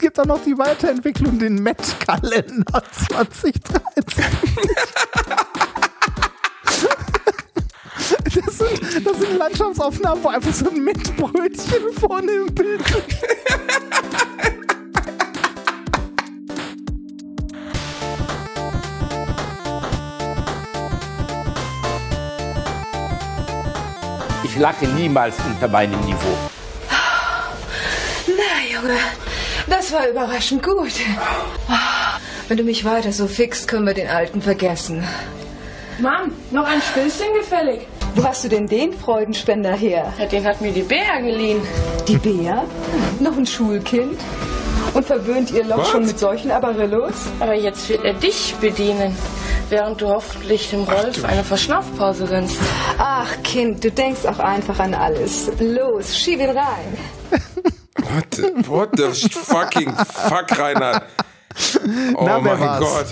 [0.00, 4.24] gibt auch noch die Weiterentwicklung, den Met-Kalender 2013.
[8.44, 12.82] Das sind, das sind Landschaftsaufnahmen, wo einfach so ein Mettbrötchen vorne im Bild.
[24.44, 26.36] Ich lache niemals unter meinem Niveau.
[28.26, 28.98] Na, Junge,
[29.70, 30.92] das war überraschend gut.
[32.48, 35.04] Wenn du mich weiter so fixt, können wir den Alten vergessen.
[36.00, 37.86] Mann, noch ein Stößchen gefällig.
[38.14, 40.12] Wo hast du denn den Freudenspender her?
[40.18, 41.60] Ja, den hat mir die Bär geliehen.
[42.08, 42.64] Die Bär?
[43.20, 44.18] Noch ein Schulkind?
[44.94, 47.14] Und verwöhnt ihr Loch schon mit solchen Abarillos?
[47.38, 49.16] Aber jetzt wird er dich bedienen,
[49.68, 52.56] während du hoffentlich dem Rolf eine Verschnaufpause gönnst.
[52.98, 55.50] Ach, Kind, du denkst auch einfach an alles.
[55.60, 57.19] Los, schieb ihn rein.
[58.14, 61.02] What the, what the fucking fuck, Reinhard?
[62.14, 62.80] Oh Na, wer mein war's?
[62.80, 63.06] Gott.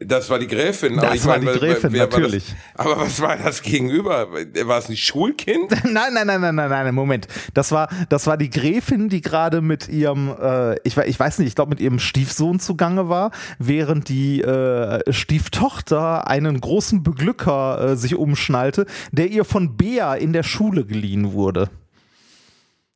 [0.00, 0.96] Das war die Gräfin.
[0.96, 2.52] Das aber ich war meine, die Gräfin, wer war natürlich.
[2.74, 4.28] Aber was war das gegenüber?
[4.32, 5.70] War es ein Schulkind?
[5.84, 7.28] Nein, nein, nein, nein, nein, nein, Moment.
[7.54, 11.48] Das war, das war die Gräfin, die gerade mit ihrem, äh, ich, ich weiß nicht,
[11.48, 17.96] ich glaube mit ihrem Stiefsohn zugange war, während die äh, Stieftochter einen großen Beglücker äh,
[17.96, 21.70] sich umschnallte, der ihr von Bea in der Schule geliehen wurde.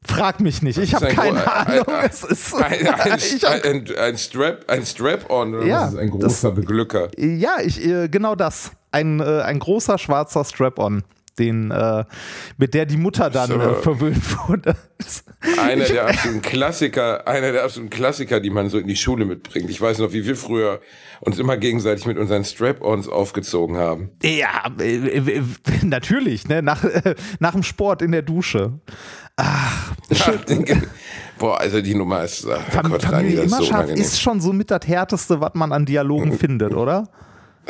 [0.08, 1.86] Frag mich nicht, ich Das habe keine Ahnung.
[1.88, 3.20] ein- es ist, Ein, ein,
[3.62, 7.08] ein, ein Strap, ein Strap-on oder Ja, was ist ein das- großer Beglücker?
[7.18, 8.72] ja, ich, äh, genau das.
[8.90, 11.04] Ein, äh, ein großer schwarzer Strap-on.
[11.38, 12.04] Den, äh,
[12.56, 13.60] mit der die Mutter dann So.
[13.60, 14.74] äh, verwöhnt wurde.
[15.62, 19.70] Einer der absoluten Klassiker, einer der absoluten Klassiker, die man so in die Schule mitbringt.
[19.70, 20.80] Ich weiß noch, wie wir früher
[21.20, 24.10] uns immer gegenseitig mit unseren Strap-ons aufgezogen haben.
[24.24, 24.64] Ja,
[25.82, 26.62] natürlich, ne?
[26.62, 28.72] Nach, äh, nach dem Sport in der Dusche.
[29.36, 29.87] Ach,
[31.38, 34.02] boah, also die Nummer ist, ach Fam Gott, Rani, Familie das ist so Immerschaft unangenehm.
[34.04, 37.08] ist schon so mit das Härteste, was man an Dialogen findet, oder?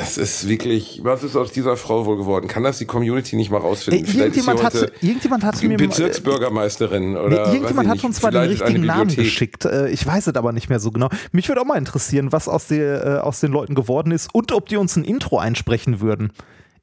[0.00, 2.46] Es ist wirklich, was ist aus dieser Frau wohl geworden?
[2.46, 4.04] Kann das die Community nicht mal Ey, rausfinden?
[4.04, 5.76] Ist sie irgendjemand, hatte, irgendjemand hatte mir.
[5.76, 9.64] Bezirksbürgermeisterin Nee, oder irgendjemand weiß ich hat uns zwar den richtigen Namen geschickt.
[9.64, 11.08] Äh, Ich weiß es aber nicht mehr so genau.
[11.32, 14.52] Mich würde auch mal interessieren, was aus, der, äh, aus den Leuten geworden ist und
[14.52, 16.30] ob die uns ein Intro einsprechen würden.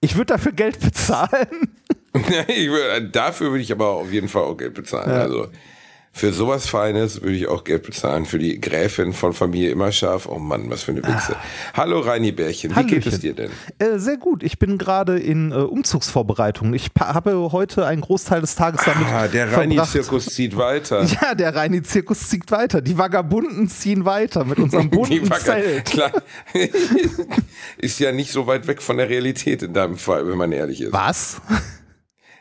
[0.02, 1.48] Ich würde dafür Geld bezahlen.
[3.12, 5.12] dafür würde ich aber auf jeden Fall auch Geld bezahlen.
[5.12, 5.48] Also
[6.18, 8.26] für sowas Feines würde ich auch Geld bezahlen.
[8.26, 10.28] Für die Gräfin von Familie Immerscharf.
[10.28, 11.36] Oh Mann, was für eine Wichse.
[11.74, 13.18] Hallo Reini Bärchen, wie geht es Ah.
[13.18, 13.22] Hallöchen.
[13.22, 13.96] dir denn?
[13.96, 14.42] Äh, sehr gut.
[14.42, 16.74] Ich bin gerade in äh, Umzugsvorbereitungen.
[16.74, 19.52] Ich habe heute einen Großteil des Tages damit Ah, der.
[19.58, 21.04] Reini-Zirkus zieht weiter.
[21.22, 22.80] Ja, der Reini-Zirkus zieht weiter.
[22.82, 25.84] Die Vagabunden ziehen weiter mit unserem bunten Zelt.
[25.84, 26.12] Klar.
[27.78, 30.80] ist ja nicht so weit weg von der Realität in deinem Fall, wenn man ehrlich
[30.80, 30.94] ist.
[30.94, 31.42] Was?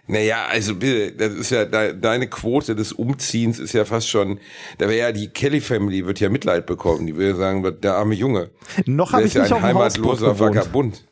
[0.07, 4.39] Naja, also bitte, das ist ja de deine Quote des Umziehens ist ja fast schon,
[4.79, 7.07] da wäre ja die Kelly Family wird ja Mitleid bekommen.
[7.07, 8.51] Die würde sagen, der arme Junge.
[8.85, 10.39] Noch Der habe ist ich ja nicht ein auf heimatloser.
[10.39, 11.05] Vagabund.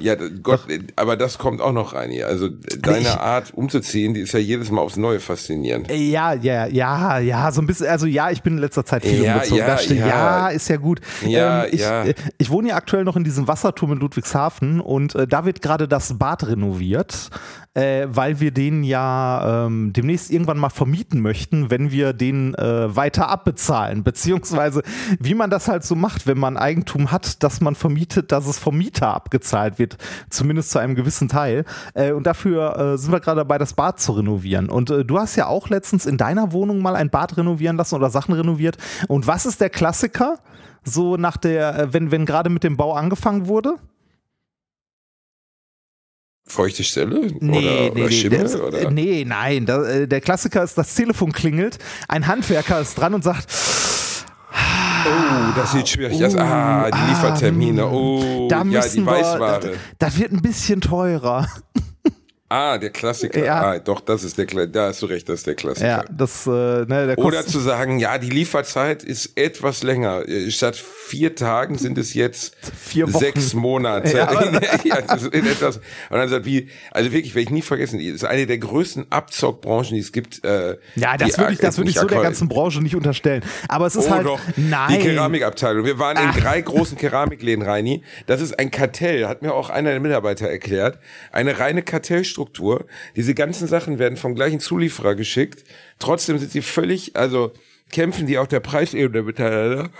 [0.00, 0.60] Ja, Gott,
[0.94, 2.28] aber das kommt auch noch rein hier.
[2.28, 5.90] Also deine Ich- Art umzuziehen, die ist ja jedes Mal aufs Neue faszinierend.
[5.90, 9.24] Ja, ja, ja, ja, so ein bisschen, also ja, ich bin in letzter Zeit viel
[9.24, 9.58] Ja, umgezogen.
[9.66, 10.06] ja, ja.
[10.06, 11.00] ja, ist ja gut.
[11.26, 12.04] Ja, ähm, ich, ja.
[12.04, 15.62] äh, ich wohne ja aktuell noch in diesem Wasserturm in Ludwigshafen und äh, da wird
[15.62, 17.30] gerade das Bad renoviert,
[17.78, 22.94] äh, weil wir den ja ähm, demnächst irgendwann mal vermieten möchten, wenn wir den äh,
[22.94, 24.02] weiter abbezahlen.
[24.02, 24.82] Beziehungsweise,
[25.20, 28.58] wie man das halt so macht, wenn man Eigentum hat, dass man vermietet, dass es
[28.58, 29.96] vom Mieter abgezahlt wird,
[30.28, 31.64] zumindest zu einem gewissen Teil.
[31.94, 34.70] Äh, und dafür äh, sind wir gerade dabei, das Bad zu renovieren.
[34.70, 37.94] Und äh, du hast ja auch letztens in deiner Wohnung mal ein Bad renovieren lassen
[37.94, 38.76] oder Sachen renoviert.
[39.06, 40.38] Und was ist der Klassiker?
[40.82, 43.76] So nach der, äh, wenn, wenn gerade mit dem Bau angefangen wurde?
[46.48, 47.20] Feuchte Stelle?
[47.40, 48.38] Nee, oder, nee, oder nee, Schimmel?
[48.42, 48.80] das- oder?
[48.82, 49.66] äh, nee, nein.
[49.66, 51.78] Da, äh, der Klassiker ist, das Telefon klingelt,
[52.08, 53.46] ein Handwerker ist dran und sagt,
[55.04, 56.34] Oh, das sieht schwierig aus.
[56.34, 57.86] Ah, die Liefertermine.
[57.88, 59.60] Oh, da ja, müssen die wir, Weißware.
[59.60, 61.46] das, das wird ein bisschen teurer.
[62.50, 63.44] Ah, der Klassiker.
[63.44, 63.60] Ja.
[63.60, 65.86] Ah, doch, das ist der Kla Da hast du recht, das ist der Klassiker.
[65.86, 70.26] Ja, das, äh, ne, der Oder zu sagen, ja, die Lieferzeit ist etwas länger.
[70.26, 72.56] Äh, Statt vier Tagen sind es jetzt
[73.06, 74.16] sechs Monate.
[74.16, 74.28] Ja.
[74.84, 78.06] Ja, das ist etwas, und dann sagt, wie, also wirklich, werde ich nie vergessen, das
[78.14, 80.42] ist eine der größten Abzockbranchen, die es gibt.
[80.44, 83.42] Äh, Ja, das würde ich, das würde ich so der ganzen Branche nicht unterstellen.
[83.68, 84.98] Aber es ist Oh halt, doch, nein.
[85.00, 85.84] die Keramikabteilung.
[85.84, 86.38] Wir waren in Ach.
[86.38, 88.02] drei großen Keramikläden, Reini.
[88.26, 90.98] Das ist ein Kartell, hat mir auch einer der Mitarbeiter erklärt.
[91.32, 92.37] Eine reine Kartellstruktur.
[93.16, 95.64] Diese ganzen Sachen werden vom gleichen Zulieferer geschickt.
[95.98, 97.52] Trotzdem sind sie völlig, also
[97.92, 99.90] kämpfen die auf der Preisebene miteinander.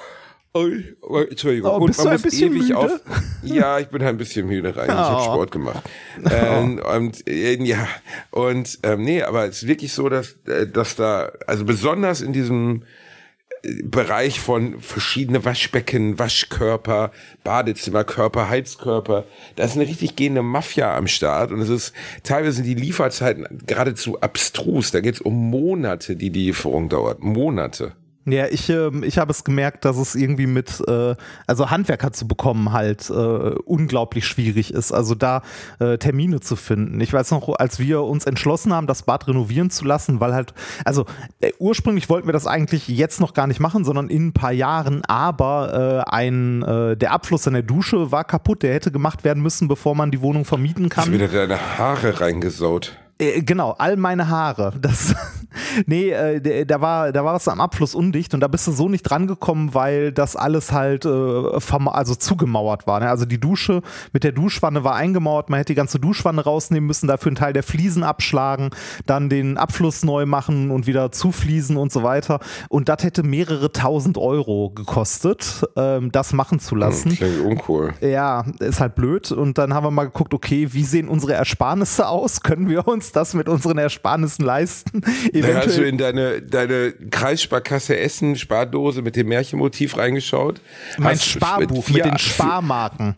[0.55, 0.67] Oh,
[1.03, 1.71] oh, Entschuldigung.
[1.71, 3.01] Oh, bist du ein bisschen müde?
[3.43, 4.87] Ja, ich bin ein bisschen müde rein.
[4.89, 4.97] Ich Oh.
[4.97, 5.83] habe Sport gemacht.
[6.31, 7.87] Ähm, und äh, ja,
[8.31, 12.33] und ähm, nee, aber es ist wirklich so, dass, äh, dass da, also besonders in
[12.33, 12.83] diesem
[13.83, 17.11] Bereich von verschiedene Waschbecken, Waschkörper,
[17.45, 19.25] Badezimmerkörper, Heizkörper.
[19.57, 23.47] Da ist eine richtig gehende Mafia am Start und es ist teilweise sind die Lieferzeiten
[23.67, 24.91] geradezu abstrus.
[24.91, 27.21] Da geht es um Monate, die die Lieferung dauert.
[27.21, 27.95] Monate.
[28.33, 31.15] Ja, ich, äh, ich habe es gemerkt, dass es irgendwie mit, äh,
[31.47, 34.93] also Handwerker zu bekommen halt äh, unglaublich schwierig ist.
[34.93, 35.43] Also da
[35.79, 37.01] äh, Termine zu finden.
[37.01, 40.55] Ich weiß noch, als wir uns entschlossen haben, das Bad renovieren zu lassen, weil halt,
[40.85, 41.07] also
[41.41, 44.53] äh, ursprünglich wollten wir das eigentlich jetzt noch gar nicht machen, sondern in ein paar
[44.53, 49.43] Jahren, aber äh, ein, der Abfluss in der Dusche war kaputt, der hätte gemacht werden
[49.43, 51.03] müssen, bevor man die Wohnung vermieten kann.
[51.03, 52.97] Hast du wieder deine Haare reingesaut?
[53.19, 54.73] Äh, genau, all meine Haare.
[54.89, 55.15] Das,
[55.87, 58.89] nee, äh, da war, da war was am Abfluss undicht und da bist du so
[58.89, 63.01] nicht drangekommen, weil das alles halt äh, also zugemauert war.
[63.01, 63.11] Ne?
[63.11, 63.83] Also die Dusche
[64.13, 67.53] mit der Duschwanne war eingemauert, man hätte die ganze Duschwanne rausnehmen müssen, dafür einen Teil
[67.53, 68.71] der Fliesen abschlagen,
[69.05, 72.41] dann den Abfluss neu machen und wieder zufliesen und so weiter.
[72.71, 77.11] Und das hätte mehrere tausend Euro gekostet, ähm, das machen zu lassen.
[77.11, 77.93] Klingt uncool.
[78.01, 79.33] Ja, ist halt blöd.
[79.33, 82.41] Und dann haben wir mal geguckt, okay, wie sehen unsere Ersparnisse aus?
[82.41, 85.03] Können wir uns das mit unseren Ersparnissen leisten?
[85.33, 90.61] Da hast du in deine, deine Kreissparkasse Essen Spardose mit dem Märchenmotiv reingeschaut.
[90.99, 93.17] Mein hast Sparbuch vier, mit den Sparmarken.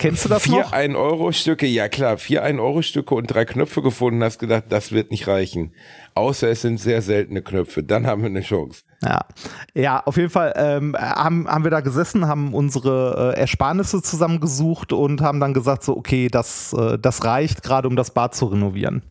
[0.00, 0.72] Kennst du das vier noch?
[0.72, 4.64] 1 Euro Stücke, ja klar, vier 1 Euro Stücke und drei Knöpfe gefunden, hast gedacht,
[4.70, 5.74] das wird nicht reichen.
[6.14, 8.82] Außer es sind sehr seltene Knöpfe, dann haben wir eine Chance.
[9.02, 9.26] Ja,
[9.74, 14.94] ja, auf jeden Fall ähm, haben, haben wir da gesessen, haben unsere äh, Ersparnisse zusammengesucht
[14.94, 18.46] und haben dann gesagt so, okay, das, äh, das reicht gerade, um das Bad zu
[18.46, 19.02] renovieren.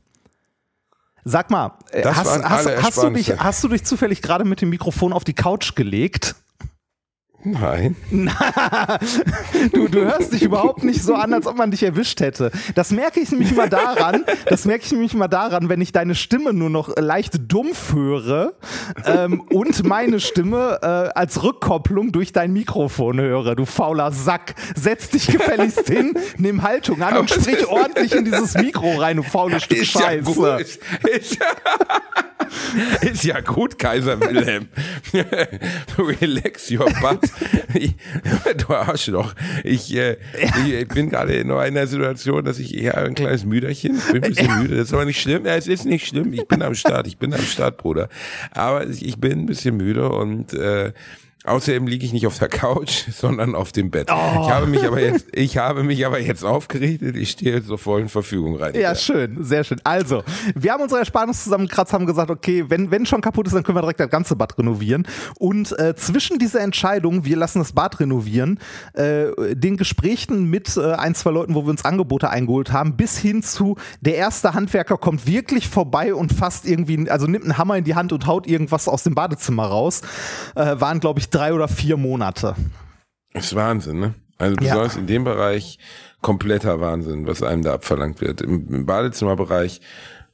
[1.29, 5.13] Sag mal, hast, hast, hast, du dich, hast du dich zufällig gerade mit dem Mikrofon
[5.13, 6.35] auf die Couch gelegt?
[7.43, 7.95] Nein.
[9.71, 12.51] du, du hörst dich überhaupt nicht so an, als ob man dich erwischt hätte.
[12.75, 16.15] Das merke ich nämlich mal daran, das merke ich nämlich mal daran, wenn ich deine
[16.15, 18.53] Stimme nur noch leicht dumpf höre
[19.05, 23.55] ähm, und meine Stimme äh, als Rückkopplung durch dein Mikrofon höre.
[23.55, 24.55] Du fauler Sack.
[24.75, 29.23] Setz dich gefälligst hin, nimm Haltung an und sprich ordentlich in dieses Mikro rein, du
[29.23, 30.29] faules Stück ist Scheiße.
[30.29, 30.61] Ja gut.
[30.61, 31.37] Ist, ist,
[33.01, 34.67] ist ja gut, Kaiser Wilhelm.
[35.97, 37.28] Relax your butt.
[37.73, 37.95] Ich,
[38.57, 39.33] du Arschloch.
[39.63, 43.97] Ich, äh, ich, ich bin gerade in einer Situation, dass ich eher ein kleines Müderchen,
[43.97, 45.45] ich bin ein bisschen müde, das ist aber nicht schlimm.
[45.45, 48.09] Ja, es ist nicht schlimm, ich bin am Start, ich bin am Start, Bruder.
[48.51, 50.93] Aber ich bin ein bisschen müde und äh,
[51.45, 54.09] Außerdem liege ich nicht auf der Couch, sondern auf dem Bett.
[54.11, 54.41] Oh.
[54.43, 57.15] Ich habe mich aber jetzt, ich habe mich aber jetzt aufgerichtet.
[57.15, 58.75] Ich stehe jetzt zur vollen Verfügung rein.
[58.75, 59.79] Ja, schön, sehr schön.
[59.85, 63.63] Also, wir haben unsere Ersparnis zusammengekratzt, haben gesagt, okay, wenn, wenn schon kaputt ist, dann
[63.63, 65.07] können wir direkt das ganze Bad renovieren.
[65.37, 68.59] Und äh, zwischen dieser Entscheidung, wir lassen das Bad renovieren,
[68.93, 73.17] äh, den Gesprächen mit äh, ein, zwei Leuten, wo wir uns Angebote eingeholt haben, bis
[73.17, 77.77] hin zu der erste Handwerker kommt wirklich vorbei und fasst irgendwie, also nimmt einen Hammer
[77.77, 80.01] in die Hand und haut irgendwas aus dem Badezimmer raus,
[80.55, 82.55] äh, waren, glaube ich, drei oder vier Monate.
[83.33, 84.13] Das ist Wahnsinn, ne?
[84.37, 85.01] Also besonders ja.
[85.01, 85.79] in dem Bereich
[86.21, 88.41] kompletter Wahnsinn, was einem da abverlangt wird.
[88.41, 89.81] Im, im Badezimmerbereich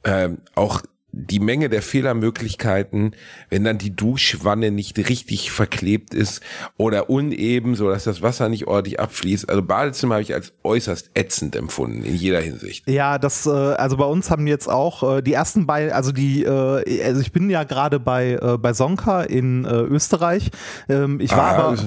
[0.04, 0.82] äh, auch
[1.18, 3.16] die Menge der Fehlermöglichkeiten,
[3.48, 6.42] wenn dann die Duschwanne nicht richtig verklebt ist
[6.76, 9.48] oder uneben, so dass das Wasser nicht ordentlich abfließt.
[9.48, 12.86] Also Badezimmer habe ich als äußerst ätzend empfunden in jeder Hinsicht.
[12.88, 16.44] Ja, das äh, also bei uns haben jetzt auch äh, die ersten beiden, also die
[16.44, 20.50] äh, also ich bin ja gerade bei bei Sonka in Österreich.
[20.88, 21.78] Ähm, ich war ah, aber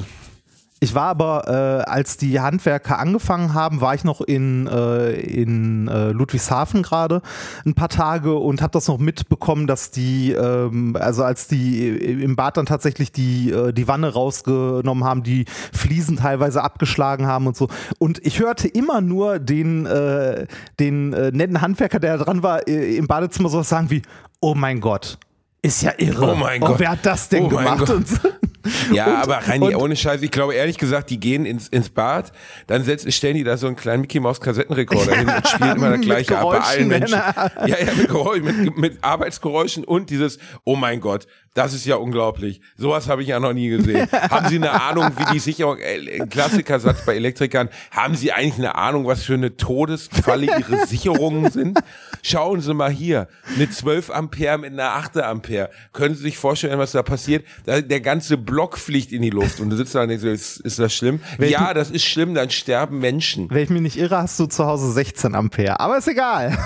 [0.81, 5.89] ich war aber, äh, als die Handwerker angefangen haben, war ich noch in, äh, in
[5.89, 7.21] äh, Ludwigshafen gerade
[7.65, 12.37] ein paar Tage und habe das noch mitbekommen, dass die, ähm, also als die im
[12.37, 17.57] Bad dann tatsächlich die, äh, die Wanne rausgenommen haben, die Fliesen teilweise abgeschlagen haben und
[17.57, 17.67] so.
[17.97, 20.47] Und ich hörte immer nur den, äh,
[20.79, 24.01] den äh, netten Handwerker, der dran war, äh, im Badezimmer sowas sagen wie,
[24.39, 25.17] oh mein Gott,
[25.61, 26.31] ist ja irre.
[26.31, 26.75] Oh mein Gott.
[26.75, 27.89] Oh, wer hat das denn oh gemacht?
[27.89, 28.17] Und so.
[28.91, 32.31] Ja, und, aber Reini, ohne Scheiß, ich glaube ehrlich gesagt, die gehen ins, ins Bad,
[32.67, 35.89] dann setzen, stellen die da so einen kleinen Mickey Maus Kassettenrekorder hin und spielen immer
[35.97, 37.13] das gleiche ab bei allen Menschen.
[37.17, 41.95] Ja, ja, mit, Geräusch, mit, mit Arbeitsgeräuschen und dieses, oh mein Gott, das ist ja
[41.95, 42.61] unglaublich.
[42.77, 44.07] Sowas habe ich ja noch nie gesehen.
[44.29, 48.75] haben Sie eine Ahnung, wie die Sicherung, äh, Klassikersatz bei Elektrikern, haben Sie eigentlich eine
[48.75, 51.79] Ahnung, was für eine Todesfalle Ihre Sicherungen sind?
[52.21, 55.69] Schauen Sie mal hier, eine 12 Ampere mit einer 8 Ampere.
[55.93, 57.45] Können Sie sich vorstellen, was da passiert?
[57.65, 60.59] Da, der ganze Block fliegt in die Luft und du sitzt da und denkst, ist,
[60.59, 61.19] ist das schlimm?
[61.37, 63.49] Wenn ja, das ist schlimm, dann sterben Menschen.
[63.49, 66.57] Wenn ich mich nicht irre, hast du zu Hause 16 Ampere, aber ist egal.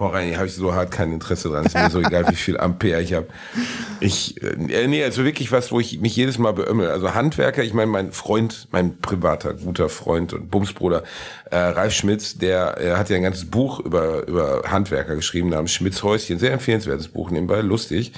[0.00, 1.66] Boah, Reini, habe ich so hart kein Interesse dran.
[1.66, 3.26] Ist mir so egal, wie viel Ampere ich habe.
[4.00, 6.88] Ich, äh, nee, also wirklich was, wo ich mich jedes Mal beömmel.
[6.88, 11.02] Also Handwerker, ich meine, mein Freund, mein privater, guter Freund und Bumsbruder,
[11.50, 15.72] äh, Ralf Schmitz, der er hat ja ein ganzes Buch über, über Handwerker geschrieben namens
[15.72, 16.38] Schmitz Häuschen.
[16.38, 18.14] Sehr empfehlenswertes Buch nebenbei, lustig.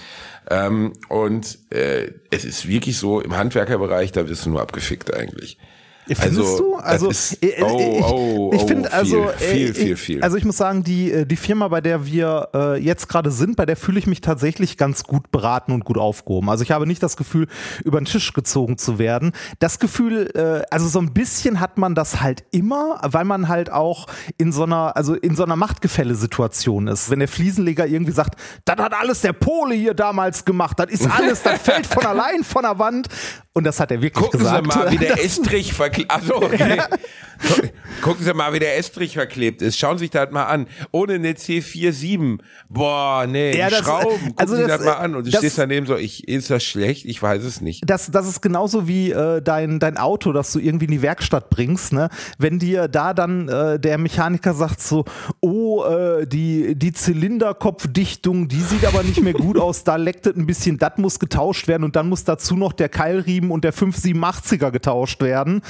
[0.51, 5.59] Ähm, und äh, es ist wirklich so, im Handwerkerbereich, da wirst du nur abgefickt eigentlich.
[6.07, 6.77] Findest Also, du?
[6.77, 10.23] Also ist- ich, ich, oh, oh, ich oh, finde viel, also viel, äh, viel, viel.
[10.23, 13.57] Also ich muss sagen, die äh, die Firma, bei der wir äh, jetzt gerade sind,
[13.57, 16.51] bei der fühle ich mich tatsächlich ganz gut beraten und gut aufgehoben.
[16.51, 17.47] Also ich habe nicht das Gefühl,
[17.85, 19.33] über den Tisch gezogen zu werden.
[19.61, 23.71] Das Gefühl, äh, also so ein bisschen hat man das halt immer, weil man halt
[23.71, 24.07] auch
[24.39, 27.11] in so einer also in so einer Machtgefälle-Situation ist.
[27.11, 31.09] Wenn der Fliesenleger irgendwie sagt, das hat alles der Pole hier damals gemacht, das ist
[31.09, 33.09] alles, das fällt von allein von der Wand.
[33.55, 34.73] Und das hat er wirklich Gucken gesagt.
[34.73, 36.11] Sie mal, wie der Estrich verklebt.
[36.11, 36.81] Achso, okay.
[37.49, 37.69] Gu-
[38.03, 39.79] Gucken Sie mal, wie der Estrich verklebt ist.
[39.79, 40.67] Schauen Sie sich das mal an.
[40.91, 42.39] Ohne eine C47.
[42.69, 44.09] Boah, nee, Ja, die das- Schrauben.
[44.19, 45.15] Gucken also Sie das- das, mal an.
[45.15, 47.05] Und du das- stehst daneben so, ich, ist das schlecht?
[47.05, 47.83] Ich weiß es nicht.
[47.87, 51.49] das, das ist genauso wie äh, dein, dein Auto, das du irgendwie in die Werkstatt
[51.51, 52.09] bringst, ne?
[52.39, 55.05] Wenn dir da dann äh, der Mechaniker sagt so,
[55.41, 60.35] oh, äh, die, die Zylinderkopfdichtung, die sieht aber nicht mehr gut aus, da leckt es
[60.37, 63.73] ein bisschen, das muss getauscht werden und dann muss dazu noch der Keilriemen und der
[63.75, 65.63] 587er getauscht werden.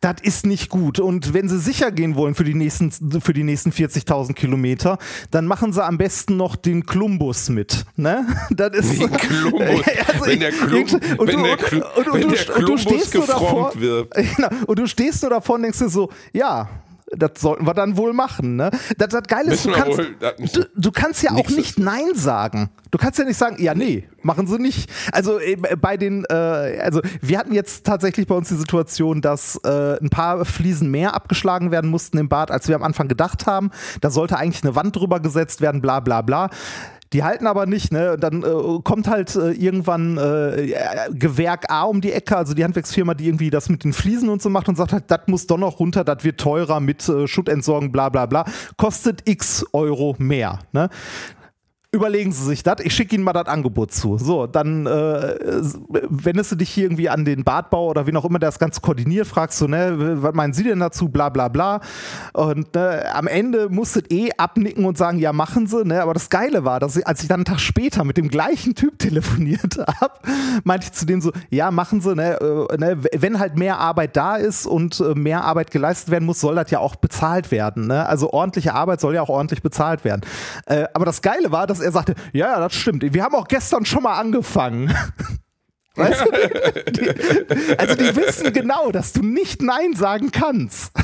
[0.00, 0.98] Das ist nicht gut.
[0.98, 4.98] Und wenn sie sicher gehen wollen für die nächsten, für die nächsten 40.000 Kilometer,
[5.30, 7.84] dann machen sie am besten noch den Klumbus mit.
[7.96, 8.26] Ne?
[8.50, 9.82] Das ist, Den Klumbus.
[10.12, 14.12] Also wenn der, wenn wenn Klumbus gefrommt wird.
[14.36, 14.48] Genau.
[14.66, 16.68] Und du stehst nur davor und denkst dir so, ja,
[17.16, 18.56] das sollten wir dann wohl machen.
[18.56, 18.70] Ne?
[18.96, 20.16] Das, das Geile ist, du kannst, wohl,
[20.52, 22.70] du, du kannst ja auch nicht Nein sagen.
[22.90, 24.90] Du kannst ja nicht sagen, ja, nee, machen sie nicht.
[25.12, 29.56] Also äh, bei den, äh, also wir hatten jetzt tatsächlich bei uns die Situation, dass
[29.64, 33.46] äh, ein paar Fliesen mehr abgeschlagen werden mussten im Bad, als wir am Anfang gedacht
[33.46, 33.70] haben.
[34.00, 36.50] Da sollte eigentlich eine Wand drüber gesetzt werden, bla bla bla.
[37.12, 38.12] Die halten aber nicht, ne?
[38.12, 40.72] Und Dann äh, kommt halt äh, irgendwann äh,
[41.10, 44.40] Gewerk A um die Ecke, also die Handwerksfirma, die irgendwie das mit den Fliesen und
[44.40, 47.26] so macht und sagt halt, das muss doch noch runter, das wird teurer mit äh,
[47.26, 48.44] Schuttentsorgen, bla bla bla.
[48.76, 50.60] Kostet x Euro mehr.
[50.72, 50.88] Ne?
[51.94, 52.76] Überlegen Sie sich das.
[52.82, 54.16] Ich schicke Ihnen mal das Angebot zu.
[54.16, 55.36] So, dann äh,
[56.08, 58.80] wendest du dich hier irgendwie an den Badbau oder wie auch immer der das Ganze
[58.80, 61.82] koordiniert, fragst du, ne, was meinen Sie denn dazu, bla bla bla.
[62.32, 65.84] Und ne, am Ende musstet eh abnicken und sagen, ja, machen Sie.
[65.84, 66.02] Ne?
[66.02, 68.74] Aber das Geile war, dass ich, als ich dann einen Tag später mit dem gleichen
[68.74, 70.14] Typ telefoniert habe,
[70.64, 74.16] meinte ich zu dem so, ja, machen Sie, ne, äh, ne, wenn halt mehr Arbeit
[74.16, 77.86] da ist und äh, mehr Arbeit geleistet werden muss, soll das ja auch bezahlt werden.
[77.86, 78.06] Ne?
[78.06, 80.22] Also ordentliche Arbeit soll ja auch ordentlich bezahlt werden.
[80.64, 83.02] Äh, aber das Geile war, dass er sagte, ja, ja, das stimmt.
[83.12, 84.94] Wir haben auch gestern schon mal angefangen.
[85.94, 86.90] Weißt du?
[86.90, 90.92] Die, also die wissen genau, dass du nicht Nein sagen kannst.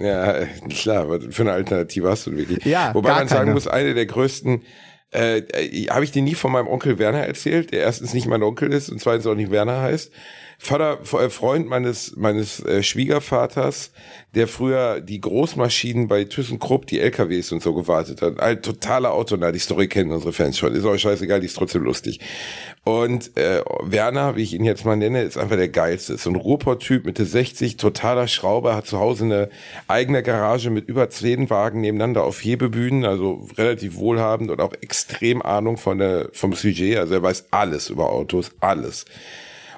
[0.00, 2.64] Ja, klar, was für eine Alternative hast du wirklich?
[2.64, 3.54] Ja, Wobei gar man sagen keine.
[3.54, 4.62] muss, eine der größten,
[5.12, 8.44] äh, äh, habe ich dir nie von meinem Onkel Werner erzählt, der erstens nicht mein
[8.44, 10.12] Onkel ist und zweitens auch nicht Werner heißt.
[10.60, 13.92] Vater, äh, Freund meines, meines äh, Schwiegervaters,
[14.34, 18.40] der früher die Großmaschinen bei ThyssenKrupp, die LKWs und so gewartet hat.
[18.40, 20.74] Ein totaler Autonah, die Story kennen unsere Fans schon.
[20.74, 22.18] Ist euch scheißegal, die ist trotzdem lustig.
[22.82, 26.14] Und äh, Werner, wie ich ihn jetzt mal nenne, ist einfach der geilste.
[26.14, 29.50] Ist so ein Ruhrpott-Typ, Mitte 60, totaler Schrauber, hat zu Hause eine
[29.86, 35.40] eigene Garage mit über zehn Wagen nebeneinander auf Hebebühnen, also relativ wohlhabend und auch extrem
[35.40, 36.98] Ahnung von der, vom Sujet.
[36.98, 39.04] Also er weiß alles über Autos, alles.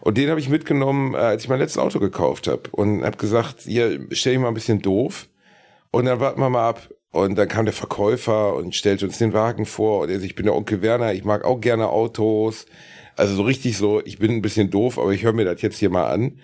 [0.00, 3.16] Und den habe ich mitgenommen, äh, als ich mein letztes Auto gekauft habe und habe
[3.16, 5.28] gesagt, hier stell dich mal ein bisschen doof
[5.90, 6.88] und dann warten wir mal ab.
[7.12, 10.36] Und dann kam der Verkäufer und stellte uns den Wagen vor und er sagt, ich
[10.36, 12.66] bin der Onkel Werner, ich mag auch gerne Autos.
[13.16, 15.78] Also so richtig so, ich bin ein bisschen doof, aber ich höre mir das jetzt
[15.78, 16.38] hier mal an.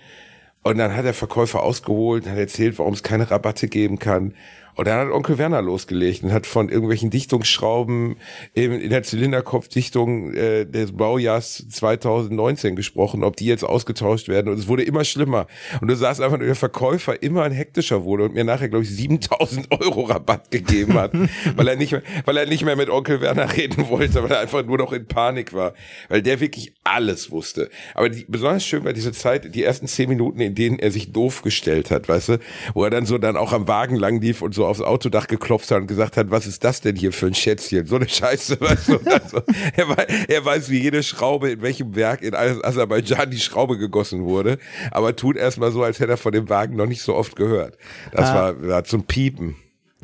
[0.63, 4.33] Und dann hat der Verkäufer ausgeholt und hat erzählt, warum es keine Rabatte geben kann.
[4.77, 8.15] Und dann hat Onkel Werner losgelegt und hat von irgendwelchen Dichtungsschrauben
[8.53, 14.49] in, in der Zylinderkopfdichtung äh, des Baujahrs 2019 gesprochen, ob die jetzt ausgetauscht werden.
[14.51, 15.47] Und es wurde immer schlimmer.
[15.81, 18.83] Und du sahst einfach, nur, der Verkäufer immer ein hektischer wurde und mir nachher, glaube
[18.83, 21.11] ich, 7000 Euro Rabatt gegeben hat,
[21.55, 24.41] weil er nicht mehr, weil er nicht mehr mit Onkel Werner reden wollte, weil er
[24.41, 25.73] einfach nur noch in Panik war,
[26.07, 27.71] weil der wirklich alles wusste.
[27.95, 31.11] Aber die, besonders schön war diese Zeit, die ersten zehn Minuten, in denen er sich
[31.11, 32.39] doof gestellt hat, weißt du,
[32.75, 35.71] wo er dann so dann auch am Wagen lang lief und so aufs Autodach geklopft
[35.71, 37.85] hat und gesagt hat, was ist das denn hier für ein Schätzchen?
[37.85, 38.99] So eine Scheiße, weißt du.
[39.09, 39.41] Also,
[39.75, 44.23] er, wei- er weiß, wie jede Schraube in welchem Werk in Aserbaidschan die Schraube gegossen
[44.25, 44.57] wurde,
[44.91, 47.77] aber tut erstmal so, als hätte er von dem Wagen noch nicht so oft gehört.
[48.11, 49.55] Das war, war zum Piepen.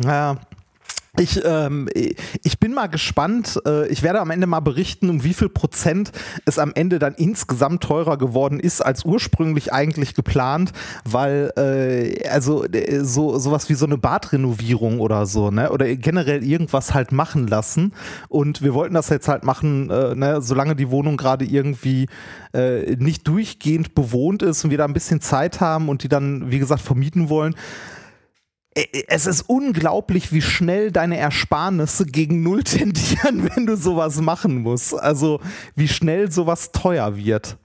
[0.03, 0.39] Ja.
[1.19, 3.61] Ich, ähm, ich bin mal gespannt.
[3.67, 6.11] Äh, ich werde am Ende mal berichten, um wie viel Prozent
[6.45, 10.71] es am Ende dann insgesamt teurer geworden ist als ursprünglich eigentlich geplant,
[11.05, 16.43] weil äh, also äh, so sowas wie so eine Badrenovierung oder so, ne, oder generell
[16.43, 17.93] irgendwas halt machen lassen.
[18.27, 22.07] Und wir wollten das jetzt halt machen, äh, ne, solange die Wohnung gerade irgendwie
[22.55, 26.49] äh, nicht durchgehend bewohnt ist und wir da ein bisschen Zeit haben und die dann,
[26.49, 27.53] wie gesagt, vermieten wollen
[29.07, 34.93] es ist unglaublich, wie schnell deine Ersparnisse gegen Null tendieren, wenn du sowas machen musst.
[34.93, 35.39] Also
[35.75, 37.57] wie schnell sowas teuer wird.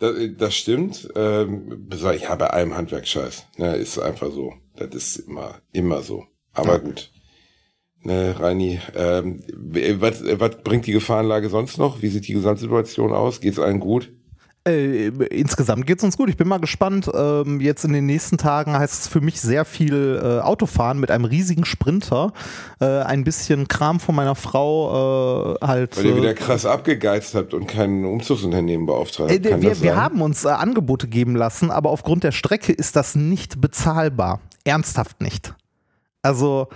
[0.00, 1.08] Das, das stimmt.
[1.14, 1.88] Ähm,
[2.20, 3.46] ja, bei allem Handwerkscheiß.
[3.58, 4.54] Ne, ist einfach so.
[4.76, 6.26] Das ist immer, immer so.
[6.52, 6.78] Aber ja.
[6.78, 7.10] gut.
[8.00, 9.42] Ne, Reini, ähm,
[10.00, 12.00] was, was bringt die Gefahrenlage sonst noch?
[12.00, 13.40] Wie sieht die Gesamtsituation aus?
[13.40, 14.12] Geht's allen gut?
[14.68, 16.28] Äh, insgesamt geht es uns gut.
[16.28, 17.10] Ich bin mal gespannt.
[17.14, 21.10] Ähm, jetzt in den nächsten Tagen heißt es für mich sehr viel äh, Autofahren mit
[21.10, 22.32] einem riesigen Sprinter.
[22.80, 25.96] Äh, ein bisschen Kram von meiner Frau äh, halt.
[25.96, 29.30] Weil ihr wieder äh, krass abgegeizt habt und kein Umzugsunternehmen beauftragt.
[29.30, 33.60] Äh, wir, wir haben uns Angebote geben lassen, aber aufgrund der Strecke ist das nicht
[33.60, 34.40] bezahlbar.
[34.64, 35.54] Ernsthaft nicht.
[36.22, 36.68] Also,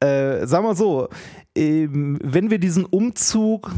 [0.00, 1.08] sagen wir so,
[1.56, 3.70] ähm, wenn wir diesen Umzug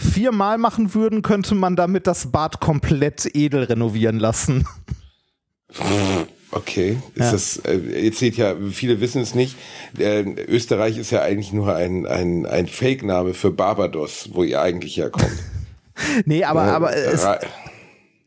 [0.00, 4.66] viermal machen würden, könnte man damit das Bad komplett edel renovieren lassen.
[6.50, 7.32] Okay, ist ja.
[7.32, 9.56] das, äh, ihr seht ja, viele wissen es nicht.
[9.98, 14.96] Äh, Österreich ist ja eigentlich nur ein, ein, ein Fake-Name für Barbados, wo ihr eigentlich
[14.96, 15.30] herkommt.
[16.24, 17.22] nee, aber, ja, aber es,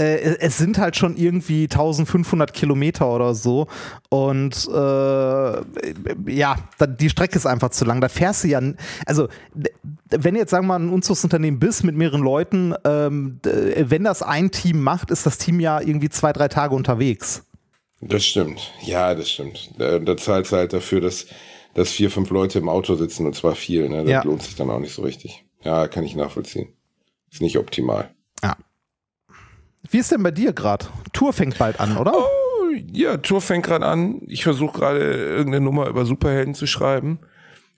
[0.01, 3.68] äh, es sind halt schon irgendwie 1500 Kilometer oder so.
[4.10, 6.56] Und äh, ja,
[7.00, 8.01] die Strecke ist einfach zu lang.
[8.01, 8.62] Da fährst du ja,
[9.06, 9.30] also
[10.18, 14.51] wenn jetzt sagen wir mal ein Umzugsunternehmen bist mit mehreren Leuten, ähm, wenn das ein
[14.51, 17.46] Team macht, ist das Team ja irgendwie zwei, drei Tage unterwegs.
[18.01, 18.72] Das stimmt.
[18.82, 19.72] Ja, das stimmt.
[19.77, 21.27] Da, da zahlst du halt dafür, dass,
[21.75, 23.88] dass vier, fünf Leute im Auto sitzen und zwar viel.
[23.89, 24.03] Ne?
[24.03, 24.24] Das ja.
[24.24, 25.46] lohnt sich dann auch nicht so richtig.
[25.63, 26.70] Ja, kann ich nachvollziehen.
[27.32, 28.10] Ist nicht optimal.
[28.44, 28.58] Ja.
[29.89, 30.88] Wie ist denn bei dir gerade?
[31.13, 32.13] Tour fängt bald an, oder?
[32.15, 34.22] Oh, ja, Tour fängt gerade an.
[34.27, 37.20] Ich versuche gerade irgendeine Nummer über Superhelden zu schreiben,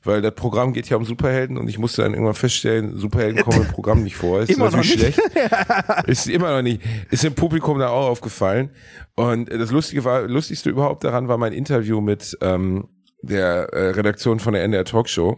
[0.03, 3.61] weil das Programm geht ja um Superhelden und ich musste dann irgendwann feststellen, Superhelden kommen
[3.61, 4.41] im Programm nicht vor.
[4.41, 5.19] Ist immer natürlich schlecht.
[6.07, 6.81] ist immer noch nicht.
[7.09, 8.69] Ist im Publikum da auch aufgefallen.
[9.15, 12.89] Und das Lustige war, lustigste überhaupt daran war mein Interview mit ähm,
[13.21, 15.37] der äh, Redaktion von der NDR Talkshow.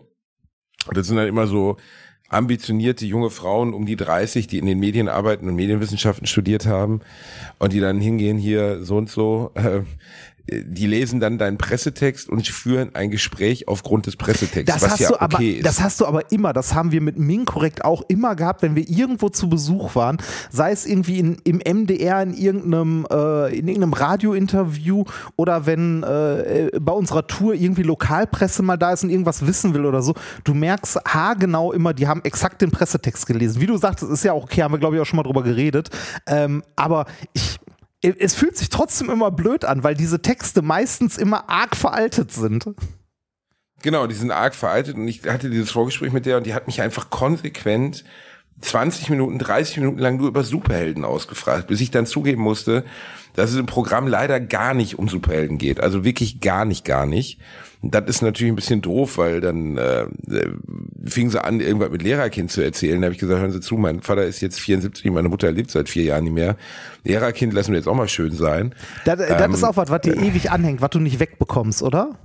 [0.94, 1.78] Das sind dann immer so
[2.30, 7.02] ambitionierte junge Frauen um die 30, die in den Medien arbeiten und Medienwissenschaften studiert haben
[7.60, 9.52] und die dann hingehen hier so und so.
[9.54, 9.82] Äh,
[10.48, 15.00] die lesen dann deinen Pressetext und führen ein Gespräch aufgrund des Pressetexts, das was hast
[15.00, 15.66] ja du aber, okay ist.
[15.66, 18.88] Das hast du aber immer, das haben wir mit Minkorrekt auch immer gehabt, wenn wir
[18.88, 20.18] irgendwo zu Besuch waren,
[20.51, 25.05] sei es irgendwie in, im MDR in irgendeinem, äh, in irgendeinem Radiointerview
[25.36, 29.86] oder wenn äh, bei unserer Tour irgendwie Lokalpresse mal da ist und irgendwas wissen will
[29.86, 33.62] oder so, du merkst haargenau immer, die haben exakt den Pressetext gelesen.
[33.62, 35.42] Wie du sagtest, ist ja auch okay, haben wir glaube ich auch schon mal drüber
[35.42, 35.90] geredet,
[36.27, 37.58] ähm, aber ich
[38.20, 42.70] es fühlt sich trotzdem immer blöd an, weil diese Texte meistens immer arg veraltet sind.
[43.81, 46.68] Genau, die sind arg veraltet und ich hatte dieses Vorgespräch mit der und die hat
[46.68, 48.03] mich einfach konsequent
[48.66, 52.84] 20 Minuten, 30 Minuten lang nur über Superhelden ausgefragt, bis ich dann zugeben musste,
[53.36, 55.80] dass es im Programm leider gar nicht um Superhelden geht.
[55.80, 57.40] Also wirklich gar nicht, gar nicht.
[57.82, 60.08] Und das ist natürlich ein bisschen doof, weil dann äh,
[61.06, 63.00] fing sie an, irgendwas mit Lehrerkind zu erzählen.
[63.00, 65.70] Da habe ich gesagt, hören Sie zu, mein Vater ist jetzt 74, meine Mutter lebt
[65.70, 66.56] seit vier Jahren nicht mehr.
[67.04, 68.74] Lehrerkind lassen wir jetzt auch mal schön sein.
[69.04, 72.18] Das, das ähm, ist auch was, was dir ewig anhängt, was du nicht wegbekommst, oder?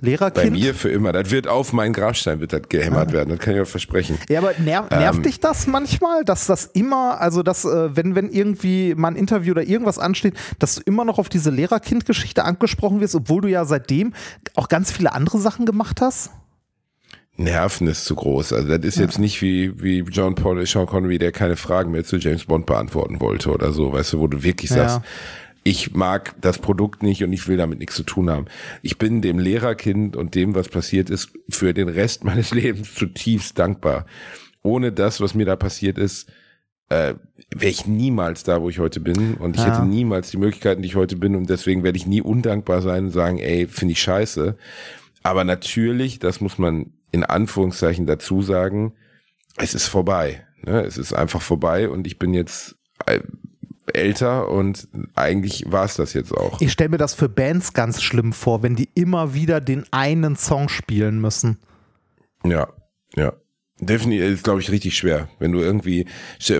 [0.00, 0.44] Lehrerkind?
[0.46, 1.12] Bei mir für immer.
[1.12, 3.12] Das wird auf meinen Grabstein wird das gehämmert ah.
[3.12, 3.30] werden.
[3.30, 4.18] Das kann ich euch versprechen.
[4.28, 8.14] Ja, aber nerv, nervt ähm, dich das manchmal, dass das immer, also dass, äh, wenn,
[8.14, 12.44] wenn irgendwie mal ein Interview oder irgendwas ansteht, dass du immer noch auf diese Lehrerkind-Geschichte
[12.44, 14.12] angesprochen wirst, obwohl du ja seitdem
[14.54, 16.30] auch ganz viele andere Sachen gemacht hast?
[17.38, 18.52] Nerven ist zu groß.
[18.54, 19.02] Also das ist ja.
[19.02, 22.66] jetzt nicht wie, wie John Paul, Sean Connery, der keine Fragen mehr zu James Bond
[22.66, 25.02] beantworten wollte oder so, weißt du, wo du wirklich ja.
[25.66, 28.46] Ich mag das Produkt nicht und ich will damit nichts zu tun haben.
[28.82, 33.58] Ich bin dem Lehrerkind und dem, was passiert ist, für den Rest meines Lebens zutiefst
[33.58, 34.06] dankbar.
[34.62, 36.30] Ohne das, was mir da passiert ist,
[36.88, 37.14] äh,
[37.52, 39.34] wäre ich niemals da, wo ich heute bin.
[39.34, 39.74] Und ich ja.
[39.74, 41.34] hätte niemals die Möglichkeiten, die ich heute bin.
[41.34, 44.56] Und deswegen werde ich nie undankbar sein und sagen, ey, finde ich scheiße.
[45.24, 48.92] Aber natürlich, das muss man in Anführungszeichen dazu sagen,
[49.56, 50.46] es ist vorbei.
[50.64, 50.82] Ne?
[50.82, 52.76] Es ist einfach vorbei und ich bin jetzt
[53.06, 53.18] äh,
[53.94, 56.60] älter und eigentlich war es das jetzt auch.
[56.60, 60.36] Ich stelle mir das für Bands ganz schlimm vor, wenn die immer wieder den einen
[60.36, 61.58] Song spielen müssen.
[62.44, 62.68] Ja,
[63.14, 63.32] ja.
[63.78, 65.28] Definitiv ist, glaube ich, richtig schwer.
[65.38, 66.06] Wenn du irgendwie,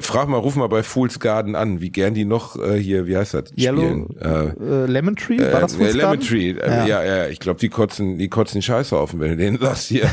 [0.03, 3.17] frag mal, ruf mal bei Fool's Garden an, wie gern die noch äh, hier, wie
[3.17, 3.45] heißt das?
[3.57, 4.17] Yellow, spielen.
[4.21, 6.27] Äh, äh, Lemon Tree, war das äh, Fool's Lemon Garden?
[6.27, 9.59] Tree, äh, ja, ja, ich glaube, die kotzen, die kotzen Scheiße auf, wenn du denen
[9.61, 10.11] sagst, hier,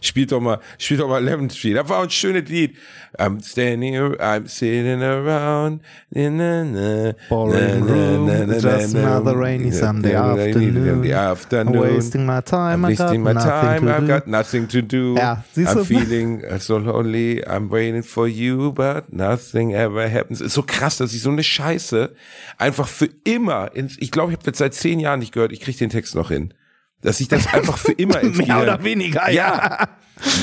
[0.00, 1.74] spiel doch mal, spiel doch mal Lemon Tree.
[1.74, 2.76] Das war ein schönes Lied.
[3.18, 11.12] I'm standing, I'm sitting around, na, na, na, Boring room, just another rainy Sunday afternoon.
[11.12, 11.80] Afternoon.
[11.80, 14.06] Wasting my time, I'm wasting my time, I've do.
[14.06, 15.14] got nothing to do.
[15.16, 20.40] Ja, I'm feeling so lonely, I'm waiting for you, but nothing ever happens.
[20.40, 22.14] Ist so krass, dass ich so eine Scheiße
[22.58, 25.60] einfach für immer ins, ich glaube, ich habe das seit zehn Jahren nicht gehört, ich
[25.60, 26.54] kriege den Text noch hin.
[27.02, 29.88] Dass ich das einfach für immer ins Mehr Gehirn- oder weniger, ja.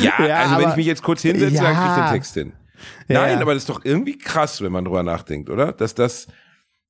[0.02, 2.06] Ja, Ja, also wenn ich mich jetzt kurz hinsetze, dann kriege ich Ja.
[2.08, 2.54] den Text hin.
[3.08, 3.42] Ja, Nein, ja.
[3.42, 5.72] aber das ist doch irgendwie krass, wenn man drüber nachdenkt, oder?
[5.72, 6.28] Dass das,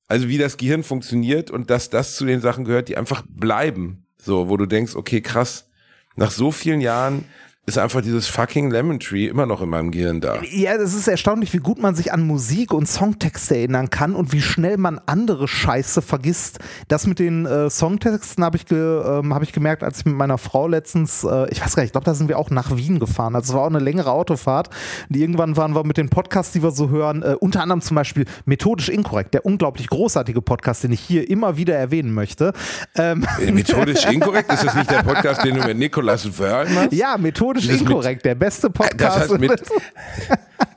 [0.08, 4.06] also wie das Gehirn funktioniert und dass das zu den Sachen gehört, die einfach bleiben.
[4.18, 5.68] So, wo du denkst, okay, krass,
[6.16, 7.24] nach so vielen Jahren
[7.64, 10.42] ist einfach dieses fucking Lemon Tree immer noch in meinem Gehirn da.
[10.50, 14.32] Ja, es ist erstaunlich, wie gut man sich an Musik und Songtexte erinnern kann und
[14.32, 16.58] wie schnell man andere Scheiße vergisst.
[16.88, 20.16] Das mit den äh, Songtexten habe ich, ge, ähm, hab ich gemerkt, als ich mit
[20.16, 22.76] meiner Frau letztens, äh, ich weiß gar nicht, ich glaube, da sind wir auch nach
[22.76, 23.36] Wien gefahren.
[23.36, 24.68] Also es war auch eine längere Autofahrt.
[25.08, 27.94] Und irgendwann waren wir mit den Podcasts, die wir so hören, äh, unter anderem zum
[27.94, 32.54] Beispiel Methodisch Inkorrekt, der unglaublich großartige Podcast, den ich hier immer wieder erwähnen möchte.
[32.96, 34.52] Ähm, Äh, Methodisch inkorrekt?
[34.52, 36.92] Ist das nicht der Podcast, den du mit Nicolas Wörl machst?
[36.92, 39.00] ja, Methodisch Das mit- Inkorrekt, der beste Podcast.
[39.30, 39.62] Das heißt mit,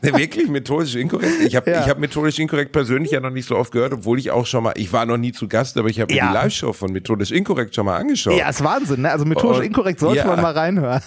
[0.17, 1.41] wirklich methodisch inkorrekt.
[1.45, 1.81] Ich habe Ja.
[1.81, 4.63] ich hab methodisch inkorrekt persönlich ja noch nicht so oft gehört, obwohl ich auch schon
[4.63, 6.27] mal, ich war noch nie zu Gast, aber ich habe mir Ja.
[6.27, 8.38] die Live-Show von methodisch inkorrekt schon mal angeschaut.
[8.38, 9.11] ja, ist Wahnsinn, ne?
[9.11, 10.27] Also methodisch Und- inkorrekt sollte ja.
[10.27, 11.01] man mal reinhören.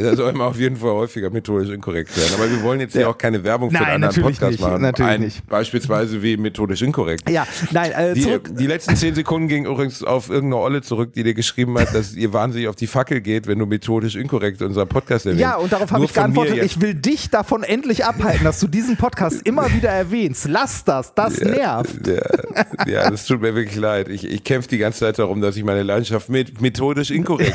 [0.00, 2.30] Da soll man auf jeden Fall häufiger methodisch inkorrekt werden.
[2.36, 3.08] Aber wir wollen jetzt hier Ja.
[3.08, 4.80] auch keine Werbung für Nein, einen anderen Podcast nicht, machen.
[4.82, 5.46] natürlich Ein, nicht.
[5.48, 7.28] Beispielsweise wie methodisch inkorrekt.
[7.28, 8.48] Ja, nein, äh, Die, zurück.
[8.56, 12.14] die letzten zehn Sekunden gingen übrigens auf irgendeine Olle zurück, die dir geschrieben hat, dass
[12.14, 15.40] ihr wahnsinnig auf die Fackel geht, wenn du methodisch inkorrekt unseren Podcast erwähnst.
[15.42, 18.96] Ja, und darauf habe ich geantwortet, ich will dich davon endlich abhalten, dass du diesen
[18.96, 20.46] Podcast immer wieder erwähnst.
[20.48, 22.06] Lass das, das nervt.
[22.06, 22.22] Ja,
[22.86, 24.08] ja, das tut mir wirklich leid.
[24.08, 27.54] Ich, ich kämpfe die ganze Zeit darum, dass ich meine Leidenschaft mit methodisch inkorrekt.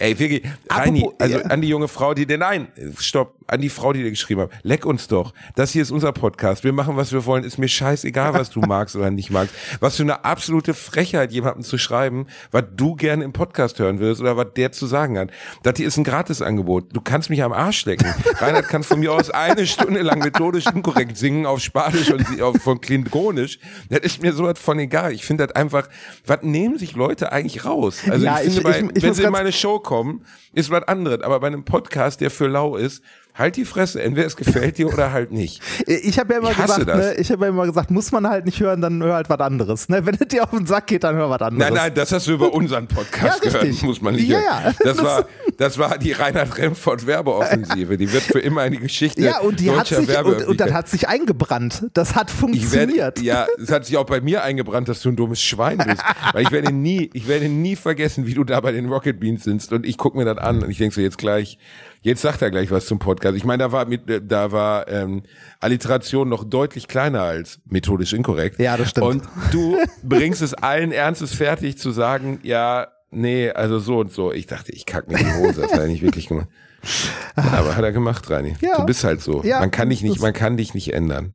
[0.00, 3.92] Ey, wirklich, Reini, also an die junge Frau, die dir, nein, stopp, an die Frau,
[3.92, 5.32] die dir geschrieben hat, leck uns doch.
[5.56, 6.62] Das hier ist unser Podcast.
[6.62, 7.42] Wir machen, was wir wollen.
[7.42, 9.52] Ist mir scheißegal, was du magst oder nicht magst.
[9.80, 14.20] Was für eine absolute Frechheit, jemandem zu schreiben, was du gerne im Podcast hören würdest
[14.20, 15.30] oder was der zu sagen hat.
[15.64, 16.94] Das hier ist ein Gratisangebot.
[16.94, 18.06] Du kannst mich am Arsch lecken.
[18.38, 22.56] Reinhard kann von mir aus eine Stunde lang methodisch inkorrekt singen auf Spanisch und auf,
[22.62, 23.58] von Klingonisch.
[23.90, 25.12] Das ist mir sowas von egal.
[25.12, 25.88] Ich finde das einfach,
[26.24, 28.02] was nehmen sich Leute eigentlich raus?
[28.08, 30.70] Also Ja, ich finde, ich- bei, ich- ich wenn sie in meine Show kommen, ist
[30.70, 31.22] was anderes.
[31.22, 33.02] Aber bei einem Podcast, der für lau ist,
[33.34, 34.02] halt die Fresse.
[34.02, 35.62] Entweder es gefällt dir oder halt nicht.
[35.86, 36.96] Ich habe ja immer Ich gesagt, das.
[36.98, 39.38] ne, ich habe ja immer gesagt, muss man halt nicht hören, dann hör halt was
[39.40, 39.88] anderes.
[39.88, 40.04] Ne?
[40.04, 41.70] Wenn es dir auf den Sack geht, dann hör was anderes.
[41.72, 44.74] Nein, nein, das hast du über unseren Podcast Ja, gehört, muss man nicht Ja, hören.
[44.78, 44.84] ja.
[44.84, 45.24] Das war,
[45.58, 47.96] das war die Reinhard Remford Werbeoffensive.
[47.96, 50.72] Die wird für immer in die Geschichte ja, und die hat sich und, und das
[50.72, 51.84] hat sich eingebrannt.
[51.94, 53.20] Das hat funktioniert.
[53.20, 56.00] ja, es hat sich auch bei mir eingebrannt, dass du ein dummes Schwein bist.
[56.32, 59.42] Weil ich werde nie, ich werde nie vergessen, wie du da bei den Rocket Beans
[59.42, 61.58] sitzt und ich gucke mir das an und ich denke so jetzt gleich,
[62.02, 63.36] jetzt sagt er gleich was zum Podcast.
[63.36, 65.24] Ich meine, da war mit, da war ähm,
[65.58, 68.60] Alliteration noch deutlich kleiner als methodisch inkorrekt.
[68.60, 69.06] Ja, das stimmt.
[69.06, 74.32] Und du bringst es allen Ernstes fertig zu sagen, ja, nee, also so und so.
[74.32, 75.62] Ich dachte, ich kack mir die Hose.
[75.62, 76.48] Das hat er nicht wirklich gemacht.
[77.34, 78.56] Aber hat er gemacht, Rani.
[78.60, 78.76] Ja.
[78.78, 79.42] Du bist halt so.
[79.42, 81.34] Ja, man kann dich nicht, man kann dich nicht ändern.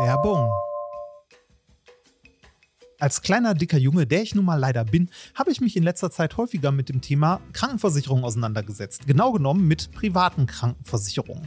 [0.00, 0.48] Werbung.
[3.00, 6.10] Als kleiner, dicker Junge, der ich nun mal leider bin, habe ich mich in letzter
[6.10, 9.06] Zeit häufiger mit dem Thema Krankenversicherung auseinandergesetzt.
[9.06, 11.46] Genau genommen mit privaten Krankenversicherungen.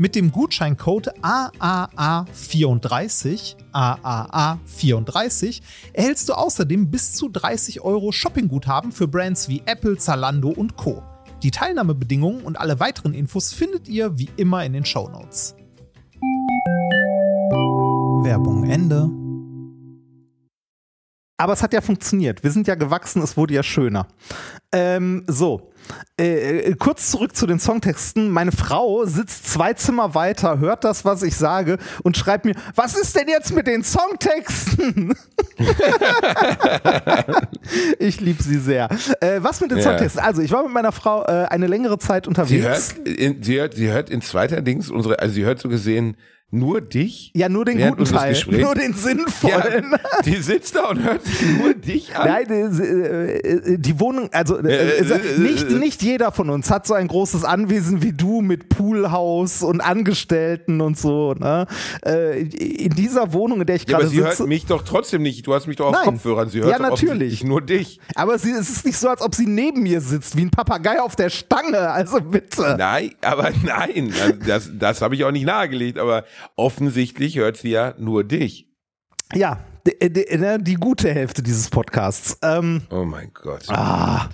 [0.00, 5.60] Mit dem Gutscheincode AAA34, AAA34,
[5.92, 11.02] erhältst du außerdem bis zu 30 Euro Shoppingguthaben für Brands wie Apple, Zalando und Co.
[11.42, 15.56] Die Teilnahmebedingungen und alle weiteren Infos findet ihr wie immer in den Shownotes.
[18.22, 19.10] Werbung Ende.
[21.40, 22.42] Aber es hat ja funktioniert.
[22.42, 24.08] Wir sind ja gewachsen, es wurde ja schöner.
[24.72, 25.70] Ähm, so.
[26.20, 28.28] Äh, äh, kurz zurück zu den Songtexten.
[28.30, 32.94] Meine Frau sitzt zwei Zimmer weiter, hört das, was ich sage und schreibt mir, was
[32.96, 35.14] ist denn jetzt mit den Songtexten?
[37.98, 38.88] ich liebe sie sehr.
[39.20, 39.84] Äh, was mit den Ja.
[39.84, 40.22] Songtexten?
[40.22, 42.94] Also, ich war mit meiner Frau äh, eine längere Zeit Sie unterwegs.
[42.96, 46.16] hört, in, sie, hört, sie hört in zweiter Dings unsere, also sie hört so gesehen
[46.50, 47.30] nur dich.
[47.34, 48.62] ja, nur den guten Teil, Gesprächs.
[48.64, 49.90] nur den sinnvollen.
[49.92, 52.26] Ja, die sitzt da und hört sich nur dich an.
[52.26, 55.74] Nein, äh, äh, die Wohnung, also äh, Äh, äh, äh, nicht, äh.
[55.74, 60.80] nicht jeder von uns hat so ein großes Anwesen wie du mit Poolhaus und Angestellten
[60.80, 61.34] und so.
[61.34, 61.66] Ne?
[62.04, 64.48] Äh, in dieser Wohnung, in der ich Ja, aber gerade sie hört sitze.
[64.48, 65.46] mich doch trotzdem nicht.
[65.46, 66.04] Du hast mich doch auf Nein.
[66.04, 66.48] Kopfhörern.
[66.48, 67.44] Sie hört Ja, natürlich.
[67.44, 68.00] nur dich.
[68.14, 71.00] Aber sie, es ist nicht so, als ob sie neben mir sitzt, wie ein Papagei
[71.02, 71.78] auf der Stange.
[71.90, 72.74] Also bitte.
[72.78, 75.98] Nein, aber nein, das, das, das habe ich auch nicht nahegelegt.
[75.98, 76.24] Aber
[76.56, 78.68] offensichtlich hört sie ja nur dich.
[79.34, 82.38] Ja, die, die, ne, die gute Hälfte dieses Podcasts.
[82.42, 83.64] Ähm, Oh mein Gott.
[83.68, 84.28] Ah,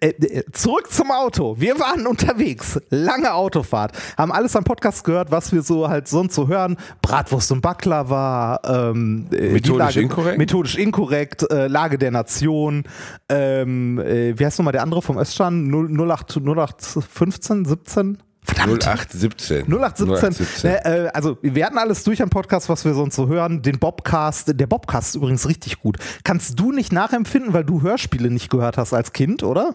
[0.00, 1.56] äh, äh, zurück zum Auto.
[1.58, 6.34] Wir waren unterwegs, lange Autofahrt, haben alles am Podcast gehört, was wir so halt sonst
[6.34, 6.76] so hören.
[7.02, 10.38] Bratwurst und Baklava, ähm, äh, Methodisch Lage, inkorrekt?
[10.38, 12.84] Methodisch inkorrekt, äh, Lage der Nation,
[13.28, 15.68] ähm, äh, wie heißt nochmal der andere vom Östern?
[15.68, 18.18] 0, 08, 0815, 17?
[18.46, 18.84] Verdammt.
[18.84, 19.66] 0817.
[19.66, 20.70] 0817.
[20.70, 23.60] Ne, äh, also, wir hatten alles durch am Podcast, was wir sonst so hören.
[23.62, 24.52] Den Bobcast.
[24.58, 25.98] Der Bobcast ist übrigens richtig gut.
[26.22, 29.74] Kannst du nicht nachempfinden, weil du Hörspiele nicht gehört hast als Kind, oder?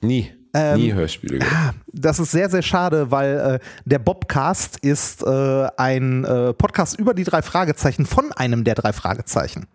[0.00, 0.32] Nie.
[0.54, 1.74] Ähm, Nie Hörspiele gehört.
[1.92, 7.12] Das ist sehr, sehr schade, weil äh, der Bobcast ist äh, ein äh, Podcast über
[7.12, 9.66] die drei Fragezeichen von einem der drei Fragezeichen.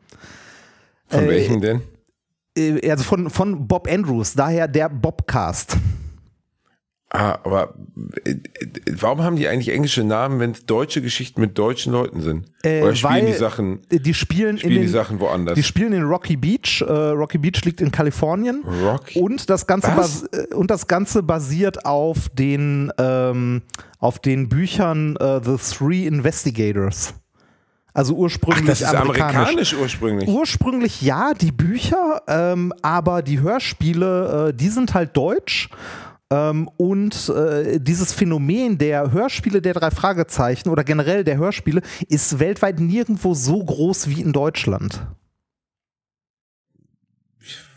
[1.07, 1.81] Von äh, welchem denn?
[2.57, 5.77] Äh, also von, von Bob Andrews, daher der Bobcast.
[7.17, 7.75] Ah, aber
[8.25, 8.37] äh, äh,
[8.99, 12.45] warum haben die eigentlich englische Namen, wenn es deutsche Geschichten mit deutschen Leuten sind?
[12.63, 15.55] Äh, Oder spielen weil die Sachen, Die spielen, spielen in die den, Sachen woanders?
[15.55, 16.81] Die spielen in Rocky Beach.
[16.85, 18.63] Äh, Rocky Beach liegt in Kalifornien.
[18.83, 19.89] Rocky- Und das Ganze,
[20.33, 23.61] äh, und das Ganze basiert auf den, ähm,
[23.99, 27.13] auf den Büchern äh, The Three Investigators.
[27.93, 29.35] Also ursprünglich Ach, das ist amerikanisch.
[29.37, 30.27] amerikanisch ursprünglich.
[30.27, 35.69] Ursprünglich ja, die Bücher, ähm, aber die Hörspiele, äh, die sind halt deutsch.
[36.31, 42.39] Ähm, und äh, dieses Phänomen der Hörspiele der drei Fragezeichen oder generell der Hörspiele ist
[42.39, 45.05] weltweit nirgendwo so groß wie in Deutschland.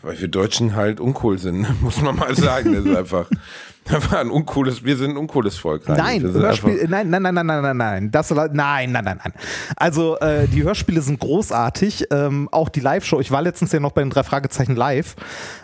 [0.01, 2.73] Weil wir Deutschen halt uncool sind, muss man mal sagen.
[2.73, 3.29] Das ist einfach,
[3.85, 5.87] einfach ein uncooles, wir sind ein uncooles Volk.
[5.87, 8.11] Nein, Hörspiel, nein, nein, nein, nein, nein, nein, nein.
[8.11, 9.33] Das, nein, nein, nein, nein.
[9.75, 12.07] Also äh, die Hörspiele sind großartig.
[12.11, 13.19] Ähm, auch die Live-Show.
[13.19, 15.15] Ich war letztens ja noch bei den drei Fragezeichen live.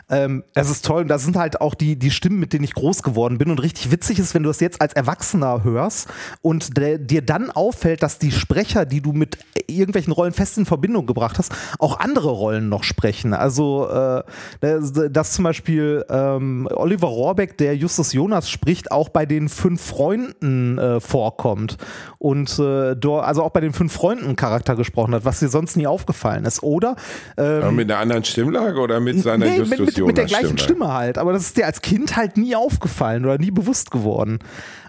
[0.10, 1.04] Ähm, das ist toll.
[1.04, 3.50] Und das sind halt auch die, die Stimmen, mit denen ich groß geworden bin.
[3.50, 6.08] Und richtig witzig ist, wenn du das jetzt als Erwachsener hörst
[6.41, 9.38] und der, dir dann auffällt, dass die Sprecher, die du mit
[9.68, 13.34] irgendwelchen Rollen fest in Verbindung gebracht hast, auch andere Rollen noch sprechen.
[13.34, 14.24] Also äh,
[14.62, 19.82] dass, dass zum Beispiel ähm, Oliver Rohrbeck, der Justus Jonas spricht, auch bei den fünf
[19.82, 21.78] Freunden äh, vorkommt
[22.20, 25.88] und äh, also auch bei den fünf Freunden Charakter gesprochen hat, was dir sonst nie
[25.88, 26.63] aufgefallen ist.
[26.63, 26.96] Oder
[27.38, 30.47] ähm, mit einer anderen Stimmlage oder mit seiner nee, Justus mit, mit, mit der gleichen
[30.47, 31.17] Jonas Stimme halt.
[31.17, 34.39] Aber das ist dir als Kind halt nie aufgefallen oder nie bewusst geworden.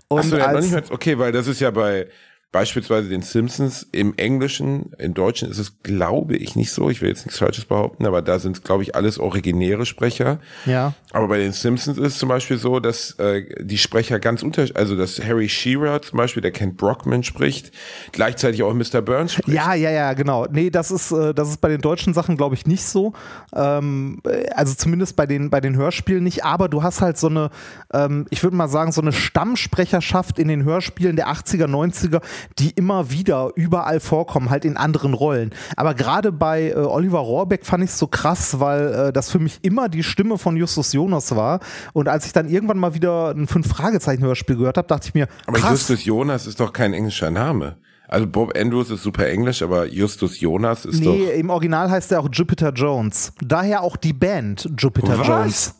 [0.09, 2.09] Und Achso, ja, noch als, nicht mal, okay, weil das ist ja bei
[2.57, 6.89] beispielsweise den Simpsons im Englischen, im Deutschen ist es, glaube ich, nicht so.
[6.89, 10.41] Ich will jetzt nichts Falsches behaupten, aber da sind, glaube ich, alles originäre Sprecher.
[10.65, 10.95] ja.
[11.13, 14.77] Aber bei den Simpsons ist es zum Beispiel so, dass äh, die Sprecher ganz unterschiedlich,
[14.77, 17.73] also dass Harry Shearer zum Beispiel, der Kent Brockman spricht,
[18.13, 19.01] gleichzeitig auch Mr.
[19.01, 19.49] Burns spricht.
[19.49, 20.47] Ja, ja, ja, genau.
[20.51, 23.15] Nee, das ist, äh, das ist bei den deutschen Sachen, glaube ich, nicht so.
[23.55, 26.45] Ähm, äh, also zumindest bei den, bei den Hörspielen nicht.
[26.45, 27.51] Aber du hast halt so eine,
[27.95, 32.21] ähm, ich würde mal sagen, so eine Stammsprecherschaft in den Hörspielen der 80er, 90er,
[32.59, 35.51] die immer wieder überall vorkommen, halt in anderen Rollen.
[35.77, 39.39] Aber gerade bei äh, Oliver Rohrbeck fand ich es so krass, weil äh, das für
[39.39, 41.61] mich immer die Stimme von Justus Jonas war.
[41.93, 45.59] Und als ich dann irgendwann mal wieder ein Fünf-Fragezeichen-Hörspiel gehört habe, dachte ich mir, Aber
[45.59, 47.77] krass, Justus Jonas ist doch kein englischer Name.
[48.09, 51.33] Also Bob Andrews ist super englisch, aber Justus Jonas ist Nee, doch.
[51.35, 53.33] im Original heißt er auch Jupiter Jones.
[53.45, 55.75] Daher auch die Band Jupiter Jones.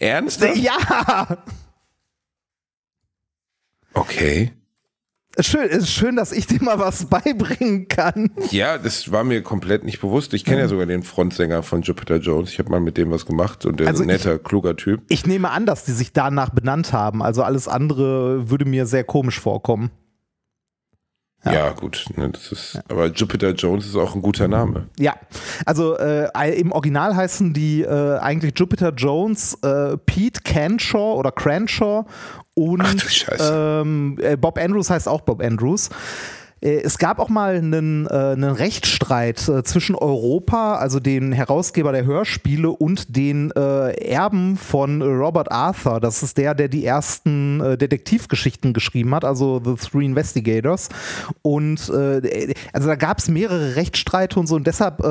[0.00, 0.56] Ernsthaft?
[0.56, 1.38] Ja,
[3.94, 4.52] Okay.
[5.40, 8.30] Schön, ist schön, dass ich dir mal was beibringen kann.
[8.50, 10.34] Ja, das war mir komplett nicht bewusst.
[10.34, 12.50] Ich kenne ja sogar den Frontsänger von Jupiter Jones.
[12.50, 15.02] Ich habe mal mit dem was gemacht und der Also ist ein netter, kluger Typ.
[15.08, 17.22] Ich nehme an, dass die sich danach benannt haben.
[17.22, 19.90] Also alles andere würde mir sehr komisch vorkommen.
[21.44, 22.04] Ja, gut.
[22.16, 24.86] Ne, das ist, aber Jupiter Jones ist auch ein guter Name.
[24.98, 25.16] Ja,
[25.66, 26.28] also äh,
[26.58, 32.06] im Original heißen die äh, eigentlich Jupiter Jones, äh, Pete Canshaw oder Cranshaw
[32.54, 35.90] und Ach ähm, äh, Bob Andrews heißt auch Bob Andrews.
[36.62, 41.92] Äh, es gab auch mal einen, äh, einen Rechtsstreit äh, zwischen Europa, also den Herausgeber
[41.92, 46.00] der Hörspiele, und den äh, Erben von Robert Arthur.
[46.00, 50.88] Das ist der, der die ersten äh, Detektivgeschichten geschrieben hat, also The Three Investigators.
[51.42, 55.02] Und äh, also da gab es mehrere Rechtsstreite und so, und deshalb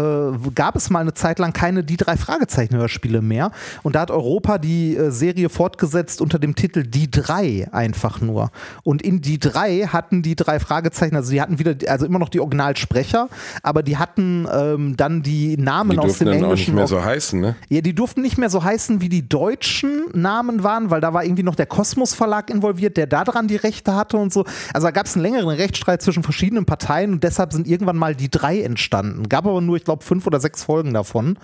[0.55, 3.51] gab es mal eine Zeit lang keine Die drei Fragezeichen-Hörspiele mehr.
[3.83, 8.51] Und da hat Europa die Serie fortgesetzt unter dem Titel Die drei einfach nur.
[8.83, 12.30] Und in Die drei hatten die drei Fragezeichen, also die hatten wieder, also immer noch
[12.30, 13.27] die Originalsprecher,
[13.63, 16.71] aber die hatten ähm, dann die Namen Die aus durften dem dann auch Englischen.
[16.71, 17.56] nicht mehr so heißen, ne?
[17.69, 21.23] ja, die durften nicht mehr so heißen, wie die deutschen Namen waren, weil da war
[21.23, 24.45] irgendwie noch der Kosmos Verlag involviert, der daran die Rechte hatte und so.
[24.73, 28.15] Also da gab es einen längeren Rechtsstreit zwischen verschiedenen Parteien und deshalb sind irgendwann mal
[28.15, 29.30] die drei entstanden.
[29.30, 31.38] Gab aber nur, ich glaube, fünf oder sechs Folgen davon.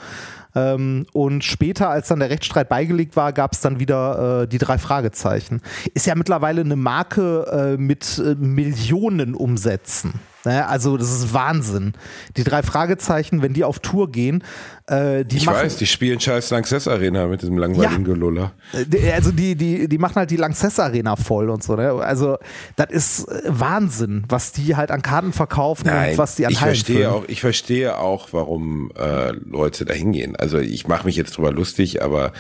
[0.55, 4.57] Ähm, und später, als dann der Rechtsstreit beigelegt war, gab es dann wieder äh, die
[4.57, 5.61] drei Fragezeichen.
[5.93, 10.13] Ist ja mittlerweile eine Marke äh, mit äh, Millionen Umsätzen.
[10.47, 10.67] Ne?
[10.67, 11.93] Also das ist Wahnsinn.
[12.37, 14.43] Die drei Fragezeichen, wenn die auf Tour gehen,
[14.87, 18.13] äh, die Ich machen, weiß, die spielen scheiß Lanxess Arena mit diesem langweiligen Ja.
[18.13, 18.53] Geluller.
[18.73, 21.75] äh, also die, die, die machen halt die Lanxess Arena voll und so.
[21.75, 21.91] Ne?
[21.93, 22.37] Also
[22.77, 26.61] das ist äh, Wahnsinn, was die halt an Karten verkaufen und was die an ich
[26.61, 27.09] Hallen verstehe füllen.
[27.09, 30.35] auch, ich verstehe auch, warum äh, Leute da hingehen.
[30.37, 32.31] Also ich mache mich jetzt drüber lustig, aber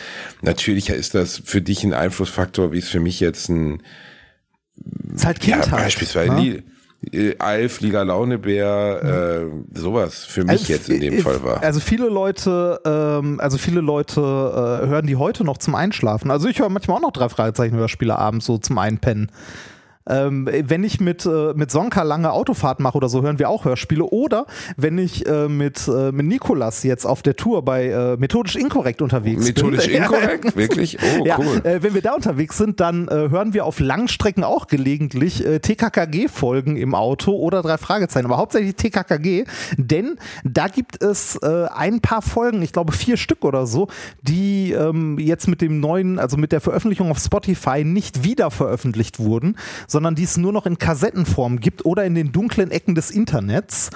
[0.41, 3.83] natürlich ist das für dich ein Einflussfaktor, wie es für mich jetzt ein
[5.13, 5.83] ist halt ja, Kindheit.
[5.83, 6.63] beispielsweise ne?
[7.11, 11.61] Äh, Alf, Lila Launebär, äh, sowas für mich Also, jetzt in dem äh, Fall war.
[11.61, 16.31] Also viele Leute, ähm, also viele Leute äh, hören die heute noch zum Einschlafen.
[16.31, 19.31] Also ich höre manchmal auch noch drei Fragezeichen Hörspiele abends so zum Einpennen.
[20.09, 23.65] Ähm, wenn ich mit, äh, mit Sonka lange Autofahrt mache oder so, hören wir auch
[23.65, 24.03] Hörspiele.
[24.03, 24.45] Oder
[24.77, 29.01] wenn ich äh, mit, äh, mit Nikolas jetzt auf der Tour bei äh, Methodisch Inkorrekt
[29.01, 30.03] unterwegs Methodisch bin.
[30.03, 30.55] inkorrekt?
[30.55, 30.97] Wirklich?
[31.19, 31.61] Oh, ja, cool.
[31.63, 35.59] äh, wenn wir da unterwegs sind, dann äh, hören wir auf Langstrecken auch gelegentlich äh,
[35.59, 39.45] TKKG-Folgen im Auto oder drei Fragezeichen, aber hauptsächlich TKKG,
[39.77, 43.87] denn da gibt es äh, ein paar Folgen, ich glaube vier Stück oder so,
[44.21, 49.19] die ähm, jetzt mit dem neuen, also mit der Veröffentlichung auf Spotify nicht wieder veröffentlicht
[49.19, 53.11] wurden, sondern die es nur noch in Kassettenform gibt oder in den dunklen Ecken des
[53.11, 53.89] Internets.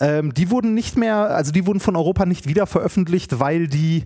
[0.00, 4.04] Ähm, die wurden nicht mehr, also die wurden von Europa nicht wieder veröffentlicht, weil die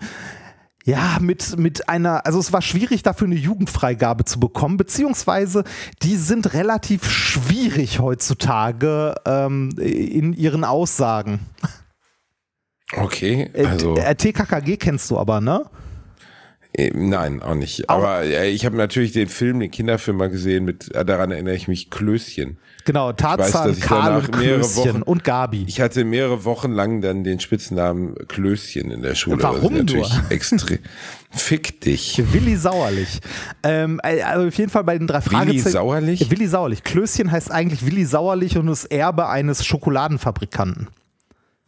[0.84, 5.64] ja, mit, mit einer, also es war schwierig dafür eine Jugendfreigabe zu bekommen, beziehungsweise
[6.02, 11.40] die sind relativ schwierig heutzutage ähm, in ihren Aussagen.
[12.96, 15.64] Okay, Äh, also äh, TKKG kennst du aber, ne?
[16.72, 17.90] Äh, nein, auch nicht.
[17.90, 21.54] Aber äh, ich habe natürlich den Film, den Kinderfilm mal gesehen, mit äh, daran erinnere
[21.54, 22.58] ich mich, Klößchen.
[22.84, 25.64] Genau, weiß, Tarzan, ich Karl und mehrere Klößchen Wochen- und Gabi.
[25.66, 29.42] Ich hatte mehrere Wochen lang dann den Spitznamen Klößchen in der Schule.
[29.42, 30.08] Warum nur?
[30.30, 30.78] extrem.
[31.32, 32.22] Fick dich.
[32.32, 33.20] Willi Sauerlich.
[33.62, 35.70] Ähm, äh, also auf jeden Fall bei den drei Willi Fragezeichen.
[35.70, 36.30] Sauerlich?
[36.30, 36.84] Willi Sauerlich.
[36.84, 40.88] Klößchen heißt eigentlich Willi Sauerlich und ist Erbe eines Schokoladenfabrikanten.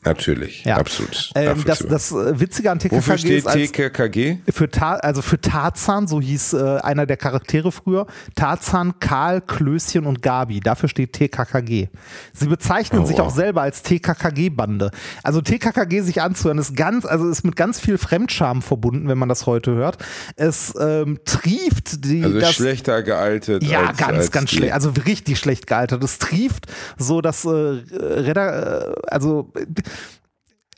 [0.05, 0.79] Natürlich, Ja.
[0.79, 1.31] absolut.
[1.37, 4.39] Ähm, das, das äh, Witzige an TKKG Wofür steht ist TKKG?
[4.51, 10.05] für Ta also für Tarzan, so hieß äh, einer der Charaktere früher, Tarzan, Karl, Klößchen
[10.07, 10.59] und Gabi.
[10.61, 11.89] Dafür steht TKKG.
[12.33, 13.29] Sie bezeichnen Oh, sich wow.
[13.29, 14.91] auch selber als TKKG-Bande.
[15.23, 19.29] Also TKKG sich anzuhören, ist ganz, also ist mit ganz viel Fremdscham verbunden, wenn man
[19.29, 19.99] das heute hört.
[20.37, 22.25] Es ähm, trieft die.
[22.25, 23.63] Also das, schlechter gealtet.
[23.63, 24.73] ja, als, ganz, als ganz schlecht.
[24.73, 26.03] Also richtig schlecht gealtert.
[26.03, 26.67] Es trieft
[26.99, 29.53] so, dass äh, Redder, äh, also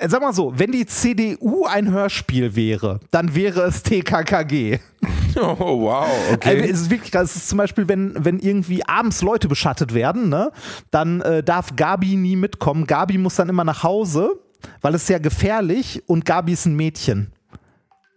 [0.00, 4.78] sag mal so, wenn die CDU ein Hörspiel wäre, dann wäre es TKKG.
[5.36, 6.60] Oh, wow, Also okay.
[6.60, 7.30] es ist wirklich krass.
[7.30, 10.52] Es ist zum Beispiel, wenn, wenn irgendwie abends Leute beschattet werden, ne,
[10.92, 12.86] dann äh, darf Gabi nie mitkommen.
[12.86, 14.38] Gabi muss dann immer nach Hause,
[14.80, 17.32] weil es ist ja gefährlich und Gabi ist ein Mädchen.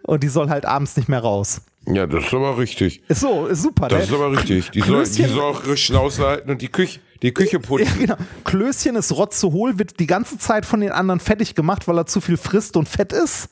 [0.03, 1.61] Und die soll halt abends nicht mehr raus.
[1.87, 3.01] Ja, das ist aber richtig.
[3.07, 3.87] Ist so, ist super.
[3.87, 4.05] Das ne?
[4.05, 4.69] ist aber richtig.
[4.71, 7.99] Die soll, die soll auch ihre Schnauze halten und die Küche, die Küche Ja, putzen.
[7.99, 8.15] genau.
[8.43, 12.21] Klößchen ist rotzehohl, wird die ganze Zeit von den anderen fertig gemacht, weil er zu
[12.21, 13.49] viel frisst und fett ist.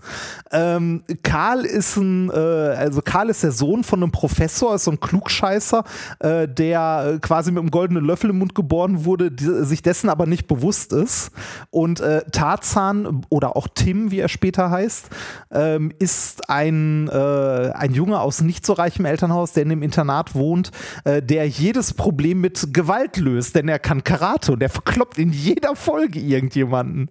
[0.51, 4.91] Ähm, Karl ist ein, äh, also Karl ist der Sohn von einem Professor, ist so
[4.91, 5.84] ein Klugscheißer,
[6.19, 10.10] äh, der äh, quasi mit einem goldenen Löffel im Mund geboren wurde, die, sich dessen
[10.10, 11.32] aber nicht bewusst ist.
[11.71, 15.08] Und äh, Tarzan oder auch Tim, wie er später heißt,
[15.51, 20.36] ähm, ist ein, äh, ein Junge aus nicht so reichem Elternhaus, der in dem Internat
[20.36, 20.71] wohnt,
[21.04, 25.32] äh, der jedes Problem mit Gewalt löst, denn er kann Karate und er verkloppt in
[25.32, 27.10] jeder Folge irgendjemanden.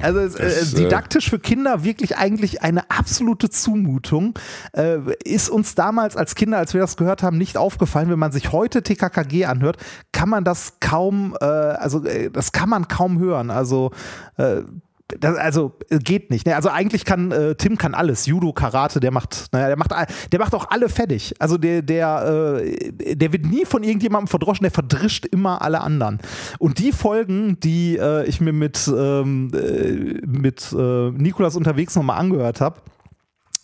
[0.00, 4.38] Also es, das, äh, äh, didaktisch für Kinder wirklich eigentlich eine absolute Zumutung.
[4.72, 8.08] Äh, ist uns damals als Kinder, als wir das gehört haben, nicht aufgefallen.
[8.08, 9.76] Wenn man sich heute TKKG anhört,
[10.12, 13.50] kann man das kaum, äh, also äh, das kann man kaum hören.
[13.50, 13.90] Also
[14.36, 14.62] äh,
[15.20, 16.46] das, also äh, geht nicht.
[16.46, 16.56] Ne?
[16.56, 18.26] Also eigentlich kann äh, Tim kann alles.
[18.26, 19.92] Judo, Karate, der macht, naja, der macht,
[20.32, 21.34] der macht auch alle fertig.
[21.38, 24.64] Also der, der, äh, der wird nie von irgendjemandem verdroschen.
[24.64, 26.18] Der verdrischt immer alle anderen.
[26.58, 32.18] Und die Folgen, die äh, ich mir mit ähm, äh, mit äh, Nikolas unterwegs nochmal
[32.18, 32.80] angehört habe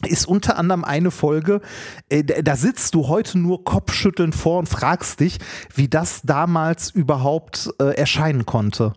[0.07, 1.61] ist unter anderem eine Folge,
[2.09, 5.39] äh, da sitzt du heute nur kopfschüttelnd vor und fragst dich,
[5.75, 8.93] wie das damals überhaupt äh, erscheinen konnte.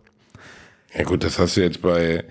[0.94, 2.24] Ja gut, das hast du jetzt bei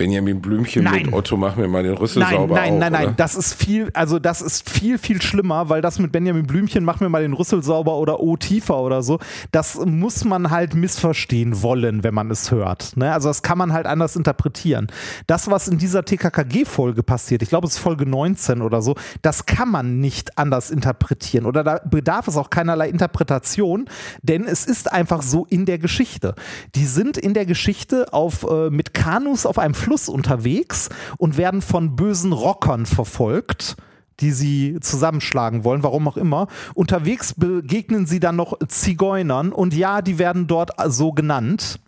[0.00, 1.02] Benjamin Blümchen Nein.
[1.04, 3.14] mit Otto, mach mir mal den Rüssel Nein, sauber nein, auf, nein, nein, oder?
[3.18, 7.00] das ist viel, also das ist viel, viel schlimmer, weil das mit Benjamin Blümchen, mach
[7.00, 9.18] mir mal den Rüssel sauber oder O tiefer oder so,
[9.52, 12.96] das muss man halt missverstehen wollen, wenn man es hört.
[12.96, 13.12] Ne?
[13.12, 14.86] Also das kann man halt anders interpretieren.
[15.26, 19.44] Das, was in dieser TKKG-Folge passiert, ich glaube, es ist Folge 19 oder so, das
[19.44, 23.84] kann man nicht anders interpretieren oder da bedarf es auch keinerlei Interpretation,
[24.22, 26.34] denn es ist einfach so in der Geschichte.
[26.74, 30.88] Die sind in der Geschichte auf, äh, mit Kanus auf einem Fluss unterwegs
[31.18, 33.76] und werden von bösen Rockern verfolgt
[34.20, 36.46] die sie zusammenschlagen wollen, warum auch immer.
[36.74, 41.80] Unterwegs begegnen sie dann noch Zigeunern und ja, die werden dort so genannt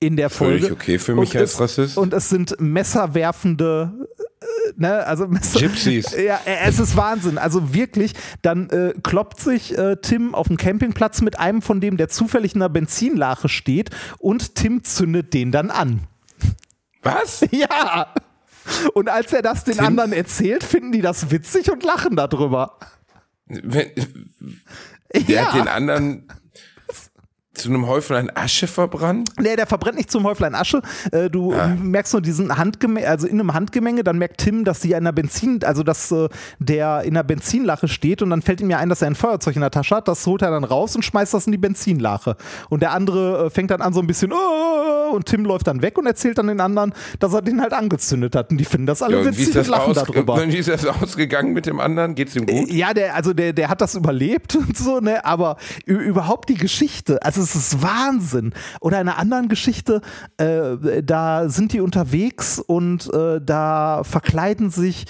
[0.00, 0.74] in der Völlig Folge.
[0.74, 1.96] okay für mich Und als es- Rassist.
[1.96, 3.92] Und es sind messerwerfende,
[4.40, 4.44] äh,
[4.76, 6.12] ne, also Gypsies.
[6.16, 7.38] Ja, äh, es ist Wahnsinn.
[7.38, 11.96] Also wirklich, dann äh, kloppt sich äh, Tim auf dem Campingplatz mit einem von dem,
[11.96, 16.00] der zufällig in einer Benzinlache steht und Tim zündet den dann an.
[17.02, 17.44] Was?
[17.50, 18.12] Ja.
[18.94, 22.78] Und als er das den Tim- anderen erzählt, finden die das witzig und lachen darüber.
[23.46, 23.90] Wenn,
[25.28, 26.28] der hat den anderen
[27.54, 29.28] zu einem Häuflein Asche verbrannt?
[29.38, 30.80] Nee, der verbrennt nicht zum Häuflein Asche.
[31.10, 31.68] Äh, du Ah.
[31.80, 35.12] merkst nur diesen Handgemenge, also in einem Handgemenge, dann merkt Tim, dass sie in einer
[35.12, 36.28] Benzin, also dass äh,
[36.58, 39.54] der in einer Benzinlache steht und dann fällt ihm ja ein, dass er ein Feuerzeug
[39.54, 40.08] in der Tasche hat.
[40.08, 42.36] Das holt er dann raus und schmeißt das in die Benzinlache.
[42.70, 45.82] Und der andere äh, fängt dann an so ein bisschen "Oh", und Tim läuft dann
[45.82, 48.50] weg und erzählt dann den anderen, dass er den halt angezündet hat.
[48.50, 50.34] Und die finden das alle Ja, witzig und lachen darüber.
[50.34, 52.14] und wie ist das ausgegangen mit dem anderen?
[52.14, 52.70] Geht's ihm gut?
[52.70, 55.22] Ja, der, also der, der hat das überlebt und so, ne?
[55.26, 58.54] Aber überhaupt die Geschichte, also es ist Wahnsinn.
[58.80, 60.00] Oder in einer anderen Geschichte,
[60.38, 65.06] äh, da sind die unterwegs und äh, da verkleiden sich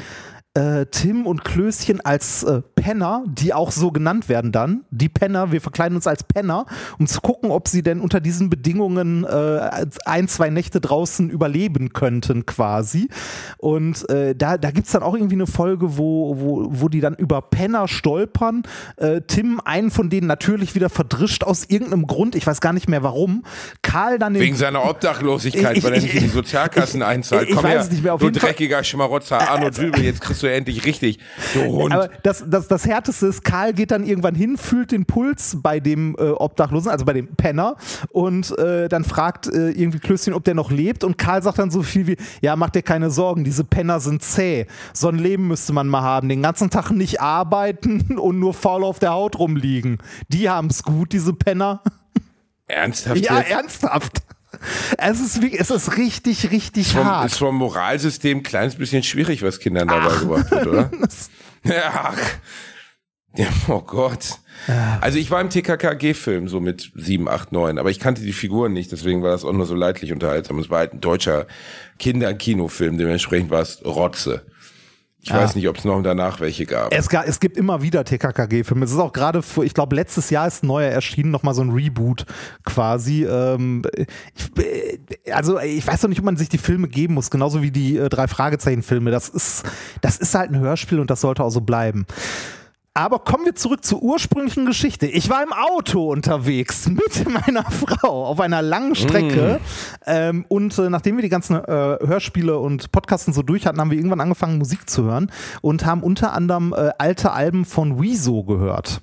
[0.55, 4.85] äh, Tim und Klößchen als äh, Penner, die auch so genannt werden dann.
[4.91, 6.67] Die Penner, wir verkleiden uns als Penner,
[6.99, 9.71] um zu gucken, ob sie denn unter diesen Bedingungen äh,
[10.05, 13.09] ein, zwei Nächte draußen überleben könnten quasi.
[13.57, 17.01] Und äh, da, da gibt es dann auch irgendwie eine Folge, wo, wo, wo die
[17.01, 18.63] dann über Penner stolpern.
[18.97, 22.89] Äh, Tim einen von denen natürlich wieder verdrischt aus irgendeinem Grund, ich weiß gar nicht
[22.91, 23.43] mehr warum.
[23.81, 27.49] Karl dann Wegen seiner Obdachlosigkeit, Ich- weil er ich- nicht in die Sozialkassen ich- einzahlt.
[27.49, 30.21] ich Komm weiß her, nicht mehr, auf du jeden Fall- dreckiger Schmarotzer, Arno Dübel, jetzt
[30.21, 31.19] kriegst du endlich richtig,
[31.55, 31.93] du Hund.
[31.93, 35.81] Aber das, das, das Härteste ist, Karl geht dann irgendwann hin, fühlt den Puls bei
[35.81, 37.77] dem äh, Obdachlosen, also bei dem Penner,
[38.11, 41.05] und äh, dann fragt äh, irgendwie Klößchen, ob der noch lebt.
[41.05, 44.23] Und Karl sagt dann so viel wie: Ja, mach dir keine Sorgen, diese Penner sind
[44.23, 44.67] zäh.
[44.93, 46.29] So ein Leben müsste man mal haben.
[46.29, 49.99] Den ganzen Tag nicht arbeiten und nur faul auf der Haut rumliegen.
[50.29, 51.83] Die haben's gut, diese Penner.
[52.67, 53.51] Ernsthaft Ja, jetzt?
[53.51, 54.23] ernsthaft.
[54.99, 57.27] Es ist, es ist richtig, richtig Vom, hart.
[57.27, 60.91] ist vom Moralsystem ein kleines bisschen schwierig, was Kindern dabei gebracht wird, oder?
[61.65, 62.15] ja.
[63.35, 64.39] ja, oh Gott.
[65.01, 68.73] Also ich war im TKKG-Film so mit 7, 8, 9, aber ich kannte die Figuren
[68.73, 70.59] nicht, deswegen war das auch nur so leidlich unterhaltsam.
[70.59, 71.47] Es war halt ein deutscher
[71.99, 74.45] Kinder-Kinofilm, dementsprechend war es Rotze.
[75.25, 76.93] Ich weiß nicht, ob es noch danach welche gab.
[76.93, 78.85] Es, ga- es gibt immer wieder TKKG-Filme.
[78.85, 81.63] Es ist auch gerade, vor- ich glaube, letztes Jahr ist ein neuer erschienen, nochmal so
[81.63, 82.27] ein Reboot
[82.65, 83.25] quasi.
[83.25, 87.31] Ähm, ich, äh, also ich weiß noch nicht, ob man sich die Filme geben muss,
[87.31, 89.13] genauso wie die äh, drei Fragezeichen-Filme.
[89.13, 89.63] Das ist,
[90.01, 92.05] das ist halt ein Hörspiel und das sollte auch so bleiben.
[92.95, 95.07] Aber kommen wir zurück zur ursprünglichen Geschichte.
[95.07, 99.61] Ich war im Auto unterwegs mit meiner Frau auf einer langen Strecke.
[100.05, 103.91] Ähm, und äh, nachdem wir die ganzen äh, Hörspiele und Podcasten so durch hatten, haben
[103.91, 105.33] wir irgendwann angefangen, Musik zu hören
[105.63, 109.01] und haben unter anderem äh, alte Alben von Wieso gehört.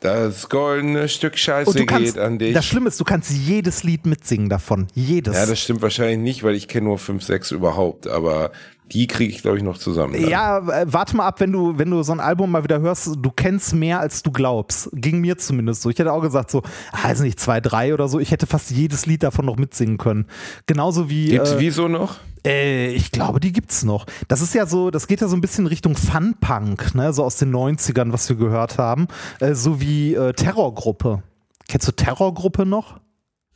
[0.00, 2.52] Das goldene Stück Scheiße kannst, geht an dich.
[2.52, 4.88] das Schlimme ist, du kannst jedes Lied mitsingen davon.
[4.94, 5.34] Jedes.
[5.34, 8.52] ja, das stimmt wahrscheinlich nicht, weil ich kenne nur 5, 6 überhaupt, aber
[8.92, 10.12] die kriege ich, glaube ich, noch zusammen.
[10.14, 10.30] dann.
[10.30, 13.08] Ja, äh, warte mal ab, wenn du, wenn du so ein Album mal wieder hörst,
[13.18, 14.90] du kennst mehr, als du glaubst.
[14.92, 15.90] Ging mir zumindest so.
[15.90, 18.20] Ich hätte auch gesagt, so, ah, weiß nicht, zwei, drei oder so.
[18.20, 20.26] Ich hätte fast jedes Lied davon noch mitsingen können.
[20.66, 21.30] Genauso wie.
[21.30, 22.18] Gibt's äh, Wieso noch?
[22.46, 24.06] Äh, ich glaube, die gibt's noch.
[24.28, 27.12] Das ist ja so, das geht ja so ein bisschen Richtung Fun-Punk, ne?
[27.12, 29.08] so aus den 90ern, was wir gehört haben.
[29.40, 31.22] Äh, so wie äh, Terrorgruppe.
[31.68, 33.00] Kennst du Terrorgruppe noch?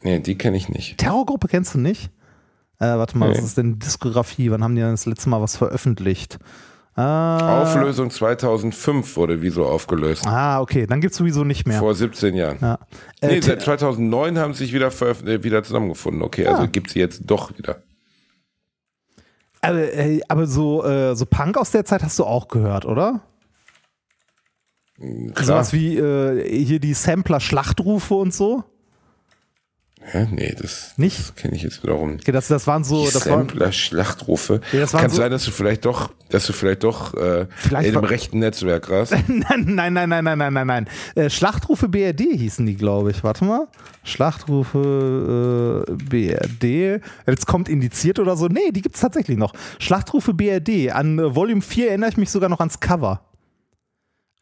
[0.03, 0.99] Nee, die kenne ich nicht.
[0.99, 2.11] Terrorgruppe kennst du nicht?
[2.81, 3.37] Äh, warte mal, Nee.
[3.37, 4.51] was ist denn Diskografie?
[4.51, 6.39] Wann haben die denn das letzte Mal was veröffentlicht?
[6.97, 10.27] Ah, Auflösung 2005 wurde Wieso aufgelöst.
[10.27, 11.79] ah, okay, dann gibt es sowieso nicht mehr.
[11.79, 12.59] Vor 17 Jahren.
[12.61, 12.79] Ja.
[13.23, 16.23] Nee, Äh, seit 2009 haben sie sich wieder, äh, wieder zusammengefunden.
[16.23, 16.67] Okay, also Ah.
[16.67, 17.77] gibt sie jetzt doch wieder.
[19.61, 23.21] Aber, äh, aber so, äh, so Punk aus der Zeit hast du auch gehört, oder?
[24.99, 25.47] Klar.
[25.47, 28.65] Sowas wie äh, hier die Sampler-Schlachtrufe und so?
[30.03, 30.27] Hä?
[30.31, 31.19] Nee, das, Nicht?
[31.21, 32.23] das kenne ich jetzt wiederum nicht.
[32.25, 34.61] Okay, das, das waren so, Die das waren, Sampler, Schlachtrufe.
[34.73, 37.89] Ja, das Kann so- sein, dass du vielleicht doch, dass du vielleicht doch äh, Vielleicht
[37.89, 39.13] in dem rechten Netzwerk warst.
[39.13, 39.25] nein,
[39.67, 40.89] nein, nein, nein, nein, nein, nein, nein.
[41.15, 43.23] Äh, Schlachtrufe BRD hießen die, glaube ich.
[43.23, 43.69] Warte mal.
[44.03, 47.03] Schlachtrufe äh, BRD.
[47.27, 48.47] Jetzt kommt indiziert oder so.
[48.49, 49.53] Nee, die gibt es tatsächlich noch.
[49.79, 50.91] Schlachtrufe BRD.
[50.93, 53.21] An äh, Volume 4 erinnere ich mich sogar noch ans Cover.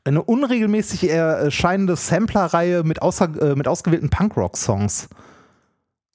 [0.04, 5.08] Eine unregelmäßig erscheinende Sampler-Reihe mit, außer, äh, mit ausgewählten Punkrock-Songs.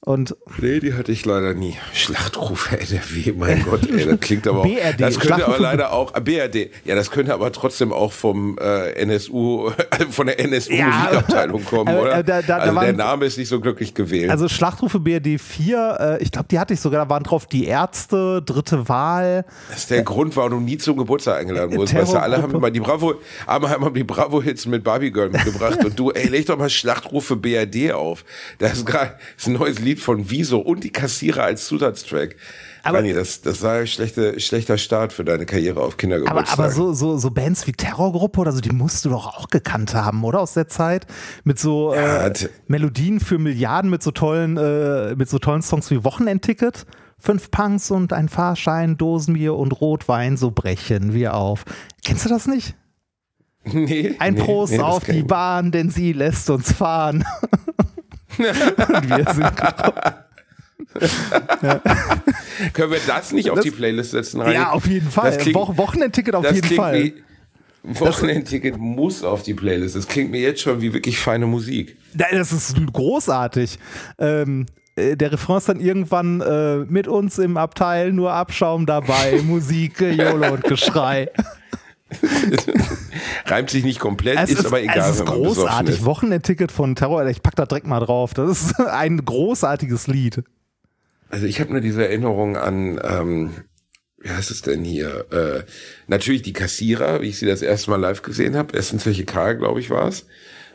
[0.05, 1.75] Und Nee, die hatte ich leider nie.
[1.93, 4.63] Schlachtrufe NRW, mein Gott, ey, das klingt aber auch.
[4.65, 8.91] BRD, das könnte aber leider auch, BRD, ja, das könnte aber trotzdem auch vom äh,
[9.01, 9.71] NSU,
[10.09, 12.17] von der Ja, NSU-Musikabteilung kommen, aber, oder?
[12.17, 14.29] äh, da- da- da also der waren- Name ist nicht so glücklich gewählt.
[14.29, 17.65] Also Schlachtrufe BRD 4, äh, ich glaube, die hatte ich sogar, da waren drauf die
[17.65, 19.45] Ärzte, dritte Wahl.
[19.69, 21.95] das ist der Grund, warum du nie zum Geburtstag eingeladen Äh, wurdest.
[21.95, 23.15] Weißt du, alle haben immer die Bravo,
[23.47, 27.37] haben haben die Bravo-Hits mit Barbie Girl mitgebracht und du, ey, leg doch mal Schlachtrufe
[27.37, 28.25] BRD auf.
[28.59, 32.35] Das ist gerade das ist ein neues Lied von Wieso und die Kassierer als Zusatztrack.
[32.85, 36.59] Aber- Aber das, das war ein schlechte, schlechter Start für deine Karriere auf Aber, Kindergeburtstag.
[36.59, 39.93] aber so, so, so Bands wie Terrorgruppe oder so, die musst du doch auch gekannt
[39.93, 40.41] haben, oder?
[40.41, 41.07] Aus der Zeit?
[41.45, 42.33] Mit so Ja, äh,
[42.67, 46.85] Melodien für Milliarden, mit so tollen, äh, mit so tollen Songs wie Wochenendticket.
[47.19, 51.63] Fünf Punks und ein Fahrschein, Dosenbier und Rotwein, so brechen wir auf.
[52.03, 52.75] Kennst du das nicht?
[53.63, 57.23] nee, Ein Prost nee, auf die Bahn, denn sie lässt uns fahren.
[58.37, 59.43] und wir sind
[61.01, 62.73] nicht.
[62.73, 64.41] Können wir das nicht auf Das- die Playlist setzen?
[64.41, 64.53] Reini?
[64.55, 65.31] Ja, auf jeden Fall.
[65.31, 67.03] Das klingt- Wo Wochenendticket auf das jeden Fall.
[67.03, 67.13] Wie,
[67.83, 69.95] Wochenendticket muss auf die Playlist.
[69.95, 71.97] Das klingt mir jetzt schon wie wirklich feine Musik.
[72.17, 73.77] Ja, Das ist großartig.
[74.19, 74.65] Ähm,
[74.95, 79.99] äh, der Refrain ist dann irgendwann äh, mit uns im Abteil, nur Abschaum dabei, Musik,
[79.99, 81.29] Jolo und Geschrei.
[83.45, 85.95] Reimt sich nicht komplett, Es ist, aber egal, es ist großartig.
[85.99, 86.05] ist.
[86.05, 88.33] Wochenendticket von Terror, ich pack da direkt mal drauf.
[88.33, 90.43] Das ist ein großartiges Lied.
[91.29, 93.51] Also ich habe nur diese Erinnerung an, ähm,
[94.19, 95.25] wie heißt es denn hier?
[95.31, 95.63] Äh,
[96.07, 98.77] natürlich die Kassierer, wie ich sie das erste Mal live gesehen habe.
[98.77, 100.25] Essenskirche Karl, glaube ich, war es.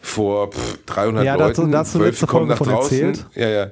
[0.00, 1.72] Vor pff, 300 Ja, dazu- Leuten.
[1.72, 3.26] dazu Wölfe letzte kommen Folge von erzählt.
[3.34, 3.70] Ja, ja.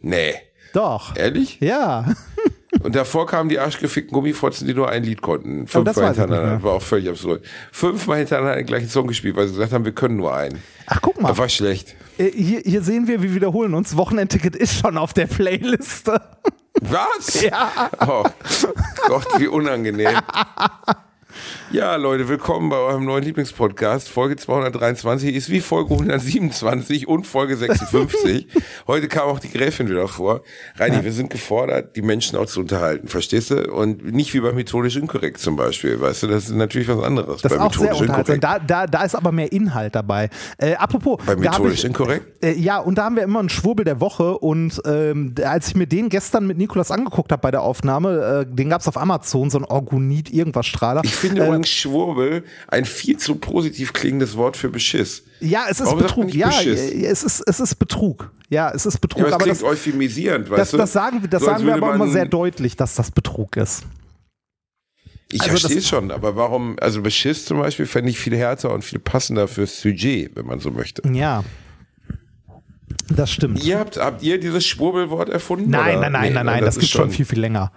[0.00, 0.34] Nee.
[0.72, 1.16] Doch.
[1.16, 1.58] Ehrlich?
[1.60, 2.14] Ja.
[2.84, 5.66] Und davor kamen die arschgefickten Gummifotzen, die nur ein Lied konnten.
[5.66, 6.54] Fünfmal hintereinander.
[6.56, 7.42] Das war auch völlig absurd.
[7.72, 10.62] Fünfmal hintereinander den gleichen Song gespielt, weil sie gesagt haben, wir können nur einen.
[10.86, 11.28] Ach, guck mal.
[11.30, 11.96] Das war schlecht.
[12.18, 13.96] Äh, Hier, hier sehen wir, wir wiederholen uns.
[13.96, 16.20] Wochenendticket ist schon auf der Playliste.
[16.82, 17.42] Was?
[17.42, 17.90] Ja.
[18.06, 18.24] Oh
[19.06, 20.18] Gott, wie unangenehm.
[21.74, 24.08] Ja, Leute, willkommen bei eurem neuen Lieblingspodcast.
[24.08, 28.46] Folge 223 ist wie Folge 127 und Folge 56.
[28.86, 30.42] Heute kam auch die Gräfin wieder vor.
[30.76, 33.72] Reini, wir sind gefordert, die Menschen auch zu unterhalten, verstehst du?
[33.72, 36.26] Und nicht wie bei methodisch inkorrekt zum Beispiel, weißt du?
[36.28, 37.42] Das ist natürlich was anderes.
[37.42, 38.36] Das bei ist auch sehr unterhaltsam.
[38.36, 38.44] inkorrekt.
[38.44, 40.30] Da, da, da ist aber mehr Inhalt dabei.
[40.58, 41.18] Äh, apropos.
[41.26, 42.44] Bei methodisch ich- inkorrekt?
[42.44, 44.38] Äh, ja, und da haben wir immer einen Schwurbel der Woche.
[44.38, 48.54] Und ähm, als ich mir den gestern mit Nikolas angeguckt habe bei der Aufnahme, äh,
[48.54, 51.00] den gab es auf Amazon, so ein Orgonit, irgendwas Strahler.
[51.02, 55.22] Ich finde übrigens Schwurbel ein viel zu positiv klingendes Wort für Beschiss.
[55.40, 56.34] ja, es ist Warum Betrug.
[56.34, 58.30] Ja, es ist, es ist Betrug.
[58.50, 59.20] Ja, es ist Betrug.
[59.20, 60.76] Ja, aber aber klingt das, euphemisierend, weißt das, du?
[60.76, 63.82] das sagen, wir- das So, sagen wir aber immer sehr deutlich, dass das Betrug ist.
[65.30, 68.36] Ich Also das- verstehe es schon, aber warum, also Beschiss zum Beispiel fände ich viel
[68.36, 71.02] härter und viel passender fürs Sujet, wenn man so möchte.
[71.12, 71.42] Ja.
[73.08, 73.64] Das stimmt.
[73.64, 75.70] Ihr habt, habt ihr dieses Schwurbelwort erfunden?
[75.70, 77.72] Nein, nein, nein, Nee, nein, nein, das, ist gibt schon viel, viel länger.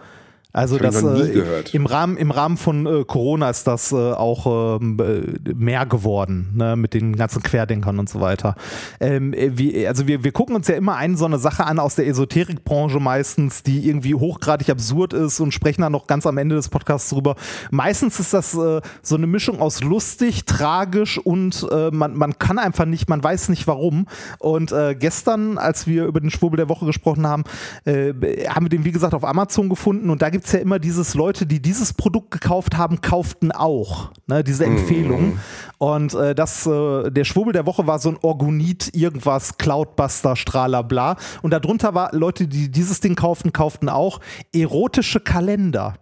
[0.53, 1.73] Also Das das, äh, gehört.
[1.73, 6.53] im Rahmen im Rahmen von äh, Corona ist das äh, auch ähm, äh, mehr geworden
[6.55, 8.55] ne, mit den ganzen Querdenkern und so weiter.
[8.99, 11.79] Ähm, äh, wie, also wir, wir gucken uns ja immer eine so eine Sache an
[11.79, 16.37] aus der Esoterikbranche meistens, die irgendwie hochgradig absurd ist und sprechen dann noch ganz am
[16.37, 17.35] Ende des Podcasts drüber.
[17.69, 22.85] Meistens ist das äh, so eine Mischung aus lustig, tragisch und man, man kann einfach
[22.85, 24.07] nicht, man weiß nicht warum.
[24.39, 27.43] Und gestern, als wir über den Schwurbel der Woche gesprochen haben,
[27.85, 31.13] haben wir den wie gesagt auf Amazon gefunden und da gibt es ja immer dieses
[31.13, 35.39] Leute, die dieses Produkt gekauft haben, kauften auch, ne, diese Empfehlung.
[35.77, 40.83] Und äh, das, äh, der Schwurbel der Woche war so ein Orgonit, irgendwas, Cloudbuster, Strahler,
[40.83, 41.17] bla.
[41.41, 44.19] Und darunter war Leute, die dieses Ding kauften, kauften auch
[44.53, 45.95] erotische Kalender.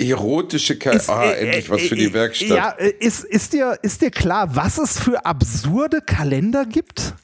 [0.00, 2.48] Erotische Ka Ist, Ah, äh, endlich was äh, für die äh, Werkstatt.
[2.48, 7.14] Ja, äh, ist, ist, dir, ist dir klar, was es für absurde Kalender gibt?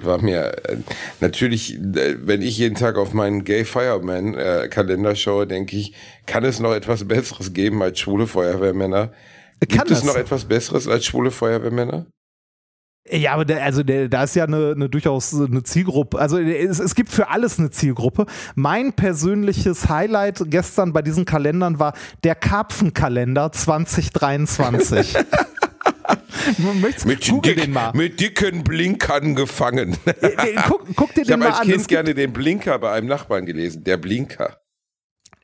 [0.00, 0.76] War mir äh,
[1.20, 5.94] natürlich, äh, wenn ich jeden Tag auf meinen Gay Fireman äh, Kalender schaue, denke ich,
[6.26, 9.12] kann es noch etwas Besseres geben als schwule Feuerwehrmänner?
[9.60, 10.04] Gibt Kann es es?
[10.04, 12.06] noch etwas Besseres als schwule Feuerwehrmänner?
[13.10, 16.18] Ja, aber der, also der, da ist ja eine, eine durchaus eine Zielgruppe.
[16.18, 18.26] Also es, es gibt für alles eine Zielgruppe.
[18.54, 25.14] Mein persönliches Highlight gestern bei diesen Kalendern war der Karpfenkalender 2023.
[27.04, 29.96] Mit, dick, mit dicken Blinkern gefangen.
[30.06, 31.66] Äh, Guck, guck dir Ich den habe mal als an.
[31.66, 33.84] Kind Es gibt, gerne den Blinker bei einem Nachbarn gelesen.
[33.84, 34.58] Der Blinker.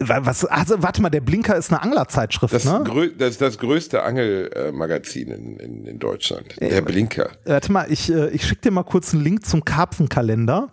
[0.01, 2.85] was, also, warte mal, der Blinker ist eine Anglerzeitschrift, Das, ne?
[3.17, 6.61] das ist das größte Angelmagazin in, in, in Deutschland.
[6.61, 7.31] Äh, Der Blinker.
[7.45, 10.73] Warte mal, ich, äh, ich schicke dir mal kurz einen Link zum Karpfenkalender.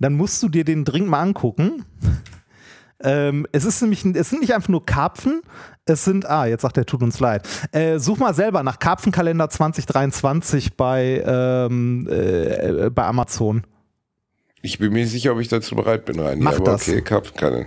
[0.00, 1.84] Dann musst du dir den dringend mal angucken.
[3.02, 5.42] Ähm, es ist nämlich, es sind nicht einfach nur Karpfen,
[5.84, 7.46] es sind, ah, jetzt sagt er, tut uns leid.
[7.72, 13.64] Äh, such mal selber nach Karpfenkalender 2023 bei, ähm, äh, bei Amazon.
[14.62, 16.38] Ich bin mir nicht sicher, ob ich dazu bereit bin, rein.
[16.40, 16.88] Mach aber das.
[16.88, 17.66] okay, Karpfenkannen.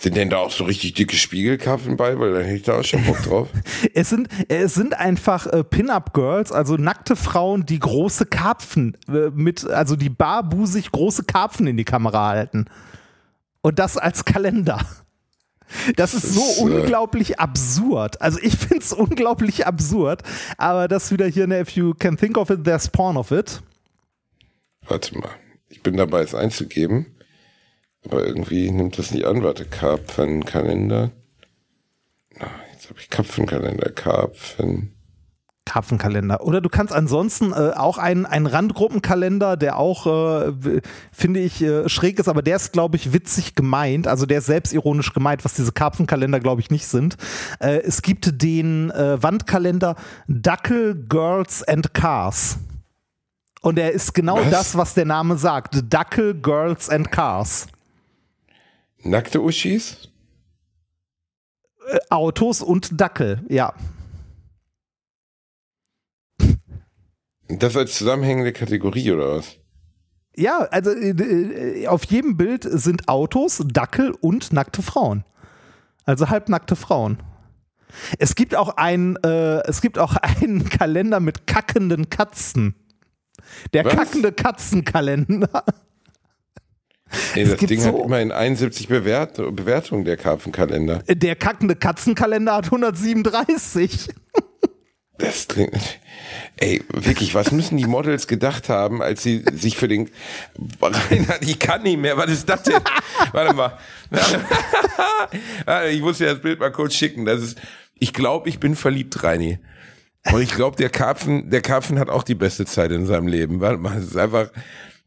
[0.00, 2.16] Sind denn da auch so richtig dicke Spiegelkarpfen bei?
[2.20, 3.48] Weil dann hätte ich da auch schon Bock drauf.
[3.94, 9.68] Es sind, es sind einfach äh, Pin-Up-Girls, also nackte Frauen, die große Karpfen äh, mit,
[9.68, 12.66] also die barbusig große Karpfen in die Kamera halten.
[13.62, 14.80] Und das als Kalender.
[15.96, 18.20] Das ist so ist, äh, unglaublich absurd.
[18.22, 20.22] Also ich finde es unglaublich absurd,
[20.56, 23.62] aber das wieder hier, ne, if you can think of it, there's porn of it.
[24.86, 25.30] Warte mal.
[25.68, 27.06] Ich bin dabei, es einzugeben.
[28.04, 29.42] Aber irgendwie nimmt das nicht an.
[29.42, 31.10] Warte, Karpfenkalender.
[32.38, 33.90] Na, jetzt habe ich Karpfenkalender.
[33.90, 34.94] Karpfen.
[35.68, 36.42] Karpfenkalender.
[36.42, 40.80] Oder du kannst ansonsten äh, auch einen, einen Randgruppenkalender, der auch, äh,
[41.12, 44.06] finde ich, äh, schräg ist, aber der ist, glaube ich, witzig gemeint.
[44.08, 47.16] Also der ist selbstironisch gemeint, was diese Karpfenkalender, glaube ich, nicht sind.
[47.60, 49.96] Äh, es gibt den äh, Wandkalender
[50.26, 52.58] Dackel, Girls and Cars.
[53.60, 54.50] Und er ist genau Was?
[54.50, 55.92] das, was der Name sagt.
[55.92, 57.66] Dackel, Girls and Cars.
[59.02, 60.08] Nackte Uschis?
[61.90, 63.74] Äh, Autos und Dackel, ja.
[67.48, 69.56] Das als zusammenhängende Kategorie oder was?
[70.36, 75.24] Ja, also äh, äh, auf jedem Bild sind Autos, Dackel und nackte Frauen.
[76.04, 77.18] Also halbnackte Frauen.
[78.18, 82.74] Es gibt auch ein, äh, es gibt auch einen Kalender mit kackenden Katzen.
[83.72, 83.94] Der Was?
[83.94, 85.64] kackende Katzenkalender.
[87.34, 90.98] Es das Ding so- hat immerhin 71 Bewert Bewertungen, der Karpfenkalender.
[91.08, 94.10] Der kackende Katzenkalender hat 137.
[95.16, 95.98] Das klingt.
[96.60, 100.10] Ey, wirklich, was müssen die Models gedacht haben, als sie sich für den.
[100.80, 102.82] Reinhard, ich kann nicht mehr, was ist das denn?
[103.32, 103.78] Warte mal.
[105.90, 107.24] Ich muss dir das Bild mal kurz schicken.
[107.24, 107.58] Das ist.
[108.00, 109.58] Ich glaube, ich bin verliebt, Reini.
[110.32, 113.60] Und ich glaube, der Karpfen, der Karpfen hat auch die beste Zeit in seinem Leben.
[113.60, 114.50] Warte mal, das ist einfach.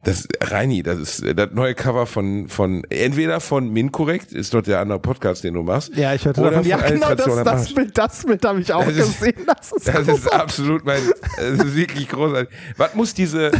[0.03, 4.65] Das, Reini, das ist äh, das neue Cover von, von, entweder von Minkorrekt, ist dort
[4.65, 5.95] der andere Podcast, den du machst.
[5.95, 6.63] Ja, ich hörte davon.
[6.65, 7.73] Ja, genau, das, das.
[7.75, 9.45] Bild, das Bild habe ich auch Das ist- gesehen.
[9.45, 11.01] Das ist, Das ist absolut mein,
[11.37, 12.49] das ist wirklich großartig.
[12.77, 13.51] Was muss diese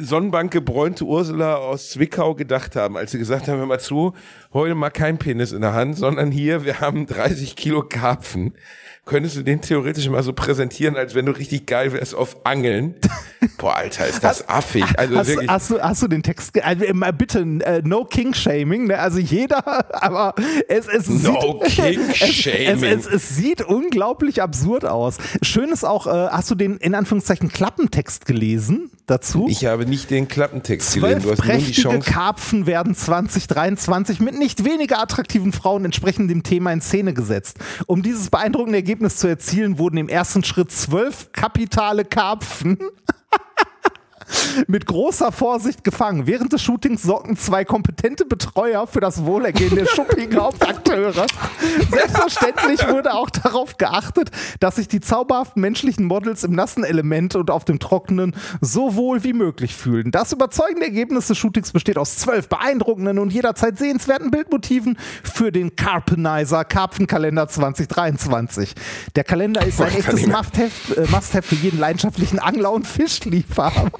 [0.00, 4.14] sonnenbankgebräunte Ursula aus Zwickau gedacht haben, als sie gesagt haben, hör mal zu,
[4.52, 8.54] heute mal kein Penis in der Hand, sondern hier, wir haben 30 Kilo Karpfen.
[9.06, 12.94] Könntest du den theoretisch mal so präsentieren, als wenn du richtig geil wärst auf Angeln?
[13.58, 14.84] Boah, Alter, ist das affig.
[14.96, 15.50] Also hast, wirklich.
[15.50, 18.98] hast, du, hast du den Text, also, äh, bitte, äh, no King-Shaming, ne?
[18.98, 19.62] also jeder,
[20.02, 20.34] aber
[20.68, 22.64] es, es No sieht, King-Shaming.
[22.64, 25.18] Es, es, es, sieht unglaublich absurd aus.
[25.42, 29.46] Schön ist auch, äh, hast du den in Anführungszeichen Klappentext gelesen dazu?
[29.50, 31.20] Ich habe nicht den Klappentext gelesen.
[31.20, 32.10] Zwölf Du hast nun die prächtige Chance.
[32.10, 37.58] Karpfen werden 2023 mit nicht weniger attraktiven Frauen entsprechend dem Thema in Szene gesetzt.
[37.86, 42.78] Um dieses beeindruckende Ergebnis zu erzielen, wurden im ersten Schritt zwölf kapitale Karpfen
[44.66, 46.26] mit großer Vorsicht gefangen.
[46.26, 51.26] Während des Shootings sorgten zwei kompetente Betreuer für das Wohlergehen der schuppigen Hauptakteure.
[51.90, 57.50] Selbstverständlich wurde auch darauf geachtet, dass sich die zauberhaften menschlichen Models im nassen Element und
[57.50, 60.10] auf dem Trockenen so wohl wie möglich fühlen.
[60.10, 65.76] Das überzeugende Ergebnis des Shootings besteht aus zwölf beeindruckenden und jederzeit sehenswerten Bildmotiven für den
[65.76, 68.74] Carpenizer Karpfenkalender 2023.
[69.16, 72.86] Der Kalender ist ein Oh, kann echtes Must-Have äh, Must-Have für jeden leidenschaftlichen Angler und
[72.86, 73.90] Fischliebhaber.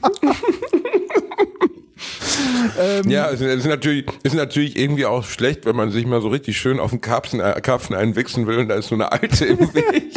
[3.07, 6.59] Ja, es ist natürlich, ist natürlich irgendwie auch schlecht, wenn man sich mal so richtig
[6.59, 9.59] schön auf den Karpfen, äh, Karpfen einwichsen will und da ist so eine alte im
[9.75, 10.13] Weg.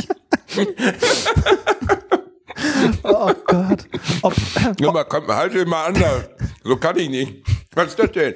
[3.03, 3.85] Oh Gott.
[4.21, 4.33] Ob,
[4.79, 6.29] Ja, mal, komm, halt den mal anders.
[6.63, 7.43] So kann ich nicht.
[7.75, 8.33] Was ist das denn?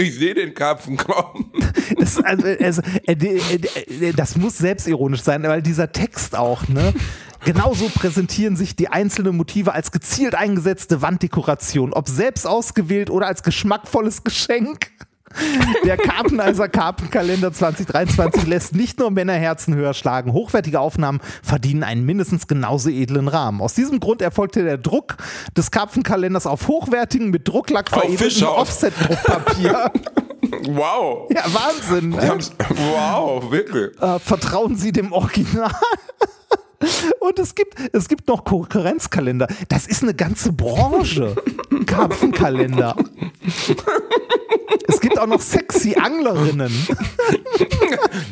[0.00, 1.52] Ich sehe den Karpfen kommen.
[1.98, 6.94] Das, also, also, äh, äh, äh, das muss selbstironisch sein, weil dieser Text auch, ne?
[7.44, 13.42] Genauso präsentieren sich die einzelnen Motive als gezielt eingesetzte Wanddekoration, ob selbst ausgewählt oder als
[13.42, 14.90] geschmackvolles Geschenk.
[15.84, 20.32] Der Karpeneiser Karpenkalender 2023 lässt nicht nur Männerherzen höher schlagen.
[20.32, 23.60] Hochwertige Aufnahmen verdienen einen mindestens genauso edlen Rahmen.
[23.60, 25.16] Aus diesem Grund erfolgte der Druck
[25.56, 28.44] des Karpenkalenders auf hochwertigen, mit Drucklack veredelten.
[28.44, 29.92] Offset-Druckpapier.
[30.70, 31.28] Wow.
[31.30, 32.10] ja, Wahnsinn.
[32.10, 32.38] Ne?
[32.92, 34.00] wow, wirklich.
[34.00, 35.70] Äh, vertrauen Sie dem Original.
[37.20, 39.48] Und es gibt, es gibt noch Konkurrenzkalender.
[39.68, 41.34] Das ist eine ganze Branche.
[41.86, 42.94] Karpfenkalender.
[44.88, 46.72] Es gibt auch noch sexy Anglerinnen.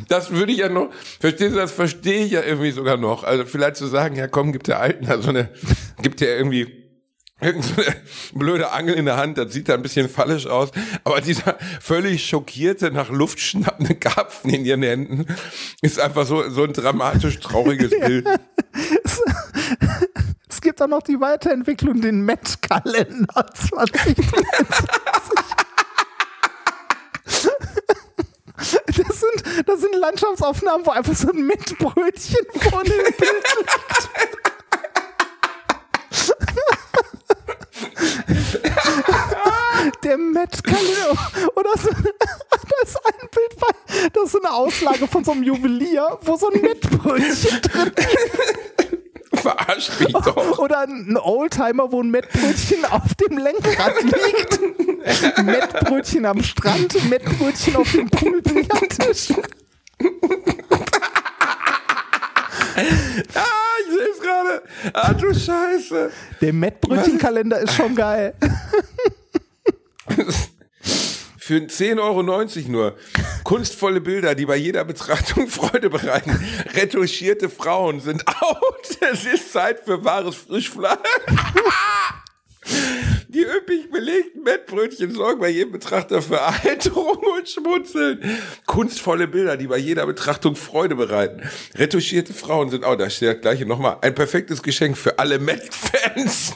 [0.09, 0.90] Das würde ich ja noch,
[1.20, 3.24] verstehst du, das verstehe ich ja irgendwie sogar noch.
[3.24, 5.50] Also vielleicht zu sagen, ja komm, gibt der Alten da so eine,
[6.02, 6.86] gibt der irgendwie
[7.40, 7.94] irgend so eine
[8.34, 10.70] blöde Angel in der Hand, das sieht da ein bisschen fallisch aus.
[11.04, 15.26] Aber dieser völlig schockierte, nach Luft schnappende Karpfen in ihren Händen
[15.82, 18.26] ist einfach so, so ein dramatisch trauriges Bild.
[20.48, 24.26] Es gibt auch noch die Weiterentwicklung, den Met-Kalender 2023.
[28.57, 34.07] Das sind, das sind Landschaftsaufnahmen, wo einfach so ein Mettbrötchen vor dem Bild liegt.
[40.03, 41.11] Der Met-Kalender.
[41.55, 45.43] Oder so, da ist ein Bild bei, das ist so eine Auslage von so einem
[45.43, 47.93] Juwelier, wo so ein Mettbrötchen drin
[49.43, 50.59] Verarscht mich doch.
[50.59, 55.39] oder ein Oldtimer, wo ein Mettbrötchen auf dem Lenkrad liegt.
[55.45, 59.32] Mettbrötchen am Strand, Mettbrötchen auf dem Poolbillardtisch.
[63.34, 63.45] Ah,
[63.80, 64.62] ich sehe es gerade.
[64.93, 66.11] Ah, du Scheiße.
[66.41, 68.34] Der Mettbrötchenkalender ist schon geil.
[71.47, 72.22] Für 10,90 Euro
[72.72, 72.97] nur.
[73.44, 76.44] Kunstvolle Bilder, die bei jeder Betrachtung Freude bereiten.
[76.74, 78.99] Retuschierte Frauen sind out.
[79.12, 80.99] Es ist Zeit für wahres Frischfleisch.
[83.28, 88.20] Die üppig belegten Mettbrötchen sorgen bei jedem Betrachter für Erheiterung und Schmunzeln.
[88.66, 91.49] Kunstvolle Bilder, die bei jeder Betrachtung Freude bereiten.
[91.76, 92.99] Retuschierte Frauen sind out.
[92.99, 93.99] Da steht das gleiche nochmal.
[94.01, 96.55] Ein perfektes Geschenk für alle Met-Fans.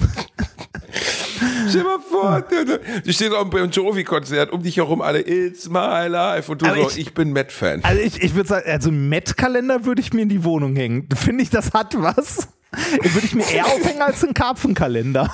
[1.69, 5.69] Stell dir mal vor, du, stehst auf einem Bon Jovi-Konzert, um dich herum alle It's
[5.69, 7.85] my life und du Aber so, ich- ich, bin Met-Fan.
[7.85, 11.09] Also ich, ich würde sagen, also einen Met-Kalender würde ich mir in die Wohnung hängen.
[11.15, 12.49] Finde ich, das hat was.
[13.03, 15.33] Würde ich mir eher aufhängen als einen Karpfenkalender.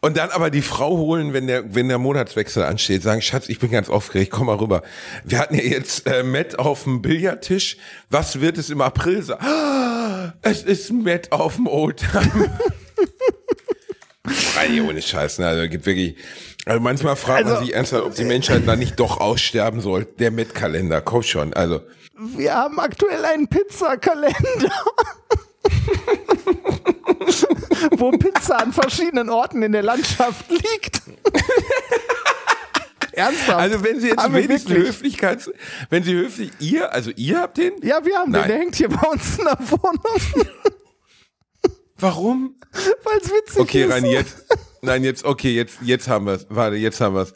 [0.00, 3.60] Und dann aber die Frau holen, wenn der, wenn der Monatswechsel ansteht, sagen, Schatz, ich
[3.60, 4.82] bin ganz aufgeregt, komm mal rüber.
[5.24, 7.76] Wir hatten ja jetzt äh, Met auf dem Billardtisch.
[8.10, 9.38] Was wird es im April sein?
[9.40, 12.22] Ah, es ist Met auf dem Oldtimer.
[14.60, 15.48] Ey, ohne Scheiß, ne?
[15.48, 16.16] Also gibt wirklich.
[16.64, 20.04] Also manchmal fragt man Also- sich ernsthaft, ob die Menschheit dann nicht doch aussterben soll.
[20.04, 21.52] Der Met-Kalender, komm schon.
[21.54, 21.80] Also.
[22.14, 24.70] Wir haben aktuell einen Pizzakalender.
[27.96, 31.02] Wo Pizza an verschiedenen Orten in der Landschaft liegt.
[33.12, 33.58] Ernsthaft?
[33.58, 34.88] Also wenn Sie jetzt Haben wenigstens wirklich?
[34.88, 35.50] Höflichkeits,
[35.90, 37.72] wenn Sie höflich, ihr, also ihr habt den?
[37.82, 38.40] Ja, wir haben den.
[38.40, 38.48] Nein.
[38.50, 39.98] Der hängt hier bei uns in der Wohnung,
[42.02, 42.56] Warum?
[43.04, 43.92] weil es witzig Okay, ist.
[43.92, 44.36] Rein, jetzt,
[44.82, 46.46] nein, jetzt, okay, jetzt, jetzt haben wir es.
[46.48, 47.34] Warte, jetzt haben wir es.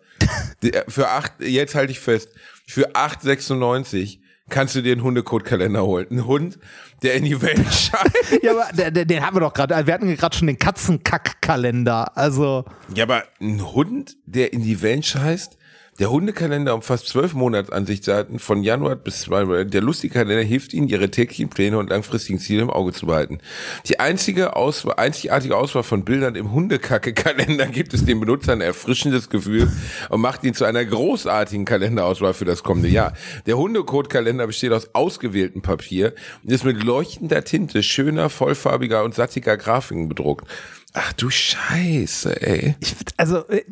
[0.88, 2.30] Für acht, jetzt halte ich fest,
[2.66, 6.06] für 8,96 kannst du dir einen Hundekotkalender holen.
[6.10, 6.58] Ein Hund,
[7.02, 8.42] der in die Welt scheint.
[8.42, 9.86] Ja, aber der, den haben wir doch gerade.
[9.86, 12.16] Wir hatten gerade schon den Katzenkackkalender.
[12.16, 12.64] Also,
[12.94, 15.56] Ja, aber ein Hund, der in die Welt scheißt,
[15.98, 19.64] der Hundekalender umfasst zwölf Monatsansichtsdaten von Januar bis zwei.
[19.64, 23.38] Der lustige Kalender hilft Ihnen, Ihre täglichen Pläne und langfristigen Ziele im Auge zu behalten.
[23.86, 29.30] Die einzige Auswahl, einzigartige Auswahl von Bildern im Hundekacke-Kalender gibt es dem Benutzer ein erfrischendes
[29.30, 29.72] Gefühl
[30.10, 33.14] und macht ihn zu einer großartigen Kalenderauswahl für das kommende Jahr.
[33.46, 39.56] Der Hundekot-Kalender besteht aus ausgewähltem Papier und ist mit leuchtender Tinte schöner, vollfarbiger und sattiger
[39.56, 40.46] Grafiken bedruckt.
[40.92, 42.74] Ach du Scheiße, ey.
[42.80, 43.64] ich, also äh,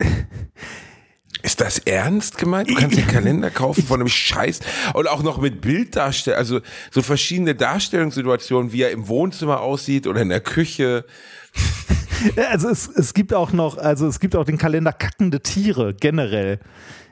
[1.42, 2.70] Ist das ernst gemeint?
[2.70, 4.60] Du kannst den Kalender kaufen von einem Scheiß
[4.94, 10.22] und auch noch mit Bilddarstellung, also so verschiedene Darstellungssituationen, wie er im Wohnzimmer aussieht oder
[10.22, 11.04] in der Küche.
[12.50, 16.60] also es, es gibt auch noch, also es gibt auch den Kalender kackende Tiere generell.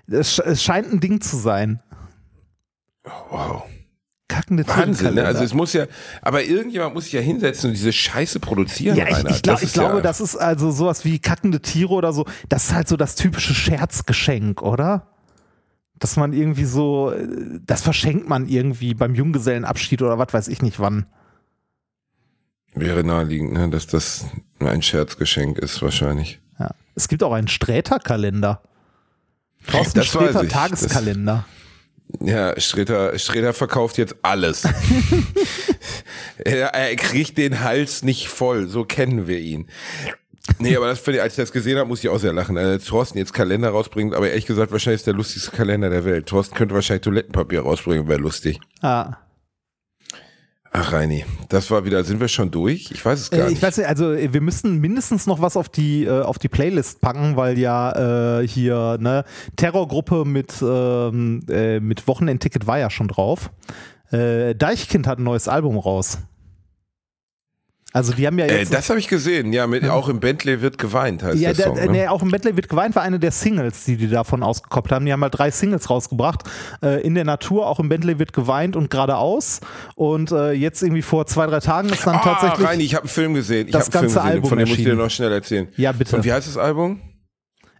[0.06, 1.82] Es, es scheint ein Ding zu sein.
[3.30, 3.64] Wow.
[4.30, 4.78] Kackende Tiere.
[4.78, 5.24] Wahnsinn, ne?
[5.24, 5.86] Also es muss ja,
[6.22, 8.96] aber irgendjemand muss sich ja hinsetzen und diese Scheiße produzieren.
[8.96, 11.90] Ja, ich, ich, glaub, Das ich glaube, ja, das ist also sowas wie kackende Tiere
[11.92, 12.26] oder so.
[12.48, 15.08] Das ist halt so das typische Scherzgeschenk, oder?
[15.98, 17.12] Dass man irgendwie so,
[17.66, 21.06] das verschenkt man irgendwie beim Junggesellenabschied oder was weiß ich nicht wann.
[22.74, 23.68] wäre naheliegend, ne?
[23.68, 24.26] dass das
[24.60, 26.40] ein Scherzgeschenk ist wahrscheinlich.
[26.60, 26.70] Ja.
[26.94, 28.62] Es gibt auch einen Sträter-Kalender.
[29.66, 30.46] Thorsten Das Sträter.
[30.48, 31.44] Tageskalender.
[32.20, 34.64] Ja, Sträter, Sträter verkauft jetzt alles.
[36.38, 39.68] er, er kriegt den Hals nicht voll, so kennen wir ihn.
[40.58, 42.58] Nee, aber das als ich das gesehen habe, muss ich auch sehr lachen.
[42.58, 46.26] Also Thorsten jetzt Kalender rausbringt, aber ehrlich gesagt, wahrscheinlich ist der lustigste Kalender der Welt.
[46.26, 48.58] Thorsten könnte wahrscheinlich Toilettenpapier rausbringen, wäre lustig.
[48.82, 49.16] Ah.
[50.72, 52.92] Ach, Reini, das war wieder, sind wir schon durch?
[52.92, 53.54] Ich weiß es gar Äh, nicht.
[53.56, 56.48] ich weiß nicht, also äh, wir müssen mindestens noch was auf die, äh, auf die
[56.48, 59.24] Playlist packen, weil ja äh, hier ne
[59.56, 63.50] Terrorgruppe mit, ähm, äh, mit Wochenendticket war ja schon drauf.
[64.12, 66.18] Äh, Deichkind hat ein neues Album raus.
[67.92, 68.72] Also die haben ja äh, jetzt.
[68.72, 71.74] das habe ich gesehen, ja, mit, auch im Bentley wird geweint, heißt ja, der Song.
[71.74, 71.92] der, ne?
[71.92, 75.06] nee, auch im Medley wird geweint war eine der Singles, die die davon ausgekoppelt haben.
[75.06, 76.44] Die haben halt drei Singles rausgebracht.
[76.82, 79.60] Äh, in der Natur, auch im Bentley wird geweint und geradeaus.
[79.96, 82.66] Und äh, jetzt irgendwie vor zwei, drei Tagen ist dann Ah, tatsächlich.
[82.66, 83.66] Reini, ich habe einen Film gesehen.
[83.66, 85.68] Ich das hab Film ganze gesehen, Album von dem muss ich dir noch schnell erzählen.
[85.76, 86.16] Ja, bitte.
[86.16, 87.00] Und wie heißt das Album?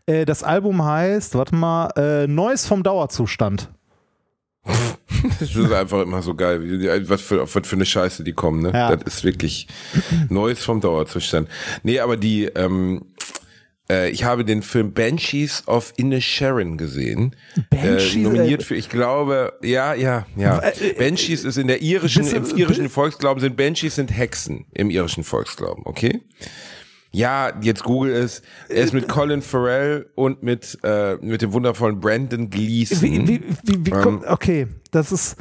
[0.07, 3.71] Äh, das Album heißt, warte mal, äh, Neues vom Dauerzustand.
[5.41, 8.63] Das ist einfach immer so geil, wie was, für, was für eine Scheiße die kommen.
[8.63, 8.73] Ne?
[8.73, 8.95] Ja.
[8.95, 9.67] Das ist wirklich
[10.29, 11.49] Neues vom Dauerzustand.
[11.83, 13.03] Nee, aber die, ähm,
[13.91, 17.37] äh, ich habe den Film Banshees of Inisherin gesehen.
[17.71, 20.59] Banshees, äh, nominiert äh, für, ich glaube, ja, ja, ja.
[20.59, 24.91] Äh, äh, Banshees ist in der irischen, im irischen Volksglauben sind Banshees sind Hexen im
[24.91, 26.21] irischen Volksglauben, okay?
[27.13, 28.43] Ja, jetzt Google es.
[28.69, 33.03] Er ist mit Colin Farrell und mit, äh, mit dem wundervollen Brandon Gleeson.
[33.03, 35.37] Wie, wie, wie, wie Ähm, kommt, okay, das ist,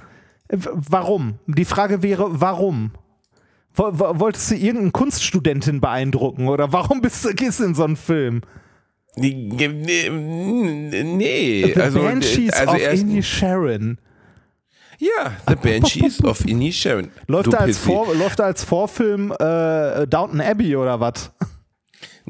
[0.47, 1.36] äh, warum?
[1.47, 2.91] Die Frage wäre, warum?
[3.76, 7.84] Wo- wo- Wolltest du irgendeine Kunststudentin beeindrucken oder warum bist du, gehst du in so
[7.84, 8.41] einen Film?
[9.15, 10.09] Nee, nee,
[11.03, 13.97] nee, The also, Banshees also of Indy Sharon.
[14.97, 17.11] ja, The Banshees of Inisherin.
[17.28, 17.78] Läuft da, als.
[17.78, 21.32] Vor, läuft da als Vorfilm äh, Downton Abbey oder was?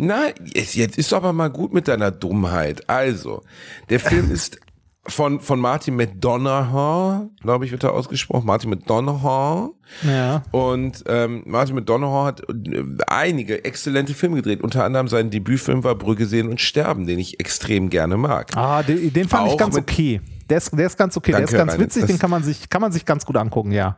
[0.02, 2.90] Na, jetzt, jetzt ist aber mal gut mit deiner Dummheit.
[2.90, 3.44] Also,
[3.90, 4.58] der Film ist
[5.06, 8.46] von, von Martin McDonough, glaube ich, wird er ausgesprochen.
[8.46, 9.72] Martin McDonough.
[10.04, 10.44] Ja.
[10.52, 14.62] Und ähm, Martin McDonough hat äh, einige exzellente Filme gedreht.
[14.62, 18.56] Unter anderem sein Debütfilm war Brügge sehen und sterben, den ich extrem gerne mag.
[18.56, 20.22] Ah, den, den fand ich Auch ganz mit- okay.
[20.50, 22.70] Der ist, der ist ganz okay, Danke, der ist ganz witzig, den kann man, sich,
[22.70, 23.98] kann man sich ganz gut angucken, ja.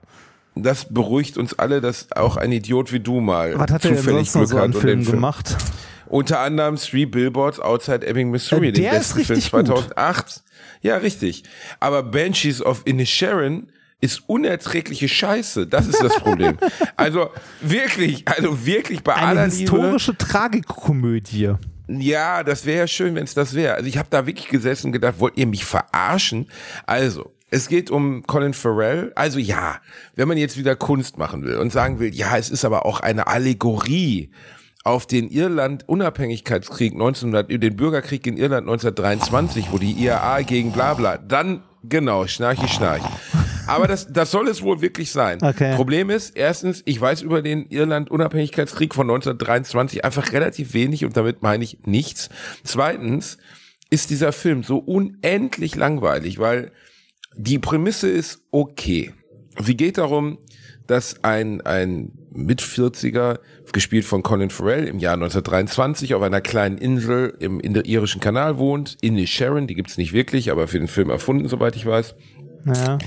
[0.56, 4.32] Das beruhigt uns alle, dass auch ein Idiot wie du mal Was hat denn zufällig
[4.32, 5.56] Glück so hat und Filmen den Film gemacht?
[6.12, 9.68] Unter anderem Three Billboards Outside Ebbing, Missouri, Äh, den der ist besten Film richtig gut.
[9.68, 10.43] 2008.
[10.82, 11.43] Ja, richtig.
[11.80, 13.68] Aber Banshees of Inisherin
[14.01, 15.68] ist unerträgliche Scheiße.
[15.68, 16.57] Das ist das Problem.
[16.97, 17.30] also
[17.62, 19.59] wirklich, also wirklich bei aller Eine Liebe.
[19.72, 21.53] historische Tragikkomödie.
[21.88, 23.76] Ja, das wäre ja schön, wenn es das wäre.
[23.76, 26.47] Also ich habe da wirklich gesessen und gedacht, wollt ihr mich verarschen?
[26.86, 29.12] Also, es geht um Colin Farrell.
[29.16, 29.78] Also ja,
[30.16, 33.01] wenn man jetzt wieder Kunst machen will und sagen will, ja, es ist aber auch
[33.01, 34.32] eine Allegorie
[34.84, 41.18] auf den Irland-Unabhängigkeitskrieg 1900, den Bürgerkrieg in Irland 1923, wo die IAA gegen bla bla,
[41.18, 43.04] dann genau, schnarchi schnarch.
[43.68, 45.40] Aber das, das soll es wohl wirklich sein.
[45.42, 45.76] Okay.
[45.76, 51.42] Problem ist, erstens, ich weiß über den Irland-Unabhängigkeitskrieg von 1923 einfach relativ wenig und damit
[51.42, 52.30] meine ich nichts.
[52.64, 53.38] Zweitens
[53.90, 56.72] ist dieser Film so unendlich langweilig, weil
[57.36, 59.14] die Prämisse ist okay.
[59.60, 60.40] Sie geht darum,
[60.88, 63.40] dass ein, ein Mit-40er,
[63.72, 68.98] gespielt von Colin Farrell, im Jahr 1923 auf einer kleinen Insel im irischen Kanal wohnt,
[69.02, 72.16] Inisherin, die gibt's nicht wirklich, aber für den Film erfunden, soweit ich weiß.
[72.66, 72.98] Ja.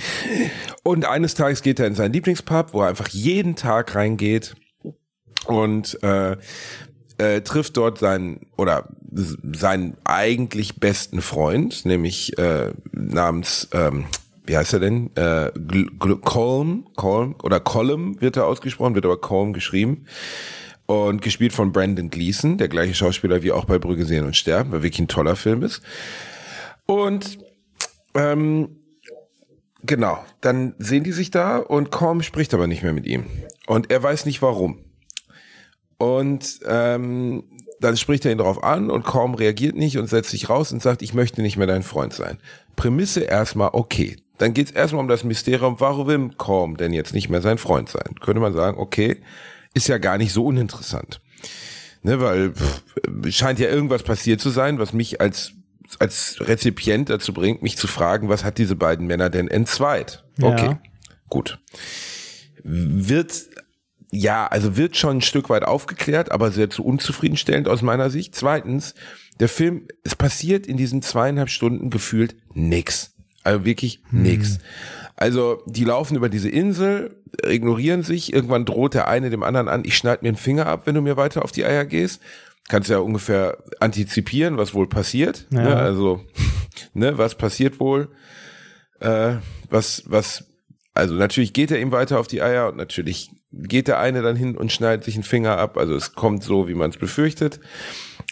[0.83, 4.55] Und eines Tages geht er in seinen Lieblingspub, wo er einfach jeden Tag reingeht
[5.47, 6.37] und äh,
[7.18, 14.07] äh, trifft dort seinen oder seinen eigentlich besten Freund, nämlich äh, namens ähm,
[14.45, 15.11] wie heißt er denn?
[15.16, 15.51] Äh,
[16.22, 20.07] Colm, Colm oder Colm wird er ausgesprochen, wird aber Colm geschrieben.
[20.86, 24.70] Und gespielt von Brandon Gleeson, der gleiche Schauspieler wie auch bei Brügge sehen und sterben,
[24.70, 25.80] weil wirklich ein toller Film ist.
[26.84, 27.38] Und
[28.14, 28.76] ähm,
[29.86, 33.26] Genau, dann sehen die sich da und Korm spricht aber nicht mehr mit ihm.
[33.66, 34.78] Und er weiß nicht warum.
[35.99, 37.45] Und ähm,
[37.80, 40.80] dann spricht er ihn darauf an und Korm reagiert nicht und setzt sich raus und
[40.80, 42.38] sagt, ich möchte nicht mehr dein Freund sein.
[42.76, 44.16] Prämisse erstmal okay.
[44.39, 47.59] Dann geht es erstmal um das Mysterium, warum will Korm denn jetzt nicht mehr sein
[47.59, 48.16] Freund sein?
[48.20, 49.22] Könnte man sagen, okay,
[49.74, 51.20] ist ja gar nicht so uninteressant.
[52.03, 52.82] Ne, weil pff,
[53.30, 55.53] scheint ja irgendwas passiert zu sein, was mich als
[56.01, 60.24] als Rezipient dazu bringt, mich zu fragen, was hat diese beiden Männer denn entzweit?
[60.39, 60.49] Ja.
[60.49, 60.76] Okay,
[61.28, 61.59] gut.
[62.62, 63.32] Wird
[64.11, 68.35] ja, also wird schon ein Stück weit aufgeklärt, aber sehr zu unzufriedenstellend aus meiner Sicht.
[68.35, 68.95] Zweitens,
[69.41, 73.13] der Film, es passiert in diesen zweieinhalb Stunden gefühlt nix.
[73.45, 74.59] Also wirklich nix.
[75.16, 79.84] Also die laufen über diese Insel, ignorieren sich, irgendwann droht der eine dem anderen an,
[79.84, 82.20] ich schneide mir den Finger ab, wenn du mir weiter auf die Eier gehst.
[82.68, 85.47] Kannst ja ungefähr antizipieren, was wohl passiert.
[85.51, 85.62] Ja.
[85.62, 85.76] Ne?
[85.76, 86.24] Also,
[86.95, 88.09] ne, was passiert wohl?
[89.05, 89.36] äh,
[89.68, 90.45] was, was,
[90.95, 94.36] also natürlich geht er ihm weiter auf die Eier und natürlich geht der eine dann
[94.36, 95.76] hin und schneidet sich einen Finger ab.
[95.76, 97.61] Also es kommt so, wie man es befürchtet.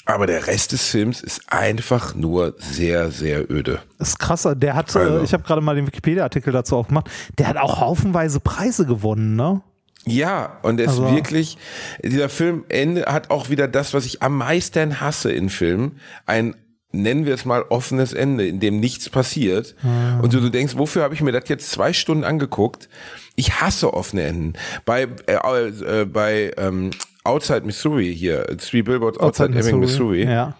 [0.04, 3.80] Aber der Rest des Films ist einfach nur sehr, sehr öde.
[3.98, 4.54] Das ist krasser.
[4.56, 5.18] Der hat, Also.
[5.18, 9.36] äh, ich habe gerade mal den Wikipedia-Artikel dazu aufgemacht, der hat auch haufenweise Preise gewonnen,
[9.36, 9.62] ne?
[10.04, 11.56] Ja, und er ist Also- wirklich,
[12.02, 16.56] dieser Film Ende hat auch wieder das, was ich am meisten hasse in Filmen, ein
[16.94, 19.74] nennen wir es mal offenes Ende, in dem nichts passiert.
[20.20, 22.90] Und du, du denkst, wofür habe ich mir das jetzt zwei Stunden angeguckt?
[23.34, 24.52] Ich hasse offene Enden.
[24.84, 25.36] Bei, äh,
[25.68, 26.90] äh, bei ähm,
[27.24, 30.24] Outside Missouri hier, Three Billboards Outside, Ebbing, Missouri.
[30.24, 30.56] Ja.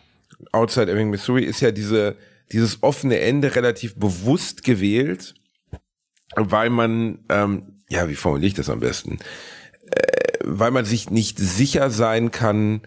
[0.52, 2.16] Outside Ebbing, Missouri ist ja diese,
[2.52, 5.34] dieses offene Ende relativ bewusst gewählt,
[6.36, 9.18] weil man, ähm, ja, wie formuliere ich das am besten?
[9.90, 10.02] Äh,
[10.44, 12.82] weil man sich nicht sicher sein kann,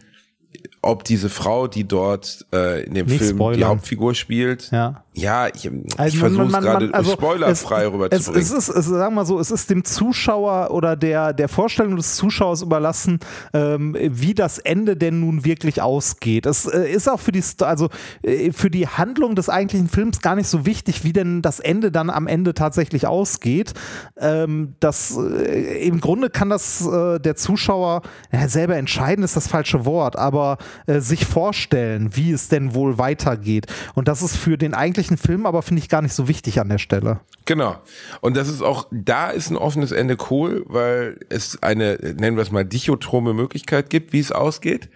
[0.82, 3.70] ob diese Frau, die dort äh, in dem Nicht Film die spoilern.
[3.70, 5.05] Hauptfigur spielt, Ja.
[5.16, 8.42] Ja, ich, ich Also versuche man- es gerade also spoilerfrei es, rüberzubringen.
[8.42, 11.48] Es, es ist, es, sagen wir mal so, es ist dem Zuschauer oder der, der
[11.48, 13.20] Vorstellung des Zuschauers überlassen,
[13.54, 16.46] ähm, wie das Ende denn nun wirklich ausgeht.
[16.46, 17.90] Es äh, ist auch für die, also
[18.24, 21.92] äh, für die Handlung des eigentlichen Films gar nicht so wichtig, wie denn das Ende
[21.92, 23.74] dann am Ende tatsächlich ausgeht.
[24.20, 28.02] Ähm, das äh, im Grunde kann das äh, der Zuschauer
[28.48, 30.58] selber entscheiden, ist das falsche Wort, aber
[30.88, 33.68] äh, sich vorstellen, wie es denn wohl weitergeht.
[33.94, 36.70] Und das ist für den eigentlichen Film aber, finde ich, gar nicht so wichtig an
[36.70, 37.20] der Stelle.
[37.46, 37.78] Genau.
[38.22, 42.44] Und das ist auch, da ist ein offenes Ende cool, weil es eine, nennen wir
[42.44, 44.90] es mal, dichotrome Möglichkeit gibt, wie es ausgeht.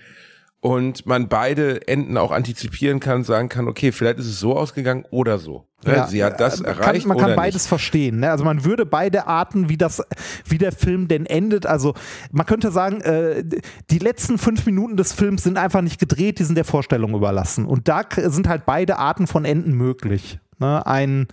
[0.61, 5.05] Und man beide Enden auch antizipieren kann, sagen kann, okay, vielleicht ist es so ausgegangen
[5.09, 5.65] oder so.
[5.85, 5.95] Ne?
[5.95, 7.69] Ja, Sie hat das äh, erreicht Kann, man kann beides nicht.
[7.69, 8.19] verstehen.
[8.19, 8.29] Ne?
[8.29, 10.03] Also man würde beide Arten, wie das,
[10.45, 11.65] wie der Film denn endet.
[11.65, 11.93] Also
[12.31, 13.45] man könnte sagen, äh,
[13.89, 17.65] die letzten fünf Minuten des Films sind einfach nicht gedreht, die sind der Vorstellung überlassen.
[17.65, 20.39] Und da sind halt beide Arten von Enden möglich.
[20.59, 20.85] Ne?
[20.85, 21.27] Ein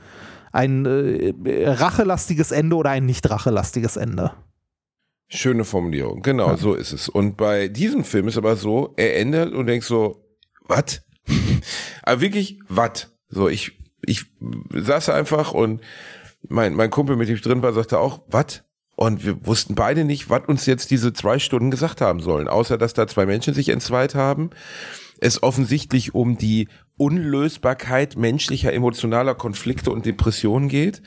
[0.53, 1.35] ein äh,
[1.69, 4.33] rachelastiges Ende oder ein nicht rachelastiges Ende.
[5.29, 6.23] Schöne Formulierung.
[6.23, 7.09] Genau, so ist es.
[7.09, 10.25] Und bei diesem Film ist aber so, er endet und denkst so,
[10.61, 11.03] was?
[12.03, 13.11] aber wirklich, was?
[13.29, 13.73] So, ich,
[14.03, 14.27] ich
[14.73, 15.81] saß einfach und
[16.49, 18.63] mein, mein Kumpel, mit dem ich drin war, sagte auch, was?
[18.95, 22.79] Und wir wussten beide nicht, was uns jetzt diese zwei Stunden gesagt haben sollen, außer
[22.79, 24.51] dass da zwei Menschen sich entzweit haben.
[25.21, 31.03] Es offensichtlich um die Unlösbarkeit menschlicher emotionaler Konflikte und Depressionen geht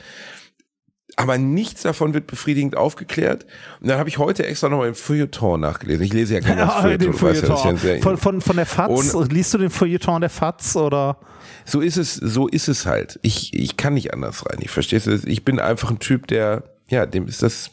[1.20, 3.44] aber nichts davon wird befriedigend aufgeklärt.
[3.80, 6.04] Und dann habe ich heute extra nochmal im Feuilleton nachgelesen.
[6.04, 7.12] Ich lese ja gerne das Feuilleton.
[7.22, 7.76] weißt ja, Feuilleton.
[7.78, 11.18] sehr- Von, von, von der FAZ, Und- liest du den Feuilleton der FAZ oder?
[11.64, 13.18] So ist es, so ist es halt.
[13.22, 14.58] Ich, ich kann nicht anders rein.
[14.60, 15.06] Ich verstehe es.
[15.24, 17.70] Ich bin einfach ein Typ, der, ja, dem ist das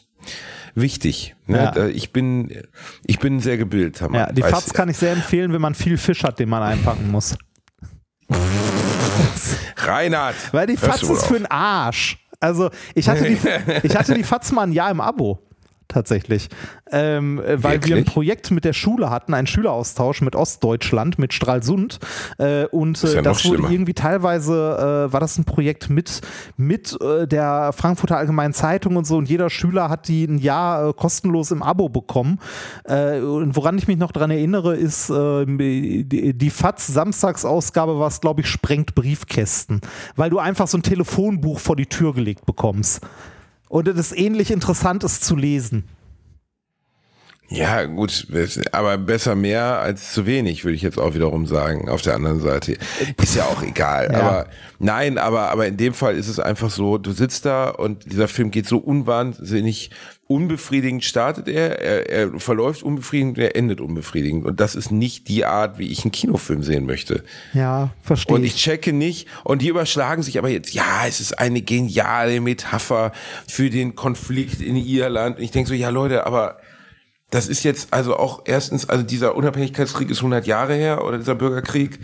[0.74, 1.34] wichtig.
[1.46, 1.72] Ne?
[1.74, 1.86] Ja.
[1.86, 2.62] Ich bin,
[3.06, 4.20] ich bin sehr gebildeter Mann.
[4.20, 4.72] Ja, die FAZ du.
[4.74, 7.36] kann ich sehr empfehlen, wenn man viel Fisch hat, den man einpacken muss.
[9.76, 10.34] Reinhard.
[10.52, 12.18] Weil die FAZ ist für den Arsch.
[12.40, 13.38] Also ich hatte die,
[13.82, 15.47] ich hatte die FAZ mal ein Jahr im Abo.
[15.88, 16.50] Tatsächlich.
[16.92, 18.04] Ähm, äh, weil wir ein?
[18.04, 21.98] Projekt mit der Schule hatten, einen Schüleraustausch mit Ostdeutschland, mit Stralsund.
[22.36, 23.70] Äh, und äh, ja das wurde schlimmer.
[23.70, 26.20] irgendwie teilweise, äh, war das ein Projekt mit,
[26.58, 29.16] mit äh, der Frankfurter Allgemeinen Zeitung und so.
[29.16, 32.38] Und jeder Schüler hat die ein Jahr äh, kostenlos im Abo bekommen.
[32.84, 38.20] Äh, und woran ich mich noch dran erinnere, ist äh, die, die FAZ Samstagsausgabe, was
[38.20, 39.80] glaube ich, sprengt Briefkästen.
[40.16, 43.00] Weil du einfach so ein Telefonbuch vor die Tür gelegt bekommst.
[43.68, 45.84] Und es ist ähnlich interessant, es zu lesen.
[47.50, 48.26] Ja, gut,
[48.72, 52.40] aber besser mehr als zu wenig, würde ich jetzt auch wiederum sagen, auf der anderen
[52.40, 52.76] Seite.
[53.22, 54.10] Ist ja auch egal.
[54.12, 54.20] Ja.
[54.20, 54.46] Aber
[54.78, 58.28] nein, aber, aber in dem Fall ist es einfach so, du sitzt da und dieser
[58.28, 59.90] Film geht so unwahnsinnig
[60.28, 64.44] unbefriedigend startet er, er, er verläuft unbefriedigend, er endet unbefriedigend.
[64.44, 67.24] Und das ist nicht die Art, wie ich einen Kinofilm sehen möchte.
[67.54, 71.38] Ja, verstehe Und ich checke nicht, und die überschlagen sich aber jetzt, ja, es ist
[71.38, 73.12] eine geniale Metapher
[73.48, 75.38] für den Konflikt in Irland.
[75.38, 76.58] Und ich denke so, ja Leute, aber
[77.30, 81.34] das ist jetzt also auch erstens, also dieser Unabhängigkeitskrieg ist 100 Jahre her oder dieser
[81.34, 81.98] Bürgerkrieg.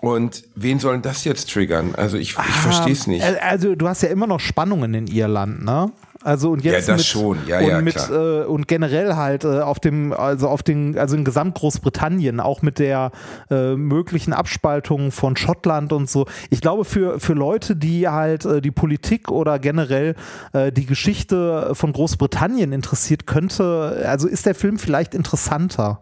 [0.00, 1.94] Und wen sollen das jetzt triggern?
[1.94, 3.24] Also ich, ich verstehe es nicht.
[3.24, 5.90] Also du hast ja immer noch Spannungen in Irland, ne?
[6.26, 7.38] Also und jetzt Ja, das mit, schon.
[7.46, 8.42] Ja, und ja, mit klar.
[8.42, 12.62] äh, und generell halt äh, auf dem also auf den also in Gesamt Großbritannien auch
[12.62, 13.12] mit der
[13.48, 16.26] äh, möglichen Abspaltung von Schottland und so.
[16.50, 20.16] Ich glaube für für Leute, die halt äh, die Politik oder generell
[20.52, 26.00] äh, die Geschichte von Großbritannien interessiert, könnte also ist der Film vielleicht interessanter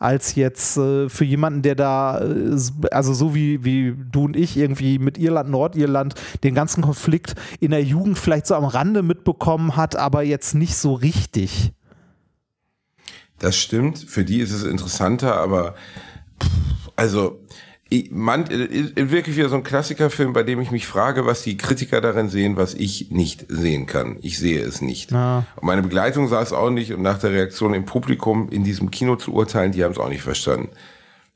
[0.00, 2.56] als jetzt äh, für jemanden, der da, äh,
[2.90, 7.70] also so wie, wie du und ich irgendwie mit Irland, Nordirland den ganzen Konflikt in
[7.70, 11.72] der Jugend vielleicht so am Rande mitbekommen hat, aber jetzt nicht so richtig.
[13.38, 13.98] Das stimmt.
[13.98, 15.74] Für die ist es interessanter, aber
[16.42, 17.38] pff, also
[18.10, 22.00] man, äh, wirklich wieder so ein Klassikerfilm, bei dem ich mich frage, was die Kritiker
[22.00, 24.18] darin sehen, was ich nicht sehen kann.
[24.22, 25.12] Ich sehe es nicht.
[25.12, 25.44] Ah.
[25.56, 28.90] Und meine Begleitung sah es auch nicht und nach der Reaktion im Publikum in diesem
[28.90, 30.68] Kino zu urteilen, die haben es auch nicht verstanden.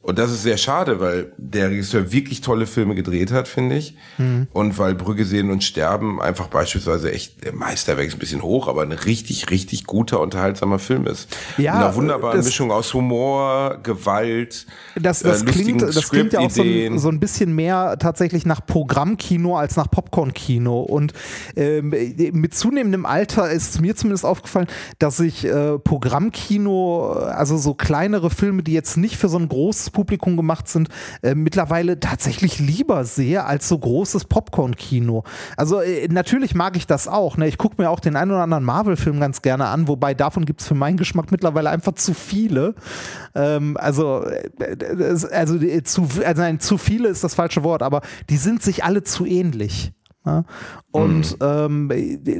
[0.05, 3.96] Und das ist sehr schade, weil der Regisseur wirklich tolle Filme gedreht hat, finde ich.
[4.18, 4.48] Mhm.
[4.52, 8.68] Und weil Brügge sehen und sterben einfach beispielsweise echt der Meisterwerk ist ein bisschen hoch,
[8.68, 11.34] aber ein richtig, richtig guter, unterhaltsamer Film ist.
[11.57, 14.66] Ja, Mit einer wunderbaren das- Mischung aus Humor, Gewalt,
[15.00, 18.44] Das, das, äh, klingt, das klingt ja auch so ein, so ein bisschen mehr tatsächlich
[18.44, 20.80] nach Programmkino als nach Popcorn-Kino.
[20.82, 21.14] Und
[21.57, 21.94] ähm,
[22.34, 24.66] mit zunehmendem Alter ist mir zumindest aufgefallen,
[24.98, 29.93] dass ich äh, Programmkino, also so kleinere Filme, die jetzt nicht für so ein großes
[29.95, 30.90] Publikum gemacht sind,
[31.22, 35.24] äh, mittlerweile tatsächlich lieber sehe als so großes Popcorn-Kino.
[35.57, 37.38] Also äh, natürlich mag ich das auch.
[37.38, 37.49] Ne?
[37.49, 40.61] Ich gucke mir auch den einen oder anderen Marvel-Film ganz gerne an, wobei davon gibt
[40.61, 42.74] es für meinen Geschmack mittlerweile einfach zu viele.
[43.34, 48.03] Ähm, also, äh, also, äh, zu, also nein, zu viele ist das falsche Wort, aber
[48.28, 49.92] die sind sich alle zu ähnlich.
[50.26, 50.44] Ja?
[50.90, 51.90] Und ähm,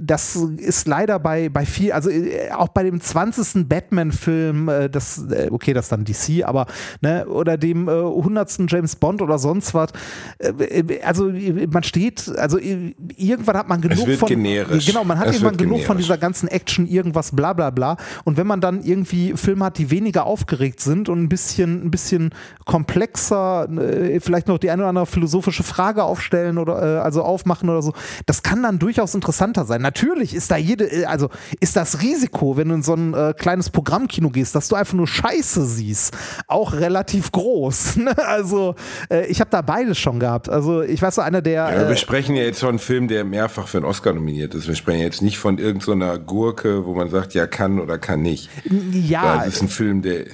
[0.01, 3.69] das ist leider bei, bei viel, also äh, auch bei dem 20.
[3.69, 6.67] Batman-Film, äh, das, äh, okay, das ist dann DC, aber,
[7.01, 8.71] ne, oder dem äh, 100.
[8.71, 9.91] James Bond oder sonst was,
[10.39, 11.33] äh, äh, also
[11.71, 14.87] man steht, also irgendwann hat man genug wird von, generisch.
[14.87, 16.05] genau, man hat Es irgendwann genug von generisch.
[16.05, 17.97] dieser ganzen Action, irgendwas, bla bla bla.
[18.23, 21.91] Und wenn man dann irgendwie Filme hat, die weniger aufgeregt sind und ein bisschen, ein
[21.91, 22.31] bisschen
[22.67, 27.74] komplexer, äh, vielleicht noch die eine oder andere philosophische Frage aufstellen oder äh, also aufmachen
[27.75, 27.93] oder so,
[28.27, 29.83] das kann dann durchaus interessanter sein.
[29.83, 31.29] Natürlich ist da jede, äh, also
[31.61, 34.95] ist das Risiko, wenn du in so ein äh, kleines Programmkino gehst, dass du einfach
[34.95, 36.17] nur Scheiße siehst,
[36.49, 37.97] auch relativ groß.
[37.97, 38.17] ne?
[38.19, 38.75] Also
[39.11, 40.49] äh, ich habe da beides schon gehabt.
[40.49, 43.09] Also ich weiß so, einer der Ja, äh, wir sprechen ja jetzt von einem Film,
[43.09, 44.69] der mehrfach für einen Oscar nominiert ist.
[44.69, 48.51] Wir sprechen jetzt nicht von irgendeiner Gurke, wo man sagt, ja kann oder kann nicht.
[48.93, 50.27] ja, Das ist ein Film, der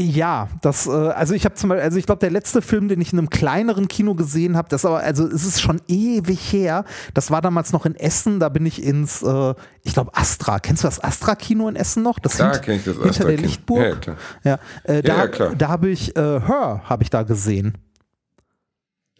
[0.00, 3.00] Ja, das, äh, also ich habe zum Beispiel, also ich glaube, der letzte Film, den
[3.00, 6.84] ich in einem kleineren Kino gesehen habe, das aber, also es ist schon ewig her.
[7.14, 10.60] Das war damals noch in Essen, da bin ich ins, äh, ich glaube, Astra.
[10.60, 12.18] Kennst du das Astra-Kino in Essen noch?
[12.20, 13.38] Das hint- kenn ich das hinter der.
[13.38, 13.80] Lichtburg.
[13.82, 14.16] Ja, klar.
[14.44, 17.76] Ja, äh, da, ja, da habe ich äh, Her, habe ich da gesehen.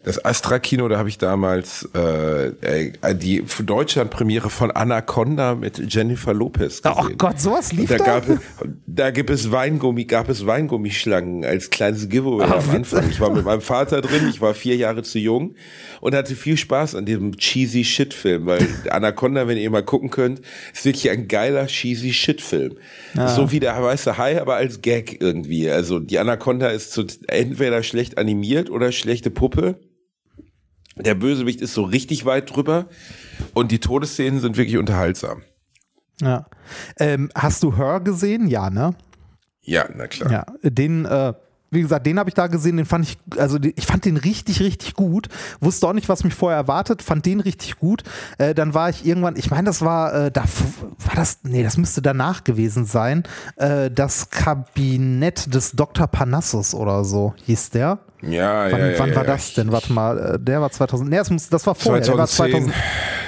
[0.01, 6.81] Das Astra-Kino, da habe ich damals äh, äh, die Deutschland-Premiere von Anaconda mit Jennifer Lopez
[6.81, 6.97] gesehen.
[6.97, 8.05] Oh Gott, sowas lief da, da?
[8.05, 8.39] gab, es-
[8.87, 12.69] da gibt es Weingummi, gab es Weingummischlangen als kleines Giveaway Ah, am.
[12.69, 13.09] Anfang.
[13.09, 15.55] Ich war mit meinem Vater drin, ich war vier Jahre zu jung
[15.99, 20.39] und hatte viel Spaß an diesem cheesy Shit-Film, weil Anaconda, wenn ihr mal gucken könnt,
[20.73, 22.75] ist wirklich ein geiler cheesy Shit-Film.
[23.35, 25.69] So wie der weiße Hai, aber als Gag irgendwie.
[25.69, 29.77] Also die Anaconda ist so entweder schlecht animiert oder schlechte Puppe.
[30.99, 32.85] Der Bösewicht ist so richtig weit drüber
[33.53, 35.43] und die Todesszenen sind wirklich unterhaltsam.
[36.21, 36.45] Ja.
[36.99, 38.47] Ähm, hast du Her gesehen?
[38.47, 38.95] Ja, ne?
[39.61, 40.31] Ja, na klar.
[40.31, 41.33] Ja, den, äh,
[41.71, 44.59] wie gesagt, den habe ich da gesehen, den fand ich, also ich fand den richtig,
[44.59, 45.27] richtig gut.
[45.59, 48.03] Wusste auch nicht, was mich vorher erwartet, fand den richtig gut.
[48.37, 51.77] Äh, dann war ich irgendwann, ich meine, das war, äh, da war das, nee, das
[51.77, 53.23] müsste danach gewesen sein.
[53.55, 56.07] Äh, das Kabinett des Dr.
[56.07, 57.99] Panassus oder so hieß der.
[58.21, 59.31] Ja, Wann, ja, ja, wann ja, war ja.
[59.31, 59.71] das denn?
[59.71, 62.73] Warte mal, äh, der war 2000, nee, das, muss, das war vorher, der war 2010,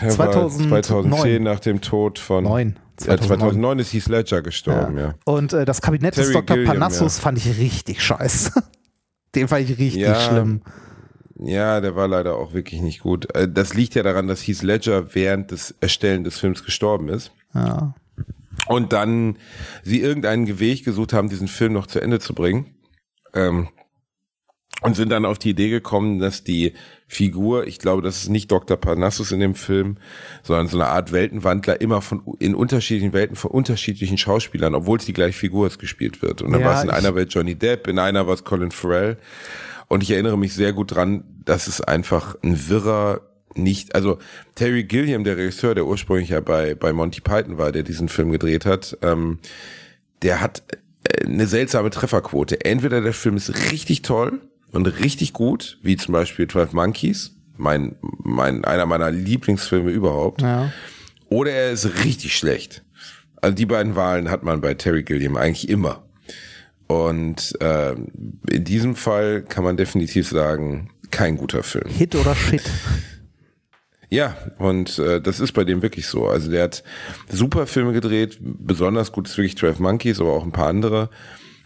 [0.09, 0.83] 2000, der war 2009.
[0.83, 2.79] 2010 nach dem Tod von Neun.
[3.05, 5.15] Ja, 2009 ist Heath Ledger gestorben, ja.
[5.25, 6.57] Und äh, das Kabinett des Terry Dr.
[6.57, 7.23] Gilliam, Panassus ja.
[7.23, 8.51] fand ich richtig scheiße.
[9.35, 10.19] Den fand ich richtig Ja.
[10.19, 10.61] schlimm.
[11.39, 13.33] Ja, der war leider auch wirklich nicht gut.
[13.33, 17.31] Äh, Das liegt ja daran, dass Heath Ledger während des Erstellen des Films gestorben ist.
[17.55, 17.95] Ja.
[18.67, 19.37] Und dann
[19.83, 22.75] sie irgendeinen Weg gesucht haben, diesen Film noch zu Ende zu bringen.
[23.33, 23.69] Ähm,
[24.81, 26.73] und sind dann auf die Idee gekommen, dass die
[27.07, 28.77] Figur, ich glaube, das ist nicht Dr.
[28.77, 29.97] Parnassus in dem Film,
[30.43, 35.05] sondern so eine Art Weltenwandler immer von in unterschiedlichen Welten von unterschiedlichen Schauspielern, obwohl es
[35.05, 36.41] die gleiche Figur ist, gespielt wird.
[36.41, 38.71] Und dann Ja, war es in einer Welt Johnny Depp, in einer war es Colin
[38.71, 39.17] Farrell.
[39.87, 43.21] Und ich erinnere mich sehr gut dran, dass es einfach ein wirrer
[43.53, 44.17] nicht, also
[44.55, 48.31] Terry Gilliam, der Regisseur, der ursprünglich ja bei, bei Monty Python war, der diesen Film
[48.31, 49.39] gedreht hat, ähm,
[50.21, 50.63] der hat
[51.03, 52.63] äh, eine seltsame Trefferquote.
[52.63, 54.39] Entweder der Film ist richtig toll
[54.71, 60.71] und richtig gut, wie zum Beispiel 12 Monkeys, mein, mein, einer meiner Lieblingsfilme überhaupt, Ja.
[61.29, 62.83] oder er ist richtig schlecht.
[63.41, 66.03] Also die beiden Wahlen hat man bei Terry Gilliam eigentlich immer.
[66.87, 68.07] Und ähm,
[68.49, 71.87] in diesem Fall kann man definitiv sagen, kein guter Film.
[71.89, 72.63] Hit oder Shit?
[74.13, 76.27] Ja, und äh, das ist bei dem wirklich so.
[76.27, 76.83] Also der hat
[77.29, 81.09] super Filme gedreht, besonders gut ist wirklich 12 Monkeys, aber auch ein paar andere.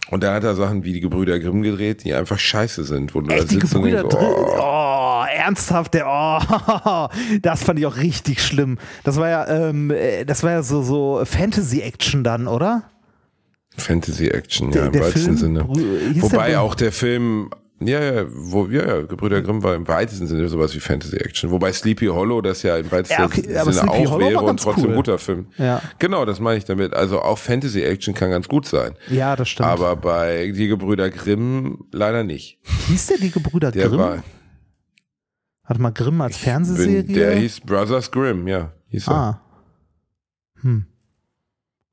[0.08, 3.20] Und dann hat er Sachen wie die Gebrüder Grimm gedreht, die einfach scheiße sind, wo
[3.20, 7.08] du da Echt, die sitzt und denkst, oh, Oh, ernsthaft, der, oh,
[7.42, 8.78] das fand ich auch richtig schlimm.
[9.02, 12.84] Das war ja, ähm, äh, das war ja so, so Fantasy-Action dann, oder?
[13.76, 15.68] Fantasy Action, Der- ja, im der weitesten Film, Sinne.
[16.22, 20.48] Wobei auch der Film Ja, ja, wo, ja, ja, Gebrüder Grimm war im weitesten Sinne
[20.48, 21.50] sowas wie Fantasy Action.
[21.50, 24.84] Wobei Sleepy Hollow das ja im weitesten Ja, okay, Sinne auch Hollow wäre und trotzdem
[24.84, 24.90] cool.
[24.92, 25.46] ein guter Film.
[25.58, 25.82] Ja.
[25.98, 26.94] Genau, das meine ich damit.
[26.94, 28.94] Also auch Fantasy Action kann ganz gut sein.
[29.10, 29.68] Ja, das stimmt.
[29.68, 32.58] Aber bei die Gebrüder Grimm leider nicht.
[32.88, 33.98] hieß der die Gebrüder Der Grimm?
[33.98, 34.22] war,
[35.68, 37.02] Warte mal, Grimm als Fernsehserie?
[37.02, 38.72] bin, der hieß Brothers Grimm, ja.
[38.88, 39.14] Hieß er.
[39.14, 39.42] ah.
[40.62, 40.86] Hm.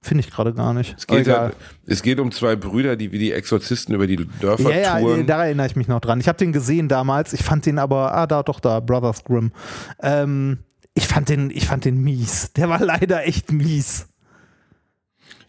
[0.03, 0.95] Finde ich gerade gar nicht.
[0.97, 1.55] Es geht, halt,
[1.85, 5.25] es geht um zwei Brüder, die wie die Exorzisten über die Dörfer ja, ja, touren.
[5.25, 6.19] da erinnere ich mich noch dran.
[6.19, 7.31] Ich habe den gesehen damals.
[7.31, 9.53] Ich fand den aber, ah, da doch da, Brothers Grimm.
[10.01, 10.59] Ähm,
[10.93, 12.51] ich fand den, ich fand den mies.
[12.53, 14.07] Der war leider echt mies.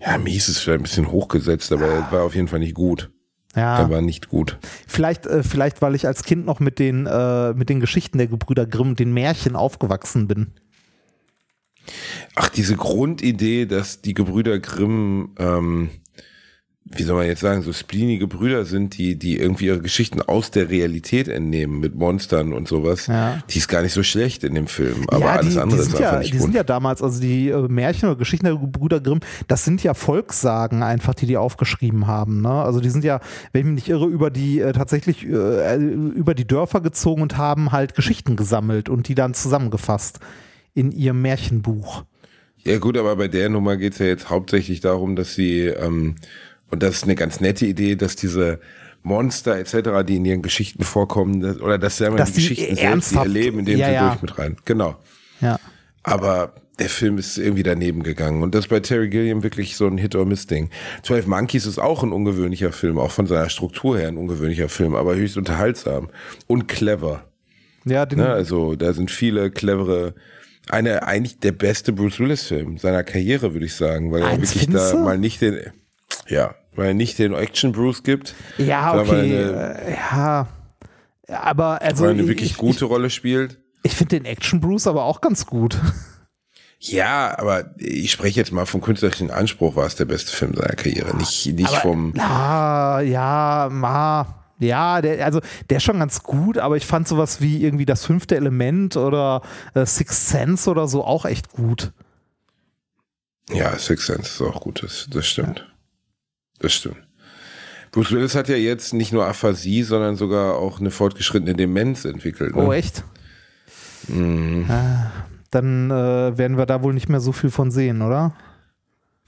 [0.00, 3.10] ja, mies ist vielleicht ein bisschen hochgesetzt, aber er war auf jeden Fall nicht gut.
[3.56, 4.58] Ja, Er war nicht gut.
[4.86, 8.26] vielleicht, äh, vielleicht, weil ich als Kind noch mit den, äh, mit den Geschichten der
[8.26, 10.52] Gebrüder Grimm und den Märchen aufgewachsen bin.
[12.34, 15.90] Ach, diese Grundidee, dass die Gebrüder Grimm, ähm,
[16.86, 20.50] wie soll man jetzt sagen, so splinige Brüder sind, die, die irgendwie ihre Geschichten aus
[20.50, 23.42] der Realität entnehmen mit Monstern und sowas, Ja.
[23.48, 25.04] die ist gar nicht so schlecht in dem Film.
[25.08, 26.56] Aber ja, alles die, andere die ist sind ja, einfach nicht die sind gut.
[26.56, 30.82] ja damals, also die äh, Märchen oder Geschichten der Gebrüder Grimm, das sind ja Volkssagen
[30.82, 32.42] einfach, die die aufgeschrieben haben.
[32.42, 32.50] Ne?
[32.50, 33.20] Also die sind ja,
[33.52, 37.38] wenn ich mich nicht irre, über die äh, tatsächlich äh, über die Dörfer gezogen und
[37.38, 40.18] haben halt Geschichten gesammelt und die dann zusammengefasst
[40.74, 42.04] in ihrem Märchenbuch.
[42.58, 46.16] Ja gut, aber bei der Nummer geht's ja jetzt hauptsächlich darum, dass sie, ähm,
[46.70, 48.60] und das ist eine ganz nette Idee, dass diese
[49.02, 53.12] Monster etc., die in ihren Geschichten vorkommen, dass, oder dass sie einmal die Geschichten selbst
[53.12, 54.08] die erleben, indem ja, sie ja.
[54.08, 54.56] durch mit rein.
[54.64, 54.96] Genau.
[55.40, 55.60] Ja.
[56.02, 58.42] Aber der Film ist irgendwie daneben gegangen.
[58.42, 60.70] Und das ist bei Terry Gilliam wirklich so ein Hit-or-Miss-Ding.
[61.02, 64.94] 12 Monkeys ist auch ein ungewöhnlicher Film, auch von seiner Struktur her ein ungewöhnlicher Film,
[64.94, 66.08] aber höchst unterhaltsam
[66.46, 67.24] und clever.
[67.84, 68.28] Ja, den, Ne?
[68.28, 70.14] Also da sind viele clevere,
[70.70, 74.90] eine eigentlich der beste Bruce Willis-Film seiner Karriere, würde ich sagen, weil er wirklich da
[74.92, 74.98] du?
[74.98, 75.58] mal nicht den,
[76.28, 79.08] ja, weil er nicht den Action Bruce gibt, ja, okay.
[79.10, 80.48] er eine, äh, ja.
[81.28, 83.58] Aber also weil er eine ich- wirklich ich, gute Rolle spielt.
[83.82, 85.78] Ich, ich finde den Action Bruce aber auch ganz gut.
[86.80, 90.74] Ja, aber ich spreche jetzt mal vom künstlerischen Anspruch, war es der beste Film seiner
[90.74, 92.14] Karriere, nicht, nicht Aber, vom.
[92.18, 94.43] Ah, ja, ma.
[94.64, 98.04] Ja, der, also der ist schon ganz gut, aber ich fand sowas wie irgendwie das
[98.04, 99.42] fünfte Element oder
[99.74, 101.92] äh, Sixth Sense oder so auch echt gut.
[103.52, 105.70] Ja, Six Sense ist auch gut, das, das stimmt.
[106.58, 106.96] Das stimmt.
[107.92, 112.56] Bruce Willis hat ja jetzt nicht nur Aphasie, sondern sogar auch eine fortgeschrittene Demenz entwickelt.
[112.56, 112.66] Ne?
[112.66, 113.04] Oh, echt?
[114.08, 114.66] Mhm.
[114.68, 115.12] Ah,
[115.50, 118.34] dann äh, werden wir da wohl nicht mehr so viel von sehen, oder?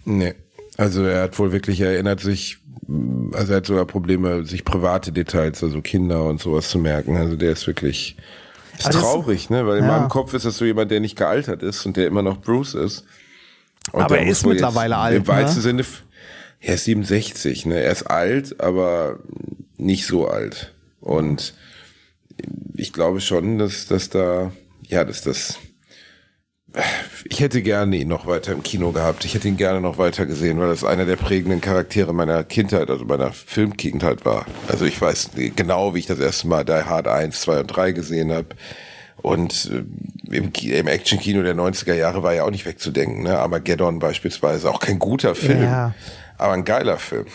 [0.04, 0.34] Nee.
[0.76, 2.58] Also er hat wohl wirklich, er erinnert sich,
[3.32, 7.16] also er hat sogar Probleme, sich private Details, also Kinder und sowas zu merken.
[7.16, 8.16] Also der ist wirklich
[8.78, 9.66] ist das- traurig, ne?
[9.66, 9.98] Weil in Ja.
[9.98, 12.74] meinem Kopf ist das so jemand, der nicht gealtert ist und der immer noch Bruce
[12.74, 13.04] ist.
[13.92, 15.62] Und Aber er ist mittlerweile alt, Im weitesten ne?
[15.62, 15.84] Sinne,
[16.60, 17.80] er ist 67, ne?
[17.80, 19.18] Er ist alt, aber
[19.76, 20.72] nicht so alt.
[21.00, 21.54] Und
[22.74, 24.52] ich glaube schon, dass, dass da,
[24.82, 25.58] ja, dass das,
[27.28, 29.24] ich hätte gerne ihn noch weiter im Kino gehabt.
[29.24, 32.90] Ich hätte ihn gerne noch weiter gesehen, weil das einer der prägenden Charaktere meiner Kindheit,
[32.90, 34.46] also meiner Filmkindheit war.
[34.68, 37.92] Also ich weiß genau, wie ich das erste Mal Die Hard 1, 2 und 3
[37.92, 38.48] gesehen habe.
[39.22, 43.22] Und äh, im, im Action-Kino der 90er Jahre war ja auch nicht wegzudenken.
[43.22, 43.38] Ne?
[43.38, 45.94] Armageddon beispielsweise, auch kein guter Film, Ja.
[46.36, 47.26] aber ein geiler Film.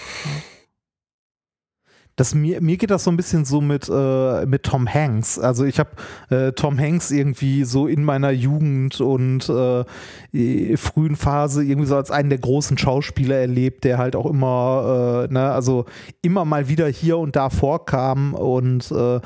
[2.21, 5.39] Das, mir, mir geht das so ein bisschen so mit, äh, mit Tom Hanks.
[5.39, 5.89] Also ich habe
[6.29, 12.11] äh, Tom Hanks irgendwie so in meiner Jugend und äh, frühen Phase irgendwie so als
[12.11, 15.85] einen der großen Schauspieler erlebt, der halt auch immer, äh, ne, also
[16.21, 18.35] immer mal wieder hier und da vorkam.
[18.35, 19.19] Und äh,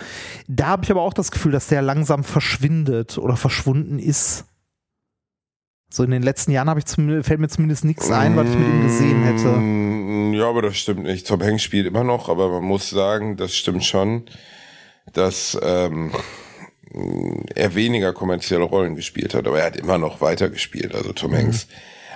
[0.47, 4.45] da habe ich aber auch das Gefühl, dass der langsam verschwindet oder verschwunden ist.
[5.95, 8.67] So in den letzten Jahren habe ich fällt mir zumindest nichts ein, was ich mit
[8.67, 9.47] ihm gesehen hätte.
[9.47, 11.25] Mm, Ja, aber das stimmt nicht.
[11.25, 14.23] Tom Hanks spielt immer noch, aber man muss sagen, das stimmt schon,
[15.13, 16.11] dass ähm,
[17.55, 21.33] er weniger kommerzielle Rollen gespielt hat, aber er hat immer noch weiter gespielt, also Tom
[21.33, 21.67] Hanks.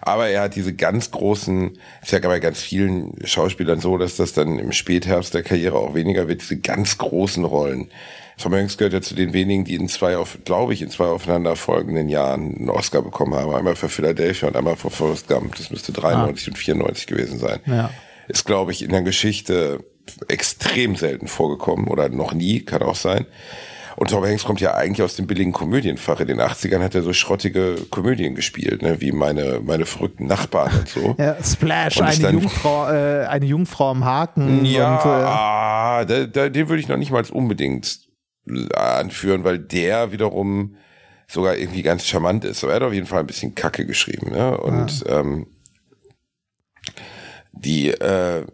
[0.02, 4.34] Aber er hat diese ganz großen, ist ja bei ganz vielen Schauspielern so, dass das
[4.34, 7.90] dann im Spätherbst der Karriere auch weniger wird, diese ganz großen Rollen.
[8.38, 11.08] Tom Hanks gehört ja zu den wenigen, die in zwei, auf, glaube ich, in zwei
[11.08, 13.54] aufeinanderfolgenden Jahren einen Oscar bekommen haben.
[13.54, 15.56] Einmal für Philadelphia und einmal für Forrest Gump.
[15.56, 17.60] Das müsste 93 und 94 gewesen sein.
[17.66, 17.90] Ja.
[18.30, 19.84] Ist, glaube ich, in der Geschichte
[20.30, 23.26] extrem selten vorgekommen oder noch nie, kann auch sein.
[24.00, 26.22] Und Tom Hanks kommt ja eigentlich aus dem billigen Komödienfach.
[26.22, 29.02] In den 80ern hat er so schrottige Komödien gespielt, ne?
[29.02, 31.16] wie meine, meine verrückten Nachbarn und so.
[31.20, 34.64] Ja, Splash, Und eine Jungfrau, äh, eine Jungfrau am Haken.
[34.64, 38.00] Ja, Und, äh, ah, da, da, den würde ich noch nicht mal unbedingt
[38.74, 40.78] anführen, weil der wiederum
[41.28, 42.64] sogar irgendwie ganz charmant ist.
[42.64, 44.32] Aber er hat auf jeden Fall ein bisschen Kacke geschrieben.
[44.32, 44.58] Ne?
[44.58, 45.48] Und ähm,
[47.52, 48.46] die äh,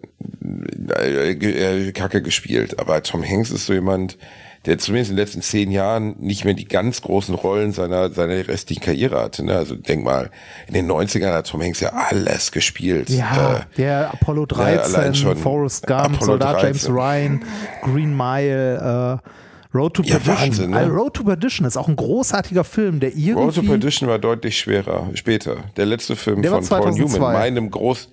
[0.89, 2.79] äh, äh, Kacke gespielt.
[2.79, 4.17] Aber Tom Hanks ist so jemand,
[4.65, 8.47] der zumindest in den letzten zehn Jahren nicht mehr die ganz großen Rollen seiner, seiner
[8.47, 9.43] restlichen Karriere hatte.
[9.45, 9.55] Ne?
[9.55, 10.31] Also denk mal,
[10.67, 13.09] in den 90ern hat Tom Hanks ja alles gespielt.
[13.09, 16.93] Ja, Äh, der Apollo ja, allein 13, schon Forrest Gump, Apollo Soldat James 13.
[16.93, 17.43] Ryan,
[17.83, 19.29] Green Mile, äh,
[19.77, 20.37] Road to Ja, Perdition.
[20.37, 20.87] Wahnsinn, ne?
[20.87, 23.31] Road to Perdition ist auch ein großartiger Film, der irgendwie...
[23.33, 25.57] Road to Perdition war deutlich schwerer, später.
[25.75, 27.17] Der letzte Film Der von Paul 2002.
[27.17, 28.09] Newman, meinem groß,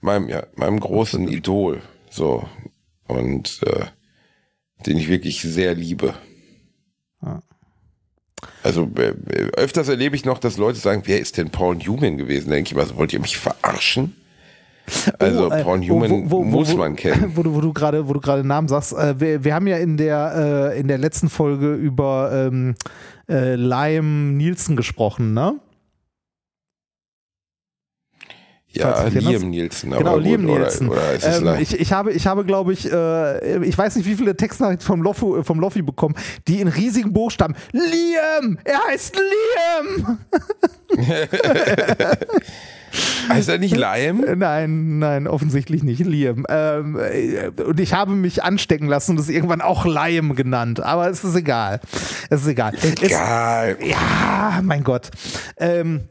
[0.00, 2.44] meinem, ja, meinem großen Idol, so.
[3.06, 3.84] Und, äh,
[4.82, 6.14] den ich wirklich sehr liebe.
[8.64, 12.16] Also, äh, äh, öfters erlebe ich noch, dass Leute sagen, wer ist denn Paul Newman
[12.16, 12.48] gewesen?
[12.48, 14.16] Da denke ich immer so, wollt ihr mich verarschen?
[15.20, 17.32] Also, Oh, äh, Paul Newman wo- wo- muss wo- man kennen.
[17.36, 20.72] Wo du, gerade, wo du gerade Namen sagst, äh, wir, wir haben ja in der
[20.74, 22.74] äh, in der letzten Folge über ähm,
[23.28, 25.54] äh, Liam Nielsen gesprochen, ne?
[28.74, 29.04] Ja.
[29.08, 29.90] Liam Nielsen.
[29.90, 30.88] Genau, gut, Liam oder- Nielsen.
[30.88, 34.06] Oder, ist es ähm, ich, ich habe, ich habe, glaube ich, äh, ich weiß nicht,
[34.06, 36.14] wie viele Textnachrichten vom Loffi, vom Loffi bekommen,
[36.48, 40.18] die in riesigen Buchstaben Liam, er heißt Liam.
[43.28, 44.24] heißt er nicht Liam?
[44.24, 46.44] Äh, Nein, nein, offensichtlich nicht Liam.
[46.48, 51.08] Ähm, äh, und ich habe mich anstecken lassen und es irgendwann auch Liam genannt, aber
[51.08, 51.80] es ist egal.
[52.30, 52.72] Es ist egal.
[52.74, 53.76] Es, Egal.
[53.82, 55.10] ja, mein Gott.
[55.58, 56.02] Ähm,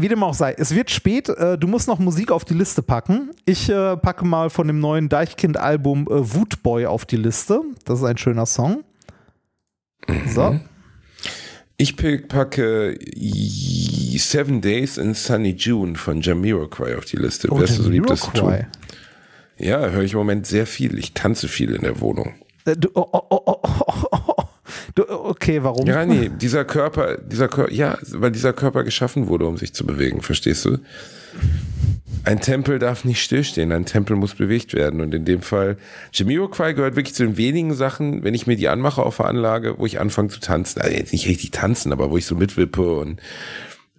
[0.00, 1.28] wie dem auch sei, es wird spät.
[1.28, 3.30] Äh, du musst noch Musik auf die Liste packen.
[3.44, 7.60] Ich äh, packe mal von dem neuen Deichkind-Album äh, Wutboy auf die Liste.
[7.84, 8.84] Das ist ein schöner Song.
[10.26, 10.58] So.
[11.78, 12.98] Ich packe
[14.18, 17.48] Seven Days in Sunny June von Jamiroquai auf die Liste.
[17.50, 18.66] Wer ist so lieb, das zu tun?
[19.58, 20.98] Ja, höre ich im Moment sehr viel.
[20.98, 22.34] Ich tanze viel in der Wohnung.
[22.64, 24.15] Äh, du, oh, oh, oh, oh, oh, oh.
[24.96, 25.86] Du, okay, warum?
[25.86, 29.84] Ja, nee, dieser Körper, dieser Körper, ja, weil dieser Körper geschaffen wurde, um sich zu
[29.84, 30.78] bewegen, verstehst du?
[32.24, 35.02] Ein Tempel darf nicht stillstehen, ein Tempel muss bewegt werden.
[35.02, 35.76] Und in dem Fall,
[36.14, 39.78] Jamiroquai gehört wirklich zu den wenigen Sachen, wenn ich mir die anmache auf der Anlage,
[39.78, 40.80] wo ich anfange zu tanzen.
[40.80, 43.20] Also jetzt nicht richtig tanzen, aber wo ich so mitwippe und,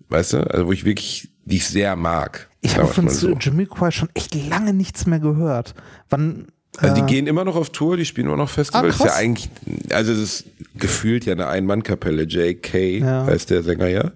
[0.10, 2.50] weißt du, also wo ich wirklich, die ich sehr mag.
[2.62, 3.38] Ich habe von so.
[3.40, 5.76] Jamiroquai schon echt lange nichts mehr gehört.
[6.10, 6.48] Wann?
[6.78, 9.00] Also die äh, gehen immer noch auf Tour, die spielen immer noch Festivals.
[9.02, 9.50] Ah, ist ja eigentlich,
[9.92, 10.46] also es ist
[10.78, 12.24] gefühlt ja eine Ein-Mann-Kapelle.
[12.24, 13.00] J.K.
[13.00, 13.26] Ja.
[13.26, 14.12] heißt der Sänger ja.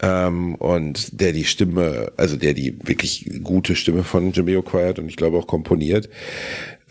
[0.00, 5.08] Ähm, und der die Stimme, also der die wirklich gute Stimme von Jamiroquai hat und
[5.08, 6.08] ich glaube auch komponiert.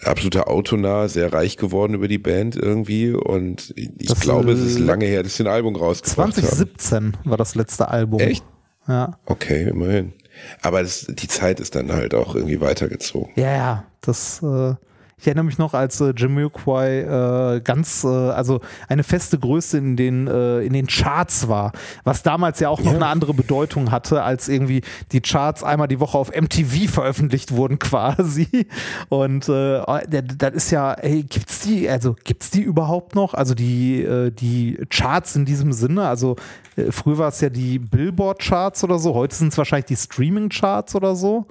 [0.03, 4.77] Absoluter Autonah, sehr reich geworden über die Band irgendwie und ich Das, glaube, es ist
[4.77, 6.33] lange her, dass sie ein Album rausgebracht haben.
[6.33, 8.19] 2017 war das letzte Album.
[8.19, 8.43] Echt?
[8.87, 9.17] Ja.
[9.25, 10.13] Okay, immerhin.
[10.61, 13.31] Aber das, die Zeit ist dann halt auch irgendwie weitergezogen.
[13.35, 14.75] Ja, ja, das, äh,
[15.19, 19.95] ich erinnere mich noch, als äh, Jamiroquai äh, ganz, äh, also eine feste Größe in
[19.97, 21.71] den, äh, in den Charts war,
[22.03, 22.97] was damals ja auch noch Ja.
[22.97, 24.81] eine andere Bedeutung hatte, als irgendwie
[25.11, 28.67] die Charts einmal die Woche auf MTV veröffentlicht wurden quasi.
[29.09, 33.33] Und äh, der- das ist ja, ey, gibt's die, also gibt's die überhaupt noch?
[33.33, 36.35] Also die, äh, die Charts in diesem Sinne, also
[36.75, 40.93] äh, früher war es ja die Billboard-Charts oder so, heute sind es wahrscheinlich die Streaming-Charts
[40.93, 41.47] oder so.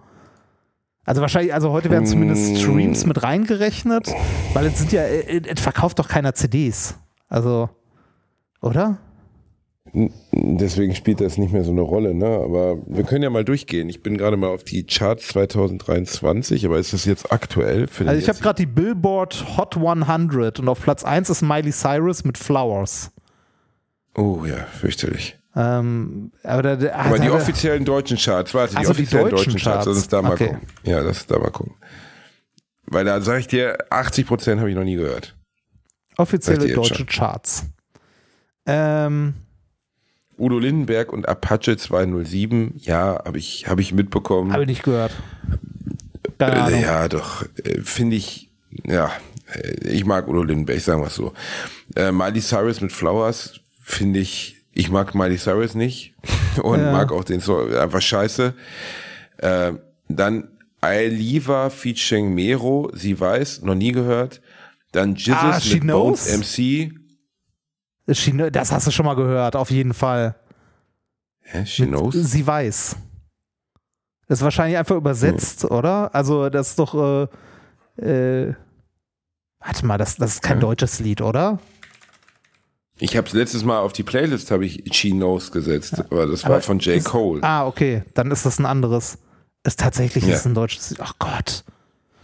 [1.06, 4.08] Also wahrscheinlich, also heute werden zumindest Streams mit reingerechnet,
[4.54, 6.98] weil es sind ja, äh, es verkauft doch keiner CDs.
[7.28, 7.70] Also,
[8.60, 8.98] oder?
[10.32, 12.26] Deswegen spielt das nicht mehr so eine Rolle, ne?
[12.26, 13.88] Aber wir können ja mal durchgehen.
[13.88, 17.86] Ich bin gerade mal auf die Charts 2023, aber ist das jetzt aktuell?
[18.04, 22.24] Also ich habe gerade die Billboard Hot 100 und auf Platz 1 ist Miley Cyrus
[22.24, 23.12] mit Flowers.
[24.16, 25.38] Oh ja, fürchterlich.
[25.58, 29.52] Ähm, aber da, Aber die offiziellen deutschen Charts, warte, die Ach so, die offiziellen deutschen
[29.54, 30.52] deutschen Charts, lass uns da mal Charts.
[30.52, 30.68] gucken.
[30.82, 31.74] Ja, lass uns da mal gucken.
[32.84, 35.34] Weil da sage ich dir, 80 Prozent habe ich noch nie gehört.
[36.18, 37.64] offizielle deutsche Charts.
[38.66, 39.34] Ähm,
[40.38, 44.52] Udo Lindenberg und Apache 207, ja, habe ich, hab ich mitbekommen.
[44.52, 45.12] habe ich nicht gehört.
[46.38, 46.82] Äh.
[46.82, 48.50] Ja, doch, äh, finde ich,
[48.84, 49.10] ja,
[49.54, 51.32] äh, ich mag Udo Lindenberg, sagen wir es so.
[51.94, 56.14] Äh, Miley Cyrus mit Flowers finde ich, ich mag Miley Cyrus nicht
[56.62, 56.92] und Ja.
[56.92, 58.54] mag auch den Song, einfach scheiße.
[59.38, 59.72] Äh,
[60.08, 60.48] dann
[60.80, 64.40] Ailiva featuring Mero, sie weiß, noch nie gehört.
[64.92, 66.38] Dann Jesus Ah, She mit Bones Knows?
[66.58, 66.92] MC.
[68.14, 70.36] Schiene- Das hast du schon mal gehört, auf jeden Fall.
[71.40, 72.14] Hä, she Mit knows?
[72.14, 72.96] Sie weiß.
[74.28, 76.14] Das ist wahrscheinlich einfach übersetzt, oder?
[76.14, 77.28] Also, das ist doch.
[77.98, 78.02] Äh,
[78.48, 78.54] äh,
[79.60, 80.60] warte mal, das, das ist kein Ja.
[80.62, 81.58] deutsches Lied, oder?
[82.98, 86.52] Ich habe letztes Mal auf die Playlist habe ich She Knows gesetzt, aber das war
[86.52, 86.96] Aber von J.
[86.96, 87.42] ist- Cole.
[87.42, 88.02] Ah, okay.
[88.14, 89.18] Dann ist das ein anderes.
[89.64, 90.34] Ist tatsächlich Ja.
[90.34, 90.94] ist ein deutsches.
[90.98, 91.64] Ach Gott.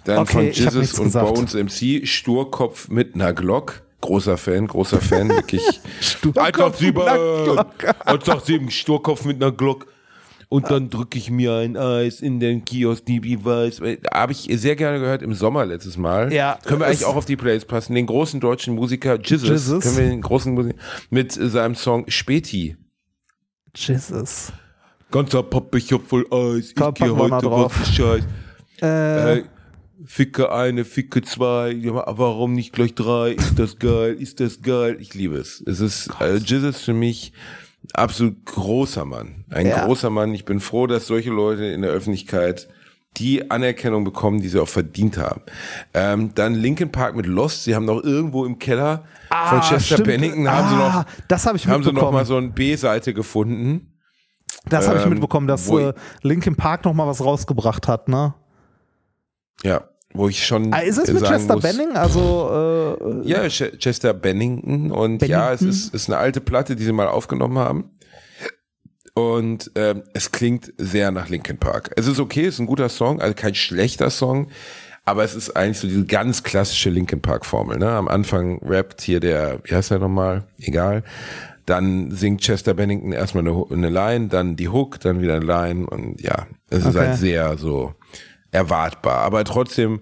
[0.05, 1.35] Dann Okay, von Jesus und gesagt.
[1.35, 3.83] Bones MC, Sturkopf mit einer Glock.
[4.01, 5.63] Großer Fan, großer Fan, wirklich.
[6.01, 6.81] Sturkopf
[8.05, 9.87] einfach sieben, Sturkopf mit einer Glock.
[10.53, 13.81] Und dann drücke ich mir ein Eis in den Kiosk, die wie weiß.
[14.13, 16.31] Habe ich sehr gerne gehört im Sommer letztes Mal.
[16.31, 16.59] Ja.
[16.67, 17.95] Können wir eigentlich auch auf die Playlist passen.
[17.95, 19.83] Den großen deutschen Musiker Jizzes, Jizzes.
[19.83, 20.77] können wir den großen Musiker
[21.09, 22.77] mit seinem Song Späti.
[23.75, 24.53] Jesus.
[25.11, 28.25] Ganzer Pappbecher voll Eis, Komm, ich mal heute was für Scheiß.
[28.83, 29.45] Äh, Äh,
[30.05, 33.31] Ficke eine, Ficke zwei, warum nicht gleich drei?
[33.33, 34.17] Ist das geil?
[34.19, 34.99] Ist das geil?
[35.01, 35.63] Ich liebe es.
[35.65, 37.33] Es ist, äh, ist für mich
[37.95, 39.45] absolut großer Mann.
[39.51, 39.85] Ein Ja.
[39.87, 40.35] großer Mann.
[40.35, 42.69] Ich bin froh, dass solche Leute in der Öffentlichkeit
[43.19, 45.43] die Anerkennung bekommen, die sie auch verdient haben.
[45.93, 47.65] Ähm, dann Linkin Park mit Lost.
[47.65, 49.05] Sie haben noch irgendwo im Keller
[49.49, 50.05] von Chester Ah, stimmt.
[50.07, 53.13] Bennington haben sie Ah, noch, das habe ich haben sie noch mal so eine B-Seite
[53.13, 53.93] gefunden.
[54.67, 55.93] das habe ich ähm, mitbekommen, dass äh,
[56.23, 58.35] Linkin Park noch mal was rausgebracht hat, ne?
[59.63, 59.83] Ja,
[60.15, 61.97] wo ich schon Ah, ist es mit sagen Chester muss, Benning?
[61.97, 65.69] Also, äh, Ja, Ch- Chester Bennington und ja, es Bennington?
[65.87, 67.91] ist, ist eine alte Platte, die sie mal aufgenommen haben.
[69.15, 71.91] Und ähm, es klingt sehr nach Linkin Park.
[71.97, 74.49] Es ist okay, es ist ein guter Song, also kein schlechter Song,
[75.05, 77.79] aber es ist eigentlich so diese ganz klassische Linkin Park Formel.
[77.79, 77.91] Ne?
[77.91, 80.45] Am Anfang rappt hier der, wie heißt er nochmal?
[80.59, 81.03] Egal.
[81.67, 85.87] Dann singt Chester Bennington erstmal eine, eine Line, dann die Hook, dann wieder eine Line
[85.87, 86.99] und ja, es ist Okay.
[87.09, 87.95] halt sehr so
[88.53, 89.19] erwartbar.
[89.23, 90.01] Aber trotzdem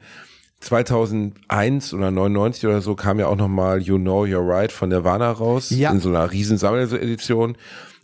[0.60, 5.30] 2001 oder 99 oder so kam ja auch nochmal You Know You're Right von Nirvana
[5.30, 5.90] raus Ja.
[5.90, 7.56] in so einer riesen Sammeledition.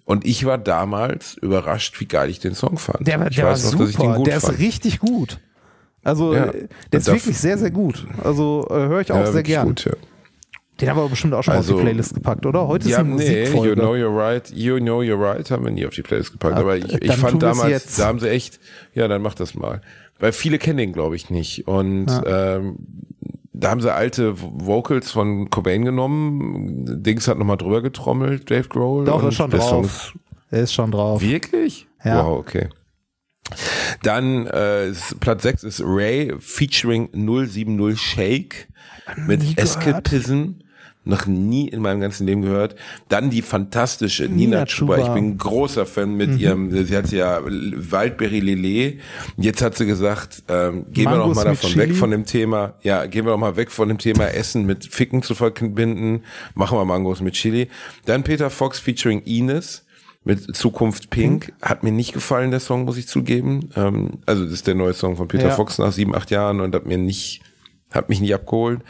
[0.05, 3.06] Und ich war damals überrascht, wie geil ich den Song fand.
[3.06, 4.14] der, ich der war noch, super.
[4.16, 4.59] gut Der ist fand.
[4.59, 5.39] richtig gut.
[6.05, 6.44] Also, Ja.
[6.47, 8.06] äh, der ist wirklich sehr, sehr gut.
[8.23, 9.66] Also, äh, höre ich auch Ja, sehr gern.
[9.66, 9.93] Gut, ja.
[10.81, 12.68] Den haben wir bestimmt auch schon mal auf Also- die Playlist gepackt, oder?
[12.68, 13.68] Heute Ja, ist eine nee, Musikfolge.
[13.70, 16.55] You Know You're Right, You Know You're Right haben wir nie auf die Playlist gepackt.
[16.56, 17.98] Ah, aber ich, ich fand damals, jetzt.
[17.98, 18.60] da haben sie echt,
[18.94, 19.81] ja, dann mach das mal.
[20.18, 21.66] Weil viele kennen den, glaube ich, nicht.
[21.68, 22.76] Und ähm,
[23.52, 27.02] da haben sie alte Vocals von Cobain genommen.
[27.02, 29.05] Dings hat nochmal drüber getrommelt, Dave Grohl.
[29.05, 30.14] Doch, ist schon drauf.
[30.51, 31.20] Er ist schon drauf.
[31.22, 31.86] Wirklich?
[32.05, 32.24] Ja.
[32.24, 32.68] Wow, okay.
[34.02, 38.68] Dann äh, ist- Platz 6 ist Ray featuring 070 Shake
[39.26, 40.09] mit nie gehört.
[41.09, 42.74] Noch nie in meinem ganzen Leben gehört.
[43.09, 44.99] Dann die fantastische Nina, Nina Chuba.
[44.99, 46.39] Ich bin ein großer Fan mit Mhm.
[46.39, 48.99] ihrem, sie hat ja Waldberry Lele.
[49.37, 51.95] Jetzt hat sie gesagt, ähm, gehen wir Mangos mal mit davon weg Chili.
[51.99, 55.23] von dem Thema, ja, gehen wir noch mal weg von dem Thema Essen mit Ficken
[55.23, 56.23] zu verbinden.
[56.55, 57.69] Machen wir Mangos mit Chili.
[58.05, 59.85] Dann Peter Fox featuring Ines
[60.24, 61.53] mit Zukunft Pink.
[61.62, 63.70] Hat mir nicht gefallen, der Song, muss ich zugeben.
[63.77, 65.55] Ähm, also das ist der neue Song von Peter Ja.
[65.55, 67.43] Fox nach sieben, acht Jahren und hat mir nicht,
[67.93, 68.81] hat mich nicht abgeholt.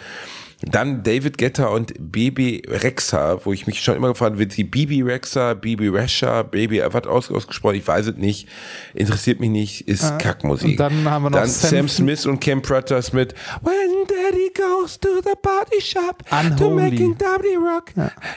[0.62, 4.64] Dann David Guetta und Baby Rexa, wo ich mich schon immer gefragt habe, wird sie
[4.64, 8.48] Bibi Rexa, Bibi Resha, Baby, was aus, ausgesprochen, ich weiß es nicht,
[8.94, 10.70] interessiert mich nicht, ist Kackmusik.
[10.70, 12.24] und dann haben wir noch Dann Sam, Sam Smith.
[12.24, 16.90] Und Cam Pratters mit When Daddy goes to the party shop to Unholy.
[16.90, 17.92] making Daddy rock,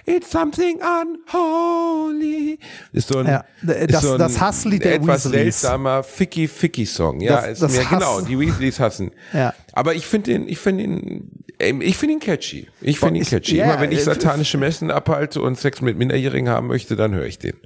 [0.06, 2.60] it's something unholy.
[2.94, 5.62] Ist so ein, Ja, ist das- so ein das Hasslied der etwas Weasleys.
[5.62, 7.22] seltsamer Ficky Ficky Song.
[7.22, 9.12] Ja, Das- ist das Hass- genau, die Weasleys hassen.
[9.34, 9.54] Ja.
[9.74, 11.30] Aber ich finde ihn, ich finde ihn,
[11.60, 12.68] ähm, ich finde ihn catchy.
[12.82, 13.56] Ich finde ihn catchy.
[13.58, 17.26] ja, Immer wenn ich satanische Messen abhalte und Sex mit Minderjährigen haben möchte, dann höre
[17.26, 17.54] ich den.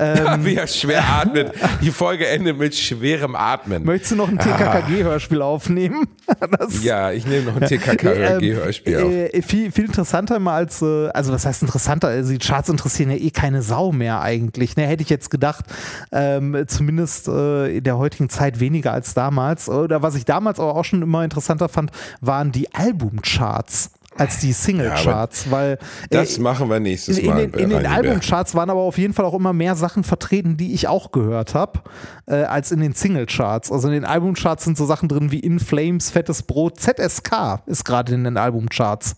[0.00, 1.52] Ähm, Wie er schwer atmet.
[1.82, 3.84] Die Folge endet mit schwerem Atmen.
[3.84, 6.06] Möchtest du noch ein TKKG-Hörspiel aufnehmen?
[6.58, 9.10] Das- Ja, ich nehme noch ein TKK-Hörspiel auf.
[9.12, 12.08] äh, viel, viel interessanter immer als, äh, also was heißt interessanter?
[12.08, 14.76] Also die Charts interessieren ja eh keine Sau mehr eigentlich.
[14.76, 15.64] Ne, hätte ich jetzt gedacht,
[16.12, 19.68] ähm, zumindest äh, in der heutigen Zeit weniger als damals.
[19.68, 24.52] Oder was ich damals aber auch schon immer interessanter fand, waren die Albumcharts als die
[24.52, 25.78] Singlecharts, weil
[26.10, 27.46] Das äh, machen wir nächstes in, in Mal.
[27.48, 27.86] den, in den.
[27.86, 31.54] Albumcharts waren aber auf jeden Fall auch immer mehr Sachen vertreten, die ich auch gehört
[31.54, 31.80] habe,
[32.26, 33.70] äh, als in den Singlecharts.
[33.70, 37.84] Also in den Albumcharts sind so Sachen drin wie In Flames, Fettes Brot, ZSK ist
[37.84, 39.16] gerade in den Albumcharts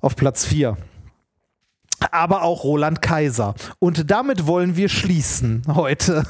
[0.00, 0.76] auf Platz 4.
[2.10, 3.54] Aber auch Roland Kaiser.
[3.78, 6.24] Und damit wollen wir schließen heute.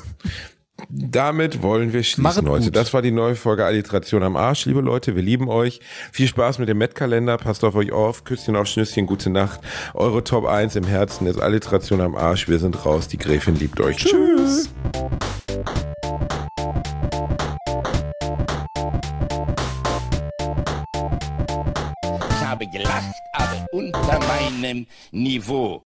[0.89, 2.67] Damit wollen wir schließen heute.
[2.67, 2.77] gut.
[2.77, 4.67] Das war die neue Folge Alliteration am Arsch.
[4.67, 5.81] Liebe Leute, wir lieben euch.
[6.13, 7.37] Viel Spaß mit dem Met-Kalender.
[7.39, 8.25] Passt auf euch auf.
[8.25, 9.07] Küsschen auf Schnüsschen.
[9.07, 9.61] Gute Nacht.
[9.95, 12.49] Eure Top 1 im Herzen ist Alliteration am Arsch.
[12.49, 13.09] Wir sind raus.
[13.09, 13.97] Die Gräfin liebt euch.
[13.97, 14.71] Tschüss.
[22.31, 25.85] Ich habe gelacht, aber unter meinem Niveau.